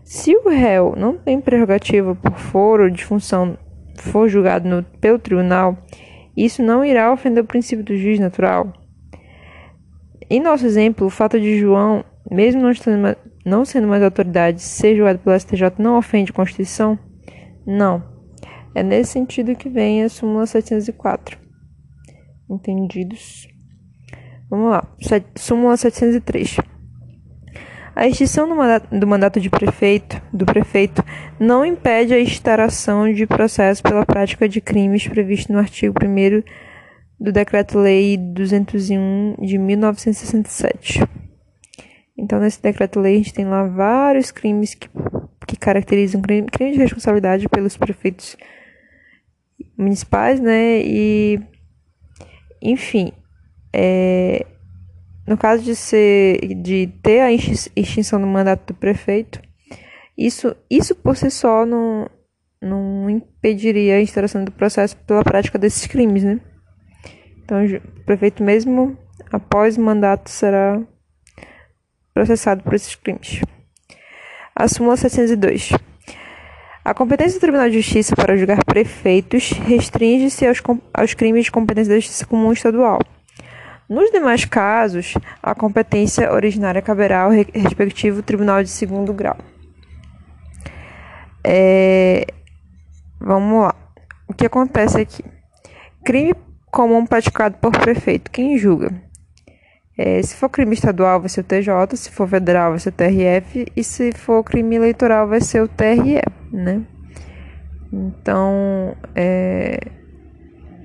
Se 0.03 0.35
o 0.35 0.49
réu 0.49 0.93
não 0.95 1.17
tem 1.17 1.41
prerrogativa 1.41 2.15
por 2.15 2.33
foro 2.33 2.89
de 2.89 3.03
função 3.03 3.57
for 3.97 4.29
julgado 4.29 4.67
no, 4.67 4.83
pelo 5.01 5.19
tribunal, 5.19 5.77
isso 6.35 6.61
não 6.61 6.83
irá 6.83 7.11
ofender 7.11 7.43
o 7.43 7.47
princípio 7.47 7.83
do 7.83 7.97
juiz 7.97 8.19
natural. 8.19 8.71
Em 10.29 10.39
nosso 10.39 10.65
exemplo, 10.65 11.07
o 11.07 11.09
fato 11.09 11.39
de 11.39 11.59
João, 11.59 12.03
mesmo 12.29 12.61
não, 12.61 12.71
estando, 12.71 13.15
não 13.45 13.63
sendo 13.63 13.87
mais 13.87 14.01
autoridade, 14.01 14.61
ser 14.61 14.95
julgado 14.95 15.19
pelo 15.19 15.39
STJ 15.39 15.73
não 15.77 15.97
ofende 15.97 16.31
a 16.31 16.35
Constituição? 16.35 16.97
Não. 17.65 18.03
É 18.73 18.83
nesse 18.83 19.13
sentido 19.13 19.55
que 19.55 19.69
vem 19.69 20.03
a 20.03 20.09
súmula 20.09 20.45
704. 20.45 21.37
Entendidos? 22.49 23.47
Vamos 24.49 24.71
lá. 24.71 24.87
Súmula 25.35 25.77
703. 25.77 26.57
A 27.95 28.07
extinção 28.07 28.49
do 28.49 28.55
mandato, 29.07 29.39
do 29.39 29.39
de 29.39 29.49
prefeito, 29.49 30.21
do 30.33 30.45
prefeito 30.45 31.01
não 31.39 31.65
impede 31.65 32.13
a 32.13 32.19
instauração 32.19 33.11
de 33.13 33.25
processo 33.25 33.81
pela 33.81 34.05
prática 34.05 34.49
de 34.49 34.59
crimes 34.59 35.07
previsto 35.07 35.53
no 35.53 35.59
artigo 35.59 35.95
1 36.03 36.43
do 37.19 37.31
Decreto-Lei 37.31 38.17
201 38.17 39.35
de 39.41 39.57
1967. 39.57 41.01
Então, 42.17 42.39
nesse 42.39 42.61
Decreto-Lei, 42.61 43.15
a 43.15 43.17
gente 43.17 43.33
tem 43.33 43.45
lá 43.45 43.67
vários 43.67 44.31
crimes 44.31 44.73
que, 44.73 44.89
que 45.47 45.57
caracterizam 45.57 46.21
crime, 46.21 46.47
crime 46.47 46.73
de 46.73 46.79
responsabilidade 46.79 47.49
pelos 47.49 47.75
prefeitos 47.75 48.37
municipais, 49.77 50.39
né? 50.39 50.81
E, 50.81 51.39
enfim, 52.61 53.11
é, 53.73 54.45
no 55.27 55.37
caso 55.37 55.63
de 55.63 55.75
ser 55.75 56.55
de 56.55 56.87
ter 57.01 57.21
a 57.21 57.31
extinção 57.31 58.21
do 58.21 58.27
mandato 58.27 58.73
do 58.73 58.79
prefeito, 58.79 59.41
isso, 60.17 60.55
isso 60.69 60.95
por 60.95 61.17
si 61.17 61.29
só 61.29 61.65
não, 61.65 62.09
não 62.61 63.09
impediria 63.09 63.95
a 63.95 64.01
instauração 64.01 64.45
do 64.45 64.51
processo 64.51 64.95
pela 64.97 65.23
prática 65.23 65.59
desses 65.59 65.85
crimes, 65.87 66.23
né? 66.23 66.39
Então, 67.45 67.63
o 67.63 68.03
prefeito 68.03 68.43
mesmo 68.43 68.97
após 69.31 69.77
o 69.77 69.81
mandato 69.81 70.29
será 70.29 70.81
processado 72.13 72.63
por 72.63 72.73
esses 72.73 72.95
crimes. 72.95 73.41
A 74.55 74.67
súmula 74.67 74.97
702. 74.97 75.71
A 76.83 76.93
competência 76.93 77.39
do 77.39 77.41
Tribunal 77.41 77.69
de 77.69 77.81
Justiça 77.81 78.15
para 78.15 78.35
julgar 78.35 78.63
prefeitos 78.65 79.51
restringe-se 79.51 80.45
aos, 80.45 80.61
aos 80.93 81.13
crimes 81.13 81.45
de 81.45 81.51
competência 81.51 81.93
da 81.93 81.99
Justiça 81.99 82.25
Comum 82.25 82.51
Estadual 82.51 82.99
nos 83.87 84.09
demais 84.09 84.45
casos, 84.45 85.13
a 85.43 85.53
competência 85.53 86.33
originária 86.33 86.81
caberá 86.81 87.21
ao 87.21 87.29
respectivo 87.29 88.23
tribunal 88.23 88.63
de 88.63 88.69
segundo 88.69 89.13
grau. 89.13 89.37
É, 91.43 92.25
vamos 93.19 93.61
lá. 93.61 93.75
O 94.27 94.33
que 94.33 94.47
acontece 94.47 94.99
aqui? 94.99 95.23
Crime 96.03 96.33
comum 96.75 97.05
praticado 97.05 97.55
por 97.57 97.71
prefeito. 97.71 98.29
Quem 98.29 98.57
julga? 98.57 98.91
É, 99.97 100.21
se 100.21 100.35
for 100.35 100.49
crime 100.49 100.73
estadual, 100.73 101.21
vai 101.21 101.29
ser 101.29 101.39
o 101.39 101.43
TJ. 101.43 101.95
Se 101.95 102.11
for 102.11 102.27
federal, 102.27 102.71
vai 102.71 102.79
ser 102.79 102.89
o 102.89 102.91
TRF. 102.91 103.65
E 103.73 103.81
se 103.81 104.11
for 104.11 104.43
crime 104.43 104.75
eleitoral, 104.75 105.25
vai 105.25 105.39
ser 105.39 105.63
o 105.63 105.69
TRE, 105.69 106.21
né? 106.51 106.81
Então, 107.93 108.93
é, 109.15 109.79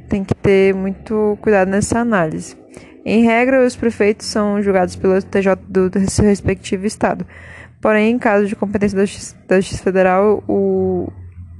tem 0.08 0.22
que 0.22 0.32
ter 0.32 0.72
muito 0.72 1.36
cuidado 1.42 1.68
nessa 1.68 1.98
análise. 1.98 2.56
Em 3.04 3.24
regra, 3.24 3.66
os 3.66 3.74
prefeitos 3.74 4.28
são 4.28 4.62
julgados 4.62 4.94
pelo 4.94 5.20
TJ 5.20 5.56
do 5.56 6.08
seu 6.08 6.24
respectivo 6.24 6.86
estado. 6.86 7.26
Porém, 7.80 8.12
em 8.12 8.18
caso 8.18 8.46
de 8.46 8.54
competência 8.54 8.96
da 8.96 9.04
Justiça, 9.04 9.36
da 9.48 9.56
Justiça 9.56 9.82
Federal, 9.82 10.44
o, 10.46 11.08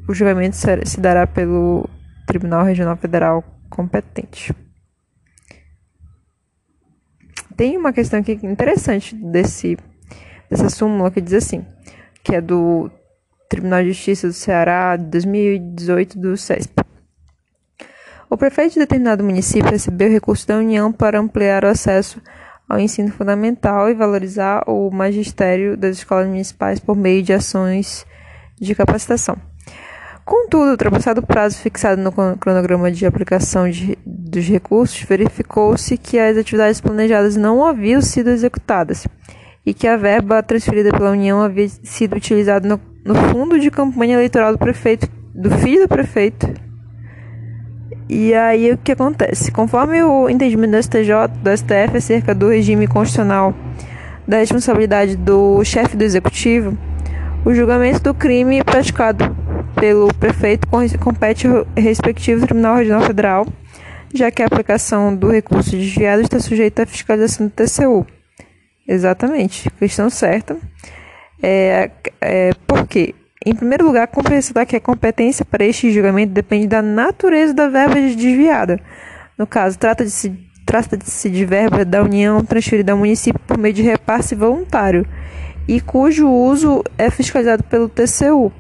o 0.09 0.15
julgamento 0.15 0.57
se 0.85 1.01
dará 1.01 1.27
pelo 1.27 1.89
Tribunal 2.27 2.63
Regional 2.63 2.97
Federal 2.97 3.43
competente. 3.71 4.53
Tem 7.57 7.77
uma 7.77 7.93
questão 7.93 8.21
aqui 8.21 8.33
interessante 8.43 9.15
desse, 9.15 9.79
dessa 10.51 10.69
súmula 10.69 11.11
que 11.11 11.21
diz 11.21 11.35
assim, 11.35 11.65
que 12.23 12.35
é 12.35 12.41
do 12.41 12.91
Tribunal 13.49 13.83
de 13.83 13.93
Justiça 13.93 14.27
do 14.27 14.33
Ceará 14.33 14.97
2018 14.97 16.19
do 16.19 16.37
CESP. 16.37 16.81
O 18.29 18.37
prefeito 18.37 18.75
de 18.75 18.81
determinado 18.81 19.25
município 19.25 19.71
recebeu 19.71 20.09
recurso 20.09 20.47
da 20.47 20.57
União 20.57 20.93
para 20.93 21.19
ampliar 21.19 21.65
o 21.65 21.69
acesso 21.69 22.23
ao 22.69 22.79
ensino 22.79 23.11
fundamental 23.11 23.91
e 23.91 23.95
valorizar 23.95 24.63
o 24.69 24.89
magistério 24.91 25.77
das 25.77 25.97
escolas 25.97 26.29
municipais 26.29 26.79
por 26.79 26.97
meio 26.97 27.23
de 27.23 27.33
ações 27.33 28.07
de 28.61 28.75
capacitação. 28.75 29.50
Contudo, 30.31 30.71
ultrapassado 30.71 31.19
o 31.19 31.27
prazo 31.27 31.59
fixado 31.59 32.01
no 32.01 32.13
cronograma 32.13 32.89
de 32.89 33.05
aplicação 33.05 33.69
de, 33.69 33.99
dos 34.07 34.47
recursos, 34.47 35.03
verificou-se 35.03 35.99
que 35.99 36.21
as 36.21 36.37
atividades 36.37 36.81
planejadas 36.81 37.35
não 37.35 37.67
haviam 37.67 38.01
sido 38.01 38.31
executadas 38.31 39.09
e 39.67 39.75
que 39.75 39.89
a 39.89 39.97
verba 39.97 40.41
transferida 40.41 40.93
pela 40.93 41.11
União 41.11 41.43
havia 41.43 41.69
sido 41.69 42.15
utilizada 42.15 42.69
no, 42.69 42.81
no 43.05 43.17
fundo 43.17 43.59
de 43.59 43.73
campanha 43.73 44.15
eleitoral 44.15 44.53
do 44.53 44.59
prefeito, 44.59 45.09
do 45.35 45.51
filho 45.51 45.81
do 45.83 45.89
prefeito 45.89 46.47
e 48.09 48.33
aí 48.33 48.71
o 48.71 48.79
que 48.79 48.93
acontece? 48.93 49.51
Conforme 49.51 50.01
o 50.05 50.31
entendimento 50.31 50.71
do 50.71 50.81
STJ, 50.81 51.27
do 51.43 51.51
STF 51.57 51.97
acerca 51.97 52.33
do 52.33 52.51
regime 52.51 52.87
constitucional 52.87 53.53
da 54.29 54.37
responsabilidade 54.37 55.17
do 55.17 55.65
chefe 55.65 55.97
do 55.97 56.05
executivo, 56.05 56.79
o 57.45 57.53
julgamento 57.53 58.01
do 58.01 58.15
crime 58.15 58.63
praticado 58.63 59.41
pelo 59.81 60.13
prefeito 60.15 60.69
compete 60.99 61.47
ao 61.47 61.67
respectivo 61.75 62.45
Tribunal 62.45 62.77
Regional 62.77 63.01
Federal, 63.03 63.47
já 64.13 64.31
que 64.31 64.43
a 64.43 64.47
aplicação 64.47 65.17
do 65.17 65.31
recurso 65.31 65.71
desviado 65.71 66.21
está 66.21 66.39
sujeita 66.39 66.83
à 66.83 66.87
fiscalização 66.87 67.47
do 67.47 67.53
TCU. 67.53 68.07
Exatamente, 68.87 69.71
questão 69.79 70.11
certa. 70.11 70.57
É, 71.43 71.91
é, 72.21 72.51
por 72.67 72.87
quê? 72.87 73.15
Em 73.47 73.55
primeiro 73.55 73.87
lugar, 73.87 74.07
cumpre 74.09 74.35
ressaltar 74.35 74.67
que 74.67 74.77
a 74.77 74.81
competência 74.81 75.47
para 75.47 75.65
este 75.65 75.91
julgamento 75.91 76.35
depende 76.35 76.67
da 76.67 76.83
natureza 76.83 77.55
da 77.55 77.69
verba 77.69 77.95
desviada. 77.95 78.79
No 79.39 79.47
caso, 79.47 79.79
trata-se 79.79 80.31
trata 80.67 80.97
de 80.97 81.45
verba 81.47 81.85
da 81.85 82.03
União 82.03 82.45
transferida 82.45 82.93
ao 82.93 82.99
município 82.99 83.41
por 83.47 83.57
meio 83.57 83.75
de 83.75 83.83
repasse 83.83 84.35
voluntário 84.35 85.07
e 85.67 85.81
cujo 85.81 86.29
uso 86.29 86.85
é 86.99 87.11
fiscalizado 87.11 87.65
pelo 87.65 87.89
TCU. 87.89 88.53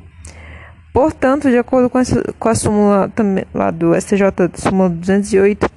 Portanto, 0.93 1.51
de 1.51 1.57
acordo 1.57 1.88
com, 1.88 1.99
essa, 1.99 2.22
com 2.38 2.49
a 2.49 2.55
súmula 2.55 3.09
também, 3.14 3.45
lá 3.55 3.70
do 3.70 3.95
STJ, 3.95 4.22
súmula 4.55 4.91
208, 4.91 5.68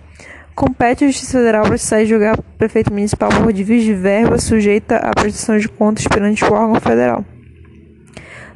compete 0.55 1.03
à 1.03 1.07
Justiça 1.07 1.37
Federal 1.37 1.63
processar 1.63 2.01
e 2.01 2.05
julgar 2.05 2.39
o 2.39 2.43
prefeito 2.57 2.91
municipal 2.91 3.29
por 3.29 3.53
desvio 3.53 3.79
de 3.79 3.93
verba 3.93 4.39
sujeita 4.39 4.97
à 4.97 5.11
prestação 5.11 5.57
de 5.57 5.69
contas 5.69 6.07
perante 6.07 6.43
o 6.43 6.51
órgão 6.51 6.79
federal. 6.81 7.23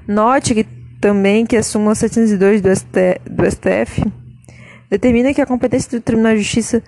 Note 0.07 0.55
que, 0.55 0.63
também 0.99 1.45
que 1.45 1.55
a 1.55 1.61
súmula 1.61 1.93
702 1.93 2.61
do, 2.61 2.75
ST, 2.75 3.21
do 3.29 3.45
STF 3.45 4.03
determina 4.89 5.33
que 5.33 5.41
a 5.41 5.45
competência 5.45 5.99
do 5.99 6.03
Tribunal 6.03 6.33
de 6.33 6.41
Justiça 6.41 6.81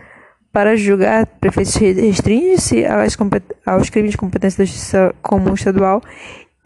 para 0.51 0.75
julgar 0.75 1.27
prefeitos 1.27 1.75
restringe-se 1.75 2.85
aos, 2.85 3.15
aos 3.65 3.89
crimes 3.89 4.11
de 4.11 4.17
competência 4.17 4.57
da 4.57 4.65
Justiça 4.65 5.13
Comum 5.21 5.53
Estadual 5.53 6.01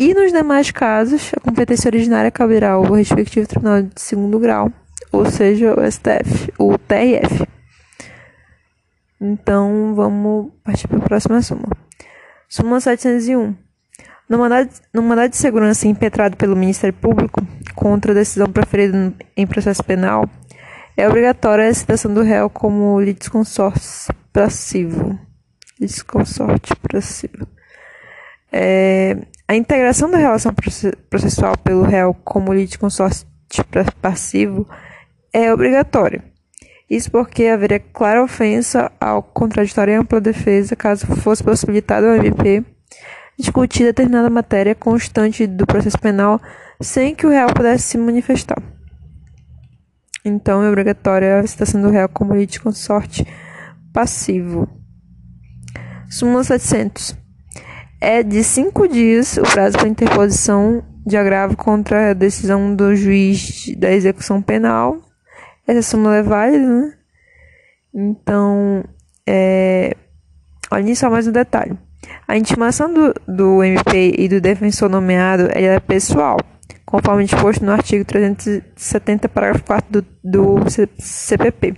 e, 0.04 0.14
nos 0.14 0.34
demais 0.34 0.70
casos, 0.70 1.32
a 1.34 1.40
competência 1.40 1.88
originária 1.88 2.30
caberá 2.30 2.72
ao 2.72 2.84
respectivo 2.92 3.48
Tribunal 3.48 3.84
de 3.84 4.02
Segundo 4.02 4.38
Grau, 4.38 4.70
ou 5.14 5.26
seja, 5.26 5.74
o 5.80 5.90
STF, 5.90 6.52
o 6.60 6.78
TRF. 6.78 7.48
Então, 9.22 9.96
vamos 9.96 10.52
partir 10.62 10.90
para 10.90 10.98
a 10.98 11.02
próxima 11.04 11.42
súmula. 11.42 11.72
Súmula 12.50 12.82
701. 12.82 13.56
No 14.28 14.38
mandado, 14.38 14.70
no 14.94 15.02
mandado 15.02 15.30
de 15.30 15.38
segurança 15.38 15.88
impetrado 15.88 16.36
pelo 16.36 16.58
Ministério 16.58 16.98
Público 17.00 17.42
contra 17.74 18.12
a 18.12 18.16
decisão 18.16 18.48
proferida 18.48 19.14
em 19.38 19.48
processo 19.48 19.82
penal, 19.86 20.30
é 20.98 21.08
obrigatória 21.08 21.70
a 21.70 21.74
citação 21.74 22.14
do 22.14 22.24
réu 22.24 22.50
como 22.50 23.00
litisconsórcio 23.00 24.14
passivo. 24.34 25.18
litisconsorte 25.80 26.76
passivo. 26.92 27.48
É, 28.52 29.18
a 29.54 29.56
integração 29.56 30.10
da 30.10 30.18
relação 30.18 30.52
processual 31.10 31.56
pelo 31.58 31.84
réu 31.84 32.16
como 32.24 32.52
litisconsorte 32.52 33.28
passivo 34.02 34.68
é 35.32 35.54
obrigatória. 35.54 36.24
Isso 36.90 37.12
porque 37.12 37.46
haveria 37.46 37.80
clara 37.80 38.24
ofensa 38.24 38.92
ao 39.00 39.22
contraditório 39.22 39.94
e 39.94 39.96
ampla 39.96 40.20
defesa 40.20 40.76
caso 40.76 41.06
fosse 41.06 41.44
possibilitado 41.44 42.08
ao 42.08 42.16
MP 42.16 42.66
discutir 43.38 43.84
determinada 43.84 44.30
matéria 44.30 44.74
constante 44.74 45.46
do 45.46 45.68
processo 45.68 46.00
penal 46.00 46.42
sem 46.82 47.14
que 47.14 47.28
o 47.28 47.30
réu 47.30 47.48
pudesse 47.54 47.84
se 47.84 47.98
manifestar. 47.98 48.62
Então, 50.26 50.64
é 50.64 50.70
obrigatória 50.70 51.40
a 51.40 51.48
citação 51.48 51.80
do 51.80 51.92
réu 51.92 52.10
como 52.10 52.36
litisconsorte 52.36 53.24
passivo. 53.94 54.68
Súmula 56.10 56.44
700. 56.44 57.23
É 58.06 58.22
de 58.22 58.44
cinco 58.44 58.86
dias 58.86 59.38
o 59.38 59.44
prazo 59.44 59.78
para 59.78 59.88
interposição 59.88 60.84
de 61.08 61.16
agravo 61.16 61.56
contra 61.56 62.10
a 62.10 62.14
decisão 62.14 62.76
do 62.76 62.94
juiz 62.98 63.74
da 63.78 63.94
execução 63.94 64.42
penal. 64.42 64.98
Essa 65.66 65.82
súmula 65.82 66.18
é 66.18 66.22
válida, 66.22 66.68
né? 66.68 66.94
Então, 67.96 68.84
é... 69.26 69.96
só 70.98 71.10
mais 71.10 71.28
um 71.28 71.32
detalhe. 71.32 71.78
A 72.28 72.36
intimação 72.36 72.94
do, 72.94 73.14
do 73.26 73.64
MP 73.64 74.16
e 74.18 74.28
do 74.28 74.42
defensor 74.42 74.90
nomeado 74.90 75.48
é 75.54 75.80
pessoal, 75.80 76.36
conforme 76.86 77.24
disposto 77.24 77.64
no 77.64 77.72
artigo 77.72 78.04
370, 78.04 79.30
parágrafo 79.30 79.64
4 79.64 79.90
do, 79.90 80.06
do 80.22 80.70
CPP, 81.00 81.74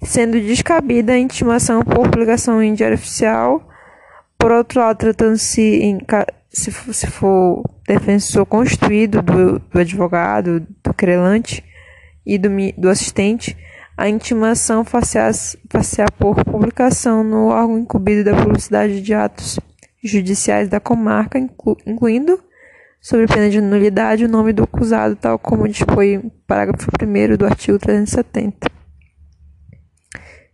sendo 0.00 0.40
descabida 0.40 1.14
a 1.14 1.18
intimação 1.18 1.82
por 1.82 2.08
publicação 2.08 2.62
em 2.62 2.72
diário 2.72 2.94
oficial. 2.94 3.67
Por 4.38 4.52
outro 4.52 4.80
lado, 4.80 4.98
tratando-se 4.98 5.60
em 5.60 5.98
se 6.50 6.70
for, 6.70 6.94
se 6.94 7.06
for 7.06 7.64
defensor 7.86 8.46
constituído 8.46 9.20
do, 9.20 9.58
do 9.58 9.78
advogado, 9.78 10.66
do 10.82 10.94
querelante 10.94 11.64
e 12.24 12.38
do, 12.38 12.48
do 12.76 12.88
assistente, 12.88 13.56
a 13.96 14.08
intimação 14.08 14.84
facear 14.84 16.12
por 16.16 16.44
publicação 16.44 17.24
no 17.24 17.48
órgão 17.48 17.78
incumbido 17.78 18.24
da 18.24 18.42
publicidade 18.42 19.00
de 19.02 19.12
atos 19.12 19.58
judiciais 20.02 20.68
da 20.68 20.78
comarca, 20.78 21.38
inclu, 21.38 21.76
incluindo, 21.84 22.40
sobre 23.00 23.26
pena 23.26 23.50
de 23.50 23.60
nulidade, 23.60 24.24
o 24.24 24.28
nome 24.28 24.52
do 24.52 24.62
acusado, 24.62 25.16
tal 25.16 25.38
como 25.38 25.68
dispõe 25.68 26.18
o 26.18 26.30
parágrafo 26.46 26.88
1 27.02 27.36
do 27.36 27.44
artigo 27.44 27.78
370. 27.78 28.68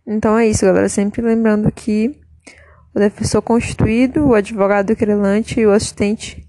Então 0.07 0.37
é 0.37 0.47
isso, 0.47 0.65
galera. 0.65 0.89
Sempre 0.89 1.21
lembrando 1.21 1.71
que 1.71 2.19
o 2.95 2.99
defensor 2.99 3.41
constituído, 3.41 4.25
o 4.25 4.33
advogado 4.33 4.95
querelante 4.95 5.59
e 5.59 5.67
o 5.67 5.71
assistente, 5.71 6.47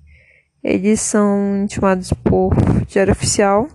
eles 0.62 1.00
são 1.00 1.64
intimados 1.64 2.12
por 2.12 2.54
diário 2.86 3.12
oficial 3.12 3.68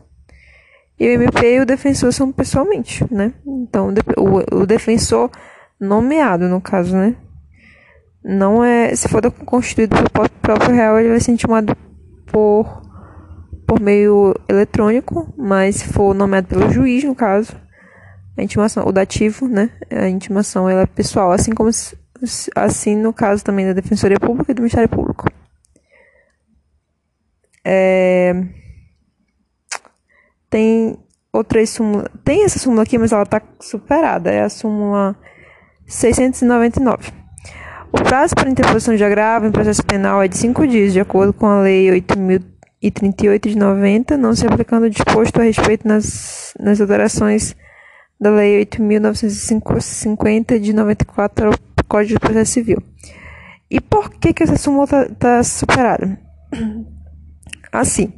e 0.98 1.08
o 1.08 1.12
MP 1.12 1.56
e 1.56 1.60
o 1.60 1.66
defensor 1.66 2.14
são 2.14 2.32
pessoalmente, 2.32 3.04
né? 3.12 3.34
Então, 3.46 3.94
o, 4.52 4.66
defensor 4.66 5.30
nomeado, 5.80 6.48
no 6.48 6.62
caso, 6.62 6.96
né? 6.96 7.16
Não 8.24 8.64
é. 8.64 8.96
Se 8.96 9.08
for 9.08 9.30
constituído 9.32 9.96
pelo 10.12 10.30
próprio 10.30 10.76
réu, 10.76 11.00
ele 11.00 11.10
vai 11.10 11.20
ser 11.20 11.32
intimado 11.32 11.76
por, 12.28 12.84
por 13.66 13.80
meio 13.80 14.34
eletrônico, 14.48 15.34
mas 15.36 15.78
se 15.78 15.88
for 15.88 16.14
nomeado 16.14 16.48
pelo 16.48 16.70
juiz, 16.72 17.04
no 17.04 17.16
caso, 17.16 17.54
a 18.38 18.44
intimação, 18.44 18.88
o 18.88 18.92
dativo, 18.92 19.48
né? 19.48 19.72
A 19.90 20.08
intimação 20.08 20.70
ela 20.70 20.82
é 20.82 20.86
pessoal, 20.86 21.32
assim 21.32 21.52
como 21.52 21.72
assim 22.56 22.96
no 22.96 23.14
caso 23.14 23.44
também 23.44 23.66
da 23.66 23.74
Defensoria 23.74 24.20
Pública 24.20 24.52
e 24.52 24.56
do 24.56 24.62
Ministério 24.62 24.90
Público. 24.90 25.26
É 27.64 28.62
tem 30.52 30.98
outras 31.32 31.70
súmulas. 31.70 32.10
Tem 32.24 32.44
essa 32.44 32.60
súmula 32.60 32.84
aqui, 32.84 32.98
mas 32.98 33.12
ela 33.14 33.24
está 33.24 33.42
superada. 33.60 34.30
É 34.30 34.42
a 34.42 34.50
súmula 34.50 35.16
699. 35.88 37.12
O 37.94 38.04
prazo 38.04 38.36
para 38.36 38.50
interposição 38.50 38.96
de 38.96 39.04
agravo 39.04 39.48
em 39.48 39.52
processo 39.52 39.84
penal 39.84 40.22
é 40.22 40.28
de 40.28 40.38
cinco 40.38 40.68
dias, 40.68 40.94
de 40.94 41.00
acordo 41.00 41.34
com 41.34 41.46
a 41.46 41.62
Lei 41.62 41.88
8.038 41.88 43.50
de 43.50 43.58
90, 43.58 44.18
não 44.18 44.36
se 44.36 44.46
aplicando 44.46 44.84
o 44.84 44.90
disposto 44.90 45.40
a 45.40 45.44
respeito 45.44 45.88
nas, 45.88 46.54
nas 46.60 46.80
alterações 46.80 47.56
da 48.20 48.30
Lei 48.30 48.66
8.950 48.66 50.60
de 50.60 50.72
94 50.72 51.48
ao 51.48 51.54
Código 51.92 52.14
de 52.14 52.20
Processo 52.22 52.54
Civil. 52.54 52.78
E 53.70 53.82
por 53.82 54.10
que, 54.12 54.32
que 54.32 54.44
essa 54.44 54.56
súmula 54.56 54.86
está 54.86 55.06
tá 55.20 55.44
superada? 55.44 56.18
Assim, 57.70 58.14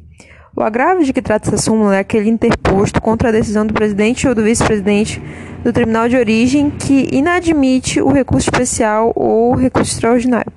o 0.54 0.62
agravo 0.62 1.02
de 1.02 1.12
que 1.12 1.20
trata 1.20 1.48
essa 1.48 1.58
súmula 1.58 1.96
é 1.96 1.98
aquele 1.98 2.30
interposto 2.30 3.02
contra 3.02 3.30
a 3.30 3.32
decisão 3.32 3.66
do 3.66 3.74
presidente 3.74 4.28
ou 4.28 4.34
do 4.34 4.44
vice-presidente 4.44 5.20
do 5.64 5.72
tribunal 5.72 6.08
de 6.08 6.16
origem 6.16 6.70
que 6.70 7.08
inadmite 7.10 8.00
o 8.00 8.12
recurso 8.12 8.48
especial 8.48 9.12
ou 9.16 9.56
recurso 9.56 9.90
extraordinário. 9.90 10.52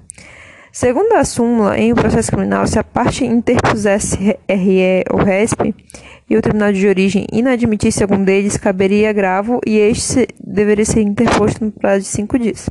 Segundo 0.71 1.13
a 1.13 1.23
súmula, 1.23 1.75
em 1.75 1.91
um 1.91 1.95
processo 1.95 2.31
criminal, 2.31 2.67
se 2.67 2.77
a 2.77 2.83
parte 2.83 3.25
interpusesse 3.25 4.37
RE 4.47 5.03
ou 5.11 5.23
RESP 5.23 5.73
e 6.29 6.35
o 6.35 6.41
tribunal 6.41 6.73
de 6.73 6.87
origem 6.87 7.25
inadmitisse 7.31 8.03
algum 8.03 8.23
deles, 8.23 8.57
caberia 8.57 9.09
agravo 9.09 9.61
e 9.65 9.77
este 9.77 10.27
deveria 10.43 10.85
ser 10.85 11.01
interposto 11.01 11.63
no 11.63 11.71
prazo 11.71 12.01
de 12.01 12.07
cinco 12.07 12.37
dias. 12.37 12.69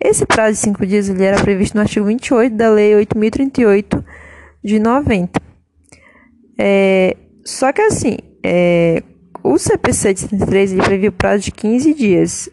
Esse 0.00 0.24
prazo 0.24 0.52
de 0.52 0.58
cinco 0.58 0.86
dias 0.86 1.08
ele 1.08 1.24
era 1.24 1.42
previsto 1.42 1.74
no 1.74 1.80
artigo 1.82 2.06
28 2.06 2.54
da 2.54 2.70
Lei 2.70 2.92
8.038 2.92 4.04
de 4.64 4.78
90. 4.78 5.40
É, 6.56 7.16
só 7.44 7.72
que 7.72 7.82
assim, 7.82 8.16
é, 8.44 9.02
o 9.42 9.58
CPC 9.58 10.14
de 10.14 10.20
73 10.20 10.72
ele 10.72 10.82
previa 10.82 11.08
o 11.08 11.12
prazo 11.12 11.44
de 11.44 11.52
15 11.52 11.94
dias. 11.94 12.48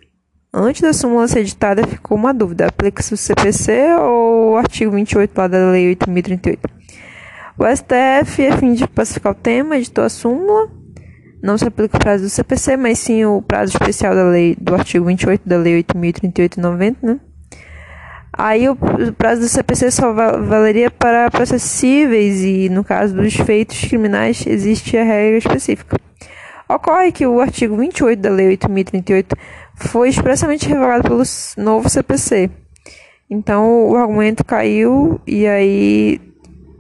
Antes 0.54 0.82
da 0.82 0.94
súmula 0.94 1.28
ser 1.28 1.40
editada, 1.40 1.86
ficou 1.86 2.18
uma 2.18 2.34
dúvida: 2.34 2.68
aplica-se 2.68 3.14
o 3.14 3.18
CPC 3.18 3.94
ou 4.00 4.54
o 4.54 4.58
artigo 4.58 4.92
28 4.92 5.38
lá 5.38 5.48
da 5.48 5.72
Lei 5.72 5.94
8.038? 5.96 6.60
O 7.58 7.64
STF, 7.66 8.48
a 8.48 8.58
fim 8.58 8.74
de 8.74 8.86
pacificar 8.88 9.32
o 9.32 9.36
tema, 9.36 9.78
editou 9.78 10.04
a 10.04 10.10
súmula. 10.10 10.70
Não 11.42 11.58
se 11.58 11.66
aplica 11.66 11.96
o 11.96 12.00
prazo 12.00 12.24
do 12.24 12.30
CPC, 12.30 12.76
mas 12.76 13.00
sim 13.00 13.24
o 13.24 13.42
prazo 13.42 13.74
especial 13.74 14.14
da 14.14 14.26
lei 14.26 14.58
do 14.60 14.74
artigo 14.74 15.06
28 15.06 15.48
da 15.48 15.58
Lei 15.58 15.84
8.038 15.84 17.00
né? 17.02 17.20
Aí 18.38 18.68
o 18.68 18.76
prazo 19.18 19.42
do 19.42 19.48
CPC 19.48 19.92
só 19.92 20.12
valeria 20.12 20.92
para 20.92 21.32
processos 21.32 21.70
cíveis 21.70 22.42
e, 22.42 22.68
no 22.68 22.84
caso 22.84 23.16
dos 23.16 23.34
feitos 23.36 23.80
criminais, 23.80 24.46
existe 24.46 24.98
a 24.98 25.04
regra 25.04 25.38
específica. 25.38 25.98
Ocorre 26.68 27.14
que 27.14 27.26
o 27.26 27.40
artigo 27.40 27.78
28 27.78 28.20
da 28.20 28.30
Lei 28.30 28.58
8.038 28.58 29.38
foi 29.76 30.10
expressamente 30.10 30.68
revogado 30.68 31.04
pelo 31.04 31.24
novo 31.58 31.88
CPC. 31.88 32.50
Então 33.30 33.90
o 33.90 33.96
argumento 33.96 34.44
caiu 34.44 35.22
e 35.26 35.48
aí 35.48 36.20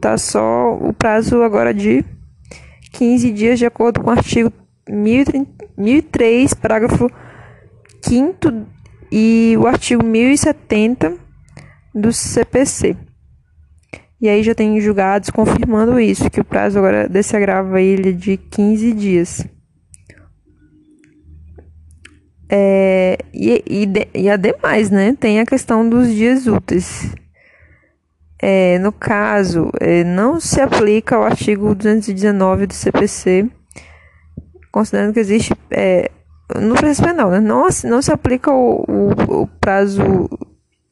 tá 0.06 0.20
só 0.20 0.76
o 0.76 0.94
prazo 0.94 1.42
agora 1.42 1.74
de 1.74 2.06
15 2.92 3.32
dias, 3.32 3.58
de 3.58 3.66
acordo 3.66 4.02
com 4.02 4.12
o 4.12 4.14
artigo 4.14 4.54
1003, 4.88 6.54
parágrafo 6.54 7.10
5 8.04 8.68
e 9.12 9.56
o 9.58 9.66
artigo 9.66 10.06
1070 10.06 11.18
do 11.96 12.14
CPC. 12.14 12.96
E 14.22 14.30
aí 14.30 14.44
já 14.44 14.54
tem 14.54 14.80
julgados 14.80 15.32
confirmando 15.32 16.00
isso, 16.00 16.30
que 16.30 16.40
o 16.40 16.46
prazo 16.46 16.78
agora 16.78 17.10
desse 17.10 17.36
agravo 17.36 17.76
ele 17.76 18.10
é 18.10 18.12
de 18.12 18.38
15 18.38 18.94
dias. 18.94 19.48
É, 22.48 23.18
e, 23.34 23.64
e, 23.68 24.22
e 24.22 24.30
ademais, 24.30 24.92
né, 24.92 25.18
tem 25.20 25.40
a 25.40 25.48
questão 25.48 25.90
dos 25.90 26.14
dias 26.14 26.46
úteis. 26.46 27.12
É, 28.42 28.78
no 28.80 28.92
caso, 28.92 29.72
é, 29.80 30.04
não 30.04 30.40
se 30.40 30.60
aplica 30.60 31.18
o 31.18 31.24
artigo 31.24 31.74
219 31.74 32.68
do 32.68 32.74
CPC, 32.74 33.50
considerando 34.72 35.14
que 35.14 35.20
existe 35.20 35.54
é, 35.72 36.12
no 36.54 36.76
processo 36.76 37.02
penal, 37.02 37.32
né, 37.32 37.40
não, 37.40 37.68
não 37.86 38.02
se 38.02 38.12
aplica 38.12 38.52
o, 38.52 38.84
o, 38.88 39.42
o 39.42 39.48
prazo 39.48 40.30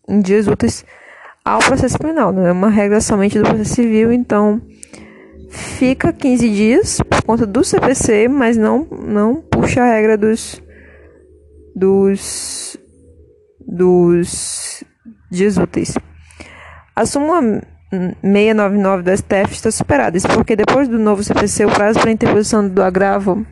em 0.07 0.21
dias 0.21 0.47
úteis 0.47 0.85
ao 1.43 1.59
processo 1.59 1.97
penal, 1.99 2.31
não 2.31 2.47
é 2.47 2.51
uma 2.51 2.69
regra 2.69 3.01
somente 3.01 3.37
do 3.37 3.43
processo 3.43 3.75
civil, 3.75 4.13
então 4.13 4.61
fica 5.49 6.11
15 6.13 6.49
dias 6.49 7.01
por 7.09 7.21
conta 7.23 7.45
do 7.45 7.63
CPC, 7.63 8.27
mas 8.27 8.57
não 8.57 8.87
não 9.05 9.41
puxa 9.41 9.81
a 9.81 9.93
regra 9.93 10.17
dos 10.17 10.61
dos 11.75 12.77
dos 13.67 14.83
dias 15.29 15.57
úteis. 15.57 15.93
A 16.95 17.05
súmula 17.05 17.41
699 18.21 19.03
do 19.03 19.17
STF 19.17 19.53
está 19.53 19.71
superada, 19.71 20.15
isso 20.15 20.27
porque 20.27 20.55
depois 20.55 20.87
do 20.87 20.99
novo 20.99 21.23
CPC 21.23 21.65
o 21.65 21.71
prazo 21.71 21.99
para 21.99 22.11
interposição 22.11 22.67
do 22.67 22.83
agravo 22.83 23.45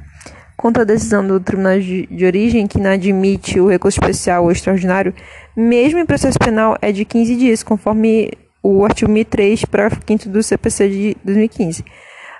contra 0.55 0.83
a 0.83 0.85
decisão 0.85 1.25
do 1.25 1.39
Tribunal 1.39 1.79
de, 1.79 2.05
de 2.05 2.25
Origem, 2.25 2.67
que 2.67 2.79
não 2.79 2.91
admite 2.91 3.59
o 3.59 3.67
recurso 3.67 3.99
especial 3.99 4.43
ou 4.43 4.51
extraordinário, 4.51 5.11
mesmo 5.57 5.97
em 5.97 6.05
processo 6.05 6.37
penal, 6.37 6.77
é 6.81 6.91
de 6.91 7.03
15 7.03 7.35
dias, 7.35 7.63
conforme 7.63 8.31
o 8.61 8.85
artigo 8.85 9.11
1003, 9.11 9.65
parágrafo 9.65 10.01
5 10.05 10.29
do 10.29 10.43
CPC 10.43 10.89
de 10.89 11.17
2015. 11.23 11.83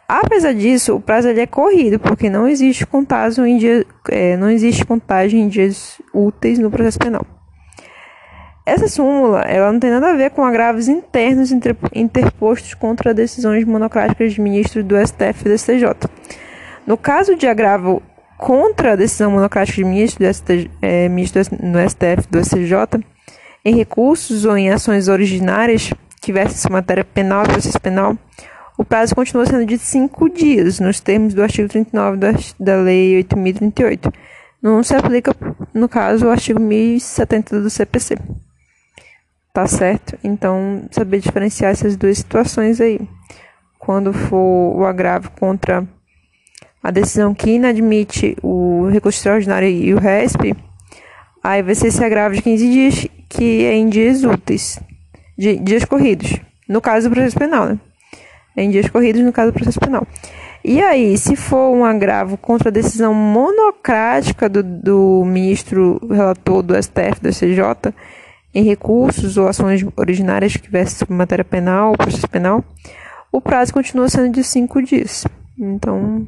Apesar 0.08 0.54
disso, 0.54 0.95
o 0.95 1.02
prazo 1.02 1.30
é 1.30 1.47
corrido, 1.47 1.97
porque 1.97 2.30
não 2.30 2.47
existe 2.47 2.86
em 3.47 3.86
é, 4.10 4.38
não 4.38 4.52
existe 4.52 4.86
contagem 4.86 5.41
em 5.41 5.47
dias 5.47 5.99
úteis 6.14 6.60
no 6.60 6.70
processo 6.70 6.99
penal. 6.99 7.26
Essa 8.72 8.88
súmula 8.88 9.42
ela 9.42 9.70
não 9.70 9.82
tem 9.82 9.90
nada 9.90 10.12
a 10.12 10.16
ver 10.16 10.32
com 10.32 10.46
agravos 10.46 10.88
internos 10.88 11.52
interpostos 11.94 12.74
contra 12.74 13.14
decisões 13.14 13.66
monocráticas 13.66 14.32
de 14.32 14.40
ministros 14.40 14.86
do 14.86 14.96
STF 14.96 15.42
e 15.42 15.50
do 15.50 15.58
STJ. 15.58 16.10
No 16.88 16.96
caso 16.96 17.36
de 17.36 17.48
agravo 17.48 18.02
contra 18.38 18.94
a 18.94 18.96
decisão 18.96 19.30
monocrática 19.30 19.76
de 19.76 19.84
ministro 19.84 20.26
do, 20.26 20.34
STJ, 20.34 20.72
é, 20.82 21.10
ministro 21.10 21.42
no 21.62 21.80
STF 21.80 22.30
do 22.30 22.42
STJ, 22.42 23.04
em 23.66 23.76
recursos 23.76 24.46
ou 24.46 24.56
em 24.56 24.70
ações 24.70 25.10
originárias 25.10 25.92
que 26.22 26.32
versem 26.32 26.72
matéria 26.72 27.04
penal 27.04 27.44
e 27.44 27.50
processo 27.50 27.82
penal, 27.82 28.18
o 28.78 28.86
prazo 28.86 29.14
continua 29.14 29.46
sendo 29.46 29.66
de 29.66 29.78
cinco 29.78 30.30
dias, 30.30 30.80
nos 30.80 31.02
termos 31.02 31.34
do 31.34 31.44
artigo 31.44 31.68
39 31.68 32.16
da, 32.16 32.32
da 32.58 32.76
Lei 32.78 33.22
8.038. 33.22 34.14
Não 34.62 34.82
se 34.82 34.96
aplica, 34.96 35.36
no 35.74 35.90
caso, 35.90 36.28
o 36.28 36.30
artigo 36.30 36.58
1070 36.62 37.60
do 37.60 37.70
CPC. 37.70 38.16
Tá 39.54 39.68
certo? 39.68 40.18
Então, 40.24 40.88
saber 40.91 41.20
diferenciar 41.20 41.72
essas 41.72 41.97
duas 41.97 42.18
situações 42.18 42.80
aí. 42.80 42.99
Quando 43.78 44.14
for 44.14 44.78
o 44.78 44.86
agravo 44.86 45.32
contra 45.32 45.86
a 46.82 46.91
decisão 46.91 47.34
que 47.34 47.52
inadmite 47.52 48.38
o 48.41 48.88
recurso 48.88 49.20
extraordinário 49.20 49.68
e 49.68 49.93
o 49.93 49.99
RESP, 49.99 50.56
aí 51.43 51.62
vai 51.62 51.76
ser 51.76 51.88
esse 51.88 52.04
agravo 52.04 52.36
de 52.36 52.41
15 52.41 52.72
dias, 52.72 53.08
que 53.28 53.66
é 53.66 53.74
em 53.74 53.89
dias 53.89 54.24
úteis, 54.24 54.80
de 55.38 55.58
dias 55.58 55.84
corridos. 55.84 56.39
No 56.68 56.80
caso 56.80 57.10
do 57.10 57.14
processo 57.14 57.38
penal, 57.38 57.66
né? 57.66 57.80
em 58.56 58.70
dias 58.70 58.89
corridos 58.89 59.22
no 59.22 59.34
caso 59.34 59.52
do 59.52 59.56
processo 59.56 59.80
penal. 59.80 60.06
E 60.64 60.80
aí, 60.80 61.18
se 61.18 61.36
for 61.36 61.76
um 61.76 61.84
agravo 61.84 62.38
contra 62.38 62.70
a 62.70 62.72
decisão 62.72 63.14
monocrática 63.14 64.47
do, 64.47 64.62
do 64.62 65.24
ministro 65.26 65.99
relator 66.08 66.62
do 66.62 66.76
STF, 66.82 67.20
do 67.20 67.30
SCJ, 67.30 67.93
em 68.54 68.64
recursos 68.64 69.38
ou 69.38 69.47
ações 69.47 69.86
originárias 69.95 70.58
que 70.58 70.70
versem 70.70 70.97
sobre 70.97 71.14
matéria 71.14 71.45
penal 71.45 71.91
ou 71.91 71.97
processo 71.97 72.28
penal, 72.28 72.64
o 73.32 73.39
prazo 73.39 73.74
continua 73.74 74.10
sendo 74.10 74.34
de 74.34 74.43
cinco 74.43 74.82
dias. 74.82 75.26
Então, 75.58 76.28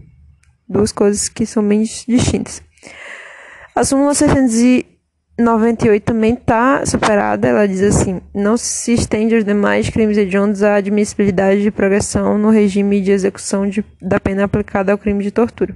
duas 0.67 0.91
coisas 0.91 1.27
que 1.27 1.45
são 1.45 1.67
bem 1.67 1.83
distintas. 1.83 2.61
A 3.75 3.83
súmula 3.83 4.13
600 4.13 4.93
98 5.37 6.03
também 6.03 6.33
está 6.33 6.85
superada. 6.85 7.47
Ela 7.47 7.67
diz 7.67 7.81
assim: 7.81 8.21
não 8.33 8.55
se 8.55 8.93
estende 8.93 9.35
aos 9.35 9.43
demais 9.43 9.89
crimes 9.89 10.17
hediondos 10.17 10.61
a 10.61 10.75
admissibilidade 10.75 11.61
de 11.61 11.71
progressão 11.71 12.37
no 12.37 12.49
regime 12.49 13.01
de 13.01 13.11
execução 13.11 13.67
de, 13.67 13.83
da 14.01 14.19
pena 14.19 14.43
aplicada 14.43 14.91
ao 14.91 14.97
crime 14.97 15.23
de 15.23 15.31
tortura. 15.31 15.75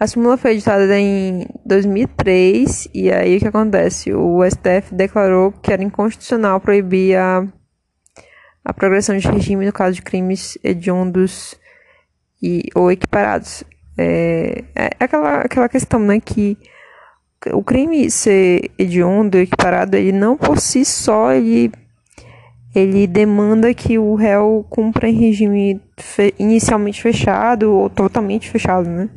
A 0.00 0.06
súmula 0.06 0.36
foi 0.36 0.52
editada 0.52 0.96
em 0.96 1.44
2003 1.66 2.88
e 2.94 3.10
aí 3.10 3.36
o 3.36 3.40
que 3.40 3.48
acontece? 3.48 4.12
O 4.12 4.44
STF 4.48 4.94
declarou 4.94 5.50
que 5.50 5.72
era 5.72 5.82
inconstitucional 5.82 6.60
proibir 6.60 7.16
a, 7.16 7.44
a 8.64 8.72
progressão 8.72 9.16
de 9.16 9.26
regime 9.26 9.66
no 9.66 9.72
caso 9.72 9.96
de 9.96 10.02
crimes 10.02 10.56
hediondos 10.62 11.56
e, 12.40 12.68
ou 12.76 12.92
equiparados. 12.92 13.64
É, 13.96 14.62
é 14.76 14.90
aquela, 15.00 15.40
aquela 15.40 15.68
questão 15.68 15.98
né, 15.98 16.20
que 16.20 16.56
o 17.52 17.64
crime 17.64 18.08
ser 18.08 18.70
hediondo, 18.78 19.36
equiparado, 19.36 19.96
ele 19.96 20.12
não 20.12 20.36
por 20.36 20.60
si 20.60 20.84
só, 20.84 21.32
ele, 21.32 21.72
ele 22.72 23.04
demanda 23.08 23.74
que 23.74 23.98
o 23.98 24.14
réu 24.14 24.64
cumpra 24.70 25.08
em 25.08 25.14
regime 25.14 25.80
fe, 25.96 26.32
inicialmente 26.38 27.02
fechado 27.02 27.72
ou 27.72 27.90
totalmente 27.90 28.48
fechado, 28.48 28.88
né? 28.88 29.10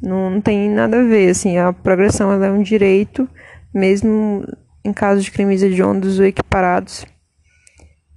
Não, 0.00 0.30
não 0.30 0.40
tem 0.40 0.70
nada 0.70 1.00
a 1.00 1.04
ver, 1.04 1.30
assim, 1.30 1.58
a 1.58 1.72
progressão 1.72 2.32
é 2.32 2.50
um 2.50 2.62
direito, 2.62 3.28
mesmo 3.74 4.44
em 4.84 4.92
casos 4.92 5.24
de 5.24 5.30
crimes 5.30 5.62
hediondos 5.62 6.18
ou 6.18 6.24
equiparados. 6.24 7.04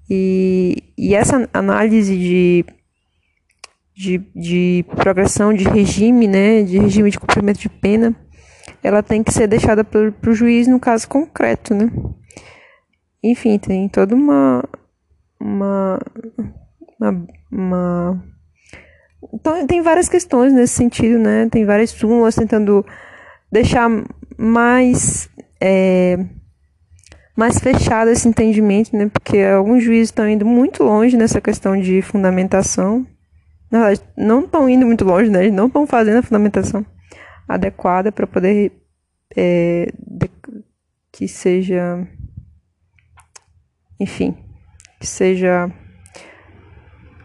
E, 0.09 0.83
e 0.97 1.15
essa 1.15 1.49
análise 1.53 2.17
de, 2.17 2.65
de, 3.95 4.17
de 4.35 4.85
progressão 4.95 5.53
de 5.53 5.63
regime, 5.63 6.27
né, 6.27 6.63
de 6.63 6.77
regime 6.77 7.09
de 7.09 7.19
cumprimento 7.19 7.59
de 7.59 7.69
pena, 7.69 8.15
ela 8.83 9.01
tem 9.01 9.23
que 9.23 9.33
ser 9.33 9.47
deixada 9.47 9.83
para 9.83 10.29
o 10.29 10.33
juiz 10.33 10.67
no 10.67 10.79
caso 10.79 11.07
concreto, 11.07 11.73
né? 11.73 11.89
Enfim, 13.23 13.59
tem 13.59 13.87
toda 13.87 14.15
uma. 14.15 14.63
uma. 15.39 15.99
uma, 16.99 17.27
uma 17.51 18.30
então, 19.33 19.65
tem 19.67 19.81
várias 19.81 20.09
questões 20.09 20.51
nesse 20.53 20.73
sentido, 20.73 21.19
né? 21.19 21.47
Tem 21.49 21.65
várias 21.65 21.91
súmulas 21.91 22.35
tentando 22.35 22.85
deixar 23.51 23.89
mais. 24.37 25.29
É, 25.59 26.17
mais 27.35 27.59
fechado 27.59 28.09
esse 28.09 28.27
entendimento, 28.27 28.95
né? 28.95 29.09
Porque 29.11 29.39
alguns 29.39 29.83
juízes 29.83 30.09
estão 30.09 30.27
indo 30.27 30.45
muito 30.45 30.83
longe 30.83 31.15
nessa 31.15 31.39
questão 31.39 31.79
de 31.79 32.01
fundamentação. 32.01 33.05
Na 33.71 33.79
verdade, 33.79 34.01
não 34.17 34.41
estão 34.41 34.69
indo 34.69 34.85
muito 34.85 35.05
longe, 35.05 35.29
né? 35.29 35.43
Eles 35.43 35.53
não 35.53 35.67
estão 35.67 35.87
fazendo 35.87 36.17
a 36.17 36.23
fundamentação 36.23 36.85
adequada 37.47 38.11
para 38.11 38.27
poder 38.27 38.71
é, 39.35 39.87
de, 39.97 40.29
que 41.11 41.27
seja, 41.27 42.05
enfim, 43.99 44.35
que 44.99 45.07
seja 45.07 45.71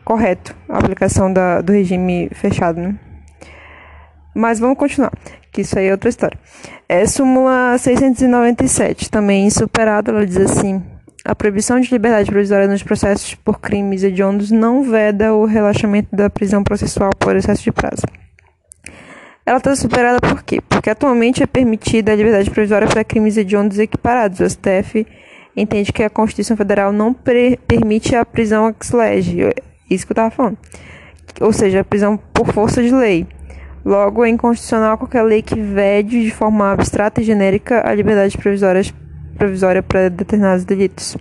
correto 0.07 0.55
a 0.69 0.79
aplicação 0.79 1.31
da, 1.31 1.61
do 1.61 1.73
regime 1.73 2.31
fechado, 2.33 2.81
né? 2.81 2.95
Mas 4.33 4.61
vamos 4.61 4.79
continuar, 4.79 5.13
que 5.51 5.63
isso 5.63 5.77
aí 5.77 5.89
é 5.89 5.91
outra 5.91 6.09
história. 6.09 6.39
É 6.89 7.05
súmula 7.07 7.77
697, 7.77 9.11
também 9.11 9.51
superada, 9.51 10.13
ela 10.13 10.25
diz 10.25 10.37
assim: 10.37 10.81
a 11.25 11.35
proibição 11.35 11.81
de 11.81 11.91
liberdade 11.91 12.31
provisória 12.31 12.69
nos 12.69 12.85
processos 12.85 13.35
por 13.35 13.59
crimes 13.59 14.05
hediondos 14.05 14.53
não 14.53 14.85
veda 14.85 15.35
o 15.35 15.45
relaxamento 15.45 16.15
da 16.15 16.31
prisão 16.31 16.63
processual 16.63 17.11
por 17.19 17.35
excesso 17.35 17.65
de 17.65 17.73
prazo. 17.73 18.03
Ela 19.45 19.59
está 19.59 19.75
superada 19.75 20.21
por 20.21 20.43
quê? 20.45 20.61
Porque 20.69 20.91
atualmente 20.91 21.43
é 21.43 21.47
permitida 21.47 22.13
a 22.13 22.17
liberdade 22.17 22.51
provisória 22.51 22.87
para 22.87 23.03
crimes 23.03 23.37
hediondos 23.37 23.79
equiparados. 23.79 24.39
O 24.41 24.49
STF 24.49 25.07
entende 25.57 25.93
que 25.93 26.03
a 26.03 26.11
Constituição 26.11 26.57
Federal 26.57 26.93
não 26.93 27.15
permite 27.15 28.15
a 28.15 28.25
prisão 28.25 28.69
ex 28.69 28.91
lege, 28.91 29.43
isso 29.91 30.07
que 30.07 30.13
eu 30.13 30.15
estava 30.15 30.31
falando. 30.31 30.59
Ou 31.41 31.53
seja, 31.53 31.85
prisão 31.85 32.17
por 32.17 32.53
força 32.53 32.83
de 32.83 32.95
lei. 32.95 33.27
Logo, 33.85 34.25
é 34.25 34.29
inconstitucional 34.29 34.99
qualquer 34.99 35.23
lei 35.23 35.43
que 35.43 35.61
vede 35.61 36.25
de 36.25 36.31
forma 36.31 36.73
abstrata 36.73 37.21
e 37.21 37.25
genérica 37.25 37.89
a 37.89 37.95
liberdade 37.95 38.37
provisória, 38.37 38.83
provisória 39.37 39.83
para 39.83 40.09
determinados 40.09 40.65
delitos. 40.65 41.17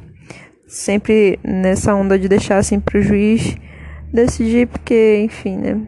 Sempre 0.68 1.40
nessa 1.44 1.94
onda 1.94 2.18
de 2.18 2.28
deixar 2.28 2.58
assim 2.58 2.80
para 2.80 2.98
o 2.98 3.02
juiz 3.02 3.56
decidir, 4.12 4.68
porque, 4.68 5.22
enfim, 5.24 5.58
né? 5.58 5.82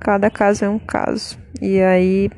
Cada 0.00 0.30
caso 0.30 0.64
é 0.64 0.68
um 0.68 0.78
caso. 0.78 1.38
E 1.60 1.80
aí, 1.80 2.30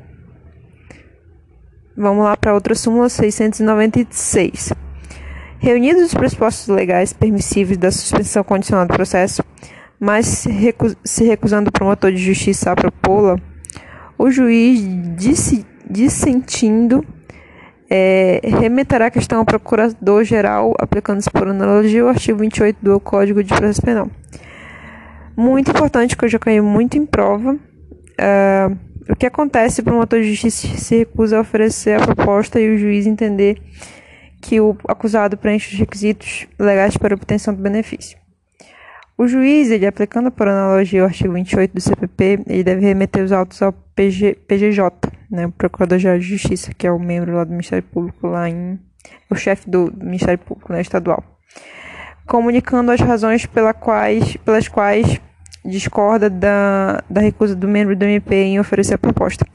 vamos 1.95 2.25
lá 2.25 2.35
para 2.35 2.53
outra 2.53 2.75
súmula 2.75 3.07
696. 3.07 4.73
Reunidos 5.59 6.03
os 6.03 6.13
pressupostos 6.13 6.67
legais 6.67 7.13
permissíveis 7.13 7.77
da 7.77 7.91
suspensão 7.91 8.43
condicional 8.43 8.85
do 8.85 8.93
processo, 8.93 9.43
mas 9.99 10.25
se, 10.25 10.49
recu 10.49 10.95
se 11.03 11.23
recusando 11.25 11.69
o 11.69 11.71
promotor 11.71 12.11
de 12.11 12.17
justiça 12.17 12.71
a 12.71 12.75
propô-la, 12.75 13.37
o 14.17 14.31
juiz 14.31 14.81
dissentindo 15.89 17.05
é, 17.89 18.39
remeterá 18.43 19.07
a 19.07 19.11
questão 19.11 19.39
ao 19.39 19.45
procurador-geral, 19.45 20.73
aplicando-se 20.79 21.29
por 21.29 21.47
analogia 21.47 22.05
o 22.05 22.07
artigo 22.07 22.39
28 22.39 22.77
do 22.81 22.99
Código 22.99 23.43
de 23.43 23.53
Processo 23.53 23.81
Penal 23.81 24.09
muito 25.39 25.71
importante 25.71 26.17
que 26.17 26.25
eu 26.25 26.29
já 26.29 26.37
caí 26.37 26.59
muito 26.59 26.97
em 26.97 27.05
prova. 27.05 27.53
Uh, 27.53 28.77
o 29.09 29.15
que 29.15 29.25
acontece 29.25 29.75
se 29.75 29.81
o 29.81 29.83
promotor 29.85 30.19
de 30.19 30.33
justiça 30.33 30.67
se 30.77 30.97
recusa 30.97 31.37
a 31.37 31.41
oferecer 31.41 31.99
a 31.99 32.05
proposta 32.05 32.59
e 32.59 32.75
o 32.75 32.77
juiz 32.77 33.07
entender 33.07 33.57
que 34.41 34.59
o 34.59 34.75
acusado 34.87 35.37
preenche 35.37 35.73
os 35.73 35.79
requisitos 35.79 36.47
legais 36.57 36.97
para 36.97 37.15
obtenção 37.15 37.53
do 37.53 37.61
benefício? 37.61 38.17
O 39.17 39.27
juiz, 39.27 39.69
ele 39.69 39.85
aplicando 39.85 40.31
por 40.31 40.47
analogia 40.47 41.03
o 41.03 41.05
artigo 41.05 41.33
28 41.33 41.73
do 41.73 41.81
CPP, 41.81 42.39
ele 42.47 42.63
deve 42.63 42.85
remeter 42.85 43.21
os 43.21 43.33
autos 43.33 43.61
ao 43.61 43.73
PG, 43.73 44.35
PGJ, 44.47 45.11
né, 45.29 45.45
o 45.45 45.51
Procurador-Geral 45.51 46.17
de 46.17 46.25
Justiça, 46.25 46.73
que 46.73 46.87
é 46.87 46.91
o 46.91 46.97
membro 46.97 47.35
lá 47.35 47.43
do 47.43 47.51
Ministério 47.51 47.83
Público 47.83 48.27
lá 48.27 48.49
em 48.49 48.79
o 49.29 49.35
chefe 49.35 49.69
do 49.69 49.93
Ministério 49.97 50.39
Público, 50.39 50.71
né, 50.71 50.79
estadual, 50.79 51.23
comunicando 52.25 52.91
as 52.91 53.01
razões 53.01 53.45
pela 53.45 53.73
quais, 53.73 54.37
pelas 54.37 54.69
quais 54.69 55.19
discorda 55.65 56.29
da, 56.29 57.03
da 57.09 57.19
recusa 57.19 57.55
do 57.55 57.67
membro 57.67 57.95
do 57.95 58.05
MP 58.05 58.35
em 58.35 58.59
oferecer 58.59 58.93
a 58.93 58.97
proposta. 58.97 59.45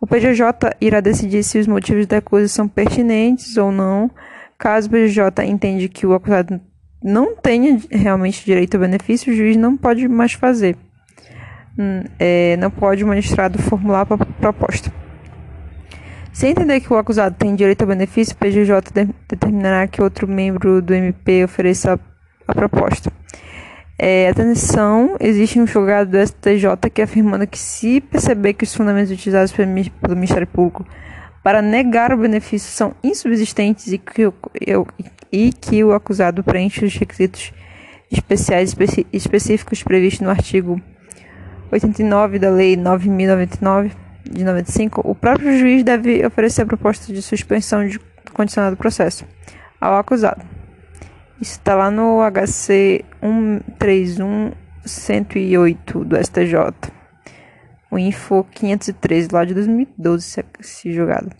O 0.00 0.06
PJJ 0.06 0.76
irá 0.80 1.00
decidir 1.00 1.42
se 1.42 1.58
os 1.58 1.66
motivos 1.66 2.06
da 2.06 2.18
acusação 2.18 2.64
são 2.64 2.68
pertinentes 2.68 3.56
ou 3.56 3.72
não. 3.72 4.10
Caso 4.56 4.88
o 4.88 4.90
PJJ 4.90 5.44
entende 5.44 5.88
que 5.88 6.06
o 6.06 6.14
acusado 6.14 6.60
não 7.02 7.34
tenha 7.36 7.78
realmente 7.90 8.44
direito 8.44 8.74
ao 8.74 8.80
benefício, 8.80 9.32
o 9.32 9.36
juiz 9.36 9.56
não 9.56 9.76
pode 9.76 10.06
mais 10.08 10.32
fazer. 10.32 10.76
Hum, 11.78 12.02
é, 12.18 12.56
não 12.56 12.70
pode 12.70 13.04
o 13.04 13.06
magistrado 13.06 13.58
formular 13.58 14.00
a 14.00 14.16
proposta. 14.16 14.92
Se 16.32 16.46
entender 16.46 16.80
que 16.80 16.92
o 16.92 16.96
acusado 16.96 17.34
tem 17.36 17.54
direito 17.54 17.82
ao 17.82 17.88
benefício, 17.88 18.34
o 18.34 18.38
PJJ 18.38 19.12
determinará 19.28 19.86
que 19.88 20.00
outro 20.00 20.28
membro 20.28 20.80
do 20.80 20.94
MP 20.94 21.44
ofereça 21.44 21.98
a 22.46 22.54
proposta. 22.54 23.12
É, 24.00 24.28
atenção, 24.28 25.16
existe 25.18 25.58
um 25.58 25.66
julgado 25.66 26.12
do 26.12 26.24
STJ 26.24 26.88
que 26.94 27.02
afirmando 27.02 27.48
que 27.48 27.58
se 27.58 28.00
perceber 28.00 28.54
que 28.54 28.62
os 28.62 28.72
fundamentos 28.72 29.10
utilizados 29.10 29.50
pelo 29.50 30.14
Ministério 30.14 30.46
Público 30.46 30.86
para 31.42 31.60
negar 31.60 32.12
o 32.12 32.16
benefício 32.16 32.70
são 32.70 32.94
insubsistentes 33.02 33.88
e 33.88 33.98
que, 33.98 34.22
eu, 34.22 34.86
e 35.32 35.52
que 35.52 35.82
o 35.82 35.92
acusado 35.92 36.44
preenche 36.44 36.84
os 36.84 36.94
requisitos 36.94 37.52
especiais 38.10 38.68
especi, 38.68 39.04
específicos 39.12 39.82
previstos 39.82 40.20
no 40.20 40.30
artigo 40.30 40.80
89 41.72 42.38
da 42.38 42.50
Lei 42.50 42.76
9.099 42.76 43.90
de 44.30 44.44
95, 44.44 45.02
o 45.04 45.14
próprio 45.14 45.58
juiz 45.58 45.82
deve 45.82 46.24
oferecer 46.24 46.62
a 46.62 46.66
proposta 46.66 47.12
de 47.12 47.20
suspensão 47.20 47.86
de 47.86 47.98
condicionado 48.32 48.76
do 48.76 48.78
processo 48.78 49.26
ao 49.80 49.96
acusado. 49.96 50.57
Isso 51.40 51.52
está 51.52 51.76
lá 51.76 51.90
no 51.90 52.18
HC 52.20 53.04
131108 53.22 56.04
do 56.04 56.16
STJ. 56.16 56.56
O 57.90 57.98
Info 57.98 58.44
513, 58.44 59.28
lá 59.32 59.44
de 59.44 59.54
2012, 59.54 60.44
esse 60.60 60.92
julgado. 60.92 61.30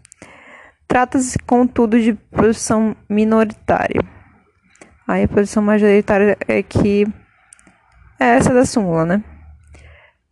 Trata-se, 0.87 1.39
contudo, 1.41 2.01
de 2.01 2.15
posição 2.15 2.97
minoritária. 3.09 4.01
Aí 5.07 5.25
a 5.25 5.29
posição 5.29 5.63
majoritária 5.63 6.39
é 6.47 6.63
que 6.63 7.07
é 8.21 8.37
essa 8.37 8.55
da 8.55 8.65
súmula, 8.65 9.05
né? 9.05 9.25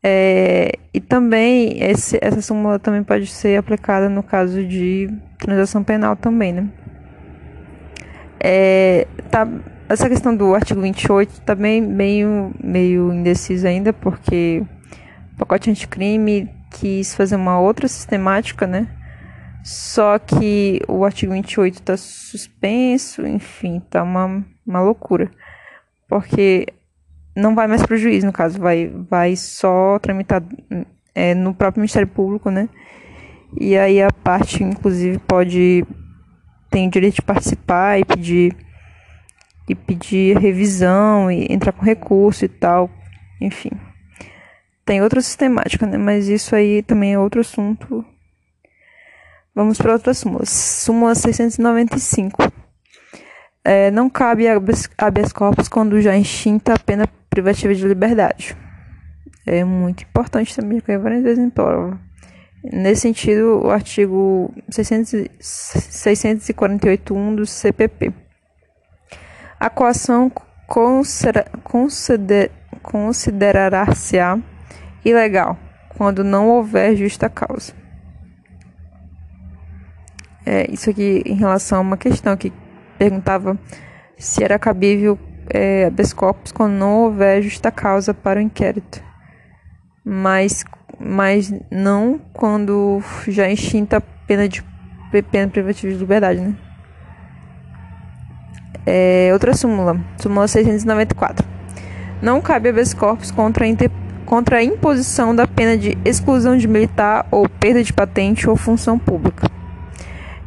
É, 0.03 0.73
e 0.95 1.01
também 1.01 1.83
esse, 1.83 2.19
essa 2.23 2.41
súmula 2.41 2.79
também 2.79 3.03
pode 3.03 3.27
ser 3.27 3.59
aplicada 3.59 4.09
no 4.09 4.23
caso 4.23 4.64
de 4.64 5.11
transação 5.39 5.83
penal 5.83 6.14
também, 6.14 6.53
né? 6.53 6.69
É, 8.49 9.09
tá, 9.28 9.44
essa 9.88 10.09
questão 10.09 10.36
do 10.36 10.55
artigo 10.55 10.80
28 10.80 11.32
está 11.32 11.53
bem 11.53 11.82
meio, 11.82 12.53
meio 12.62 13.12
indecisa 13.12 13.68
ainda, 13.68 13.92
porque 13.92 14.62
o 15.34 15.36
pacote 15.36 15.68
anticrime 15.68 16.49
quis 16.70 17.12
fazer 17.12 17.34
uma 17.34 17.59
outra 17.59 17.88
sistemática, 17.88 18.64
né? 18.64 18.86
Só 19.64 20.16
que 20.16 20.80
o 20.86 21.05
artigo 21.05 21.32
28 21.32 21.74
está 21.74 21.97
suspenso, 21.97 23.26
enfim, 23.26 23.82
tá 23.90 24.05
uma, 24.05 24.44
uma 24.64 24.80
loucura. 24.80 25.28
Porque 26.09 26.68
não 27.34 27.53
vai 27.53 27.66
mais 27.66 27.82
para 27.82 27.94
o 27.94 27.99
juiz, 27.99 28.22
no 28.22 28.32
caso, 28.32 28.61
vai, 28.61 28.86
vai 29.11 29.34
só 29.34 29.99
tramitar 29.99 30.40
é, 31.12 31.34
no 31.34 31.53
próprio 31.53 31.80
Ministério 31.80 32.07
Público, 32.07 32.49
né? 32.49 32.68
E 33.59 33.76
aí 33.76 34.01
a 34.01 34.12
parte, 34.12 34.62
inclusive, 34.62 35.18
pode 35.18 35.84
tem 36.71 36.89
o 36.89 36.91
direito 36.91 37.17
de 37.17 37.23
participar 37.23 37.99
e 37.99 38.05
pedir 38.05 38.57
e 39.69 39.75
pedir 39.75 40.39
revisão 40.39 41.31
e 41.31 41.47
entrar 41.51 41.73
com 41.73 41.85
recurso 41.85 42.45
e 42.45 42.49
tal, 42.49 42.89
enfim. 43.41 43.71
Tem 44.85 45.03
outra 45.03 45.21
sistemática, 45.21 45.87
né? 45.87 45.99
Mas 45.99 46.29
isso 46.29 46.55
aí 46.55 46.83
também 46.83 47.14
é 47.14 47.19
outro 47.19 47.41
assunto. 47.41 48.05
Vamos 49.53 49.79
para 49.79 49.95
outra 49.95 50.14
súmula. 50.14 50.45
Súmula 50.47 51.14
695. 51.14 52.53
É, 53.64 53.91
não 53.91 54.09
cabe 54.09 54.45
habeas 54.49 55.33
corpus 55.33 55.69
quando 55.69 56.01
já 56.01 56.17
extinta 56.17 56.75
a 56.75 56.79
pena 56.79 57.09
privativa 57.29 57.75
de 57.75 57.89
liberdade. 57.89 58.57
É 59.45 59.64
muito 59.64 60.05
importante 60.05 60.55
também, 60.55 60.79
porque 60.79 60.97
várias 60.97 61.23
vezes 61.23 61.43
em 61.43 61.51
prova. 61.51 61.99
Nesse 62.73 63.03
sentido, 63.03 63.61
o 63.64 63.71
artigo 63.71 64.53
648.1 64.71 67.37
do 67.37 67.47
CPP. 67.47 68.12
A 69.59 69.71
coação 69.71 70.31
consider, 70.67 71.49
considerará-se-á 72.83 74.39
ilegal 75.05 75.57
quando 75.97 76.25
não 76.25 76.49
houver 76.49 76.97
justa 76.97 77.29
causa. 77.29 77.73
É, 80.45 80.69
isso 80.71 80.91
aqui 80.91 81.23
em 81.25 81.35
relação 81.35 81.79
a 81.79 81.83
uma 81.83 81.97
questão 81.97 82.37
que 82.37 82.53
perguntava 82.99 83.57
se 84.19 84.43
era 84.43 84.59
cabível 84.59 85.17
é, 85.49 85.87
habeas 85.87 86.12
corpus 86.12 86.53
quando 86.53 86.73
não 86.73 87.05
houver 87.05 87.43
justa 87.43 87.71
causa 87.71 88.12
para 88.12 88.39
o 88.39 88.43
inquérito, 88.43 89.03
mas, 90.05 90.64
mas 90.99 91.53
não 91.70 92.20
quando 92.32 93.03
já 93.28 93.51
extinta 93.51 93.99
a 93.99 94.01
pena 94.01 94.49
de 94.49 94.64
pena 95.30 95.49
privativa 95.49 95.92
de 95.92 95.99
liberdade, 95.99 96.40
né? 96.40 96.55
É, 98.84 99.30
outra 99.32 99.55
súmula, 99.55 99.99
súmula 100.18 100.47
694. 100.47 101.47
Não 102.22 102.40
cabe 102.40 102.68
habeas 102.68 102.94
corpus 102.94 103.30
contra 103.30 103.64
a, 103.64 103.68
inter, 103.68 103.90
contra 104.24 104.59
a 104.59 104.62
imposição 104.62 105.34
da 105.34 105.47
pena 105.47 105.76
de 105.76 105.99
exclusão 106.05 106.57
de 106.57 106.68
militar 106.68 107.26
ou 107.30 107.49
perda 107.49 107.82
de 107.82 107.92
patente 107.92 108.49
ou 108.49 108.57
função 108.57 108.99
pública. 108.99 109.51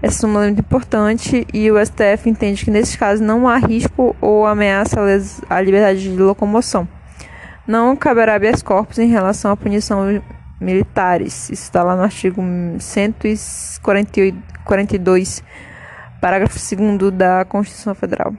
Essa 0.01 0.19
súmula 0.19 0.45
é 0.45 0.47
muito 0.47 0.61
importante 0.61 1.45
e 1.53 1.69
o 1.69 1.85
STF 1.85 2.29
entende 2.29 2.63
que 2.63 2.71
nesse 2.71 2.97
caso 2.97 3.21
não 3.21 3.47
há 3.47 3.57
risco 3.57 4.15
ou 4.21 4.45
ameaça 4.45 5.01
à 5.49 5.59
liberdade 5.59 6.03
de 6.03 6.17
locomoção. 6.17 6.87
Não 7.67 7.95
caberá 7.95 8.35
habeas 8.35 8.63
corpus 8.63 8.97
em 8.97 9.07
relação 9.07 9.51
à 9.51 9.57
punição 9.57 10.21
militares. 10.59 11.49
Isso 11.49 11.63
está 11.63 11.81
lá 11.83 11.95
no 11.95 12.03
artigo 12.03 12.43
142, 12.79 15.43
parágrafo 16.21 16.59
2 16.75 17.11
da 17.13 17.43
Constituição 17.45 17.95
Federal. 17.95 18.33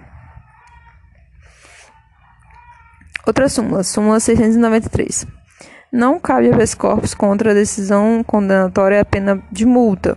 Outra 3.27 3.49
súmula, 3.49 3.83
súmula 3.83 4.21
693. 4.21 5.27
Não 5.93 6.21
cabe 6.21 6.53
habeas 6.53 6.75
corpus 6.75 7.15
contra 7.15 7.51
a 7.51 7.55
decisão 7.55 8.23
condenatória 8.25 9.01
a 9.01 9.05
pena 9.05 9.43
de 9.51 9.67
multa 9.67 10.17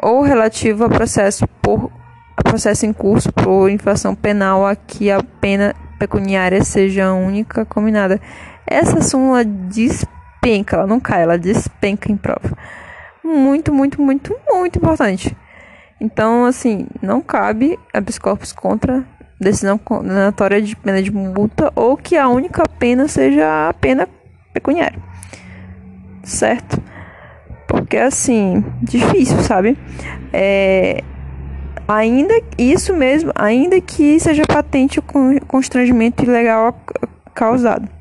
ou 0.00 0.22
relativo 0.22 0.84
a 0.84 0.88
processo 0.88 1.46
por 1.60 1.92
a 2.36 2.42
processo 2.42 2.86
em 2.86 2.92
curso 2.92 3.32
por 3.32 3.68
infração 3.68 4.14
penal 4.14 4.64
a 4.64 4.76
que 4.76 5.10
a 5.10 5.20
pena 5.22 5.74
pecuniária 5.98 6.62
seja 6.62 7.12
única 7.12 7.64
combinada. 7.64 8.20
Essa 8.64 9.02
súmula 9.02 9.44
despenca, 10.40 10.76
ela 10.76 10.86
não 10.86 11.00
cai, 11.00 11.22
ela 11.22 11.38
despenca 11.38 12.10
em 12.10 12.16
prova. 12.16 12.56
Muito, 13.22 13.72
muito, 13.72 14.00
muito, 14.00 14.34
muito 14.48 14.78
importante. 14.78 15.36
Então, 16.00 16.44
assim, 16.44 16.86
não 17.02 17.20
cabe 17.20 17.78
habeas 17.92 18.18
corpus 18.18 18.52
contra 18.52 19.04
decisão 19.40 19.78
condenatória 19.78 20.60
de 20.62 20.74
pena 20.74 21.02
de 21.02 21.12
multa 21.12 21.72
ou 21.74 21.96
que 21.96 22.16
a 22.16 22.28
única 22.28 22.62
pena 22.78 23.08
seja 23.08 23.68
a 23.68 23.74
pena 23.74 24.08
pecuniária. 24.52 24.98
Certo? 26.22 26.80
Porque 27.66 27.96
assim, 27.96 28.64
difícil, 28.82 29.38
sabe? 29.42 29.76
É, 30.32 31.02
ainda 31.86 32.34
isso 32.56 32.94
mesmo, 32.94 33.30
ainda 33.34 33.80
que 33.80 34.18
seja 34.18 34.42
patente 34.46 34.98
o 34.98 35.02
constrangimento 35.46 36.24
ilegal 36.24 36.74
causado. 37.34 37.97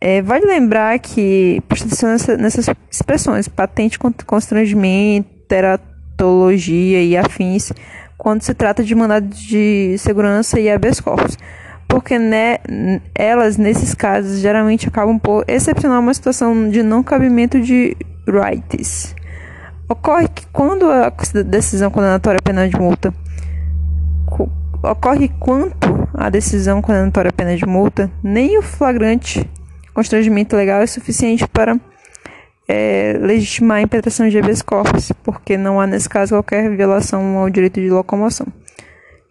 É, 0.00 0.22
vale 0.22 0.46
lembrar 0.46 0.98
que, 0.98 1.60
presta 1.68 1.86
atenção 1.86 2.10
nessa, 2.10 2.36
nessas 2.36 2.66
expressões, 2.90 3.48
patente 3.48 3.98
constrangimento, 3.98 5.28
teratologia 5.48 7.02
e 7.02 7.16
afins, 7.16 7.72
quando 8.16 8.42
se 8.42 8.54
trata 8.54 8.84
de 8.84 8.94
mandado 8.94 9.26
de 9.26 9.96
segurança 9.98 10.60
e 10.60 10.70
habeas 10.70 11.00
corpus. 11.00 11.36
Porque 11.88 12.18
né, 12.18 12.58
elas, 13.14 13.56
nesses 13.56 13.94
casos, 13.94 14.40
geralmente 14.40 14.86
acabam 14.86 15.18
por 15.18 15.44
excepcionar 15.48 16.00
uma 16.00 16.14
situação 16.14 16.68
de 16.68 16.82
não 16.82 17.02
cabimento 17.02 17.60
de 17.60 17.96
rights. 18.26 19.16
Ocorre 19.88 20.28
que 20.28 20.46
quando 20.52 20.90
a 20.90 21.10
decisão 21.44 21.90
condenatória 21.90 22.40
penal 22.44 22.68
de 22.68 22.76
multa 22.76 23.12
ocorre 24.82 25.28
quanto 25.40 26.08
a 26.14 26.30
decisão 26.30 26.80
condenatória 26.80 27.32
pena 27.32 27.56
de 27.56 27.66
multa, 27.66 28.10
nem 28.22 28.58
o 28.58 28.62
flagrante 28.62 29.48
constrangimento 29.98 30.54
legal 30.54 30.80
é 30.80 30.86
suficiente 30.86 31.44
para 31.48 31.76
é, 32.68 33.18
legitimar 33.20 33.78
a 33.78 33.82
impetração 33.82 34.28
de 34.28 34.38
habeas 34.38 34.62
corpus, 34.62 35.10
porque 35.24 35.56
não 35.56 35.80
há 35.80 35.88
nesse 35.88 36.08
caso 36.08 36.36
qualquer 36.36 36.70
violação 36.76 37.36
ao 37.36 37.50
direito 37.50 37.80
de 37.80 37.90
locomoção. 37.90 38.46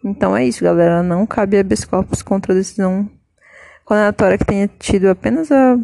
Então 0.03 0.36
é 0.36 0.43
isso, 0.43 0.65
galera. 0.65 1.01
Não 1.01 1.26
cabe 1.26 1.57
habeas 1.57 1.86
corpus 1.86 2.22
contra 2.22 2.51
a 2.51 2.55
decisão 2.55 3.09
condenatória 3.86 4.38
que 4.38 4.43
tenha 4.43 4.70
tido 4.78 5.07
apenas 5.07 5.49
a 5.53 5.78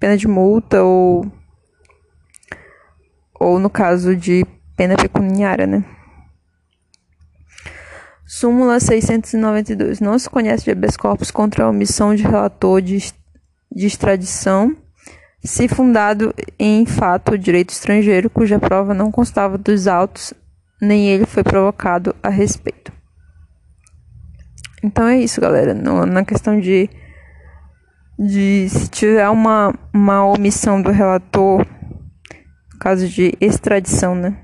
pena 0.00 0.16
de 0.16 0.26
multa 0.26 0.82
ou 0.82 1.30
ou 3.38 3.58
no 3.58 3.68
caso 3.68 4.16
de 4.16 4.46
pena 4.74 4.96
pecuniária, 4.96 5.66
né? 5.66 5.84
Súmula 8.26 8.80
692. 8.80 10.00
Não 10.00 10.18
se 10.18 10.30
conhece 10.30 10.64
de 10.64 10.70
habeas 10.70 10.96
corpus 10.96 11.30
contra 11.30 11.64
a 11.64 11.68
omissão 11.68 12.14
de 12.14 12.22
relator 12.22 12.80
de, 12.80 13.12
de 13.74 13.86
extradição 13.86 14.76
se 15.44 15.68
fundado 15.68 16.34
em 16.58 16.84
fato 16.84 17.32
ou 17.32 17.38
direito 17.38 17.70
estrangeiro 17.70 18.28
cuja 18.28 18.58
prova 18.58 18.92
não 18.92 19.10
constava 19.10 19.56
dos 19.56 19.86
autos, 19.86 20.34
nem 20.80 21.08
ele 21.08 21.26
foi 21.26 21.42
provocado 21.42 22.14
a 22.22 22.28
respeito. 22.28 22.92
Então 24.82 25.06
é 25.06 25.18
isso, 25.18 25.40
galera. 25.40 25.74
No, 25.74 26.04
na 26.06 26.24
questão 26.24 26.60
de, 26.60 26.88
de 28.18 28.68
se 28.68 28.88
tiver 28.88 29.28
uma, 29.28 29.74
uma 29.92 30.24
omissão 30.26 30.80
do 30.80 30.90
relator, 30.90 31.66
no 32.72 32.78
caso 32.78 33.08
de 33.08 33.32
extradição, 33.40 34.14
né? 34.14 34.36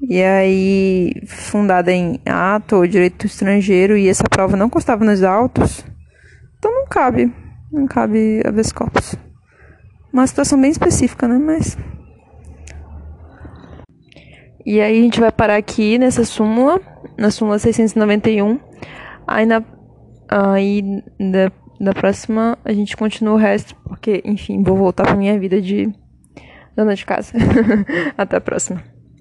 E 0.00 0.22
aí, 0.22 1.12
fundada 1.26 1.90
em 1.90 2.20
ato 2.26 2.76
ou 2.76 2.86
direito 2.86 3.26
estrangeiro, 3.26 3.96
e 3.96 4.08
essa 4.08 4.24
prova 4.24 4.54
não 4.54 4.68
constava 4.68 5.02
nos 5.02 5.22
autos, 5.22 5.82
então 6.58 6.70
não 6.70 6.86
cabe, 6.86 7.32
não 7.74 7.86
cabe 7.86 8.40
habeas 8.46 8.72
corpus. 8.72 9.16
Uma 10.12 10.26
situação 10.26 10.60
bem 10.60 10.70
específica, 10.70 11.26
né? 11.26 11.38
Mas. 11.38 11.76
E 14.64 14.80
aí 14.80 14.98
a 14.98 15.02
gente 15.02 15.20
vai 15.20 15.32
parar 15.32 15.56
aqui 15.56 15.98
nessa 15.98 16.24
súmula, 16.24 16.80
na 17.18 17.30
súmula 17.30 17.58
691. 17.58 18.60
Aí 19.26 19.44
na. 19.44 19.62
Aí 20.28 21.02
da, 21.18 21.52
da 21.80 21.92
próxima 21.92 22.56
a 22.64 22.72
gente 22.72 22.96
continua 22.96 23.34
o 23.34 23.38
resto, 23.38 23.76
porque, 23.84 24.22
enfim, 24.24 24.62
vou 24.62 24.76
voltar 24.76 25.04
pra 25.04 25.16
minha 25.16 25.38
vida 25.38 25.60
de 25.60 25.92
dona 26.76 26.94
de 26.94 27.04
casa. 27.04 27.32
Até 28.16 28.36
a 28.36 28.40
próxima. 28.40 28.93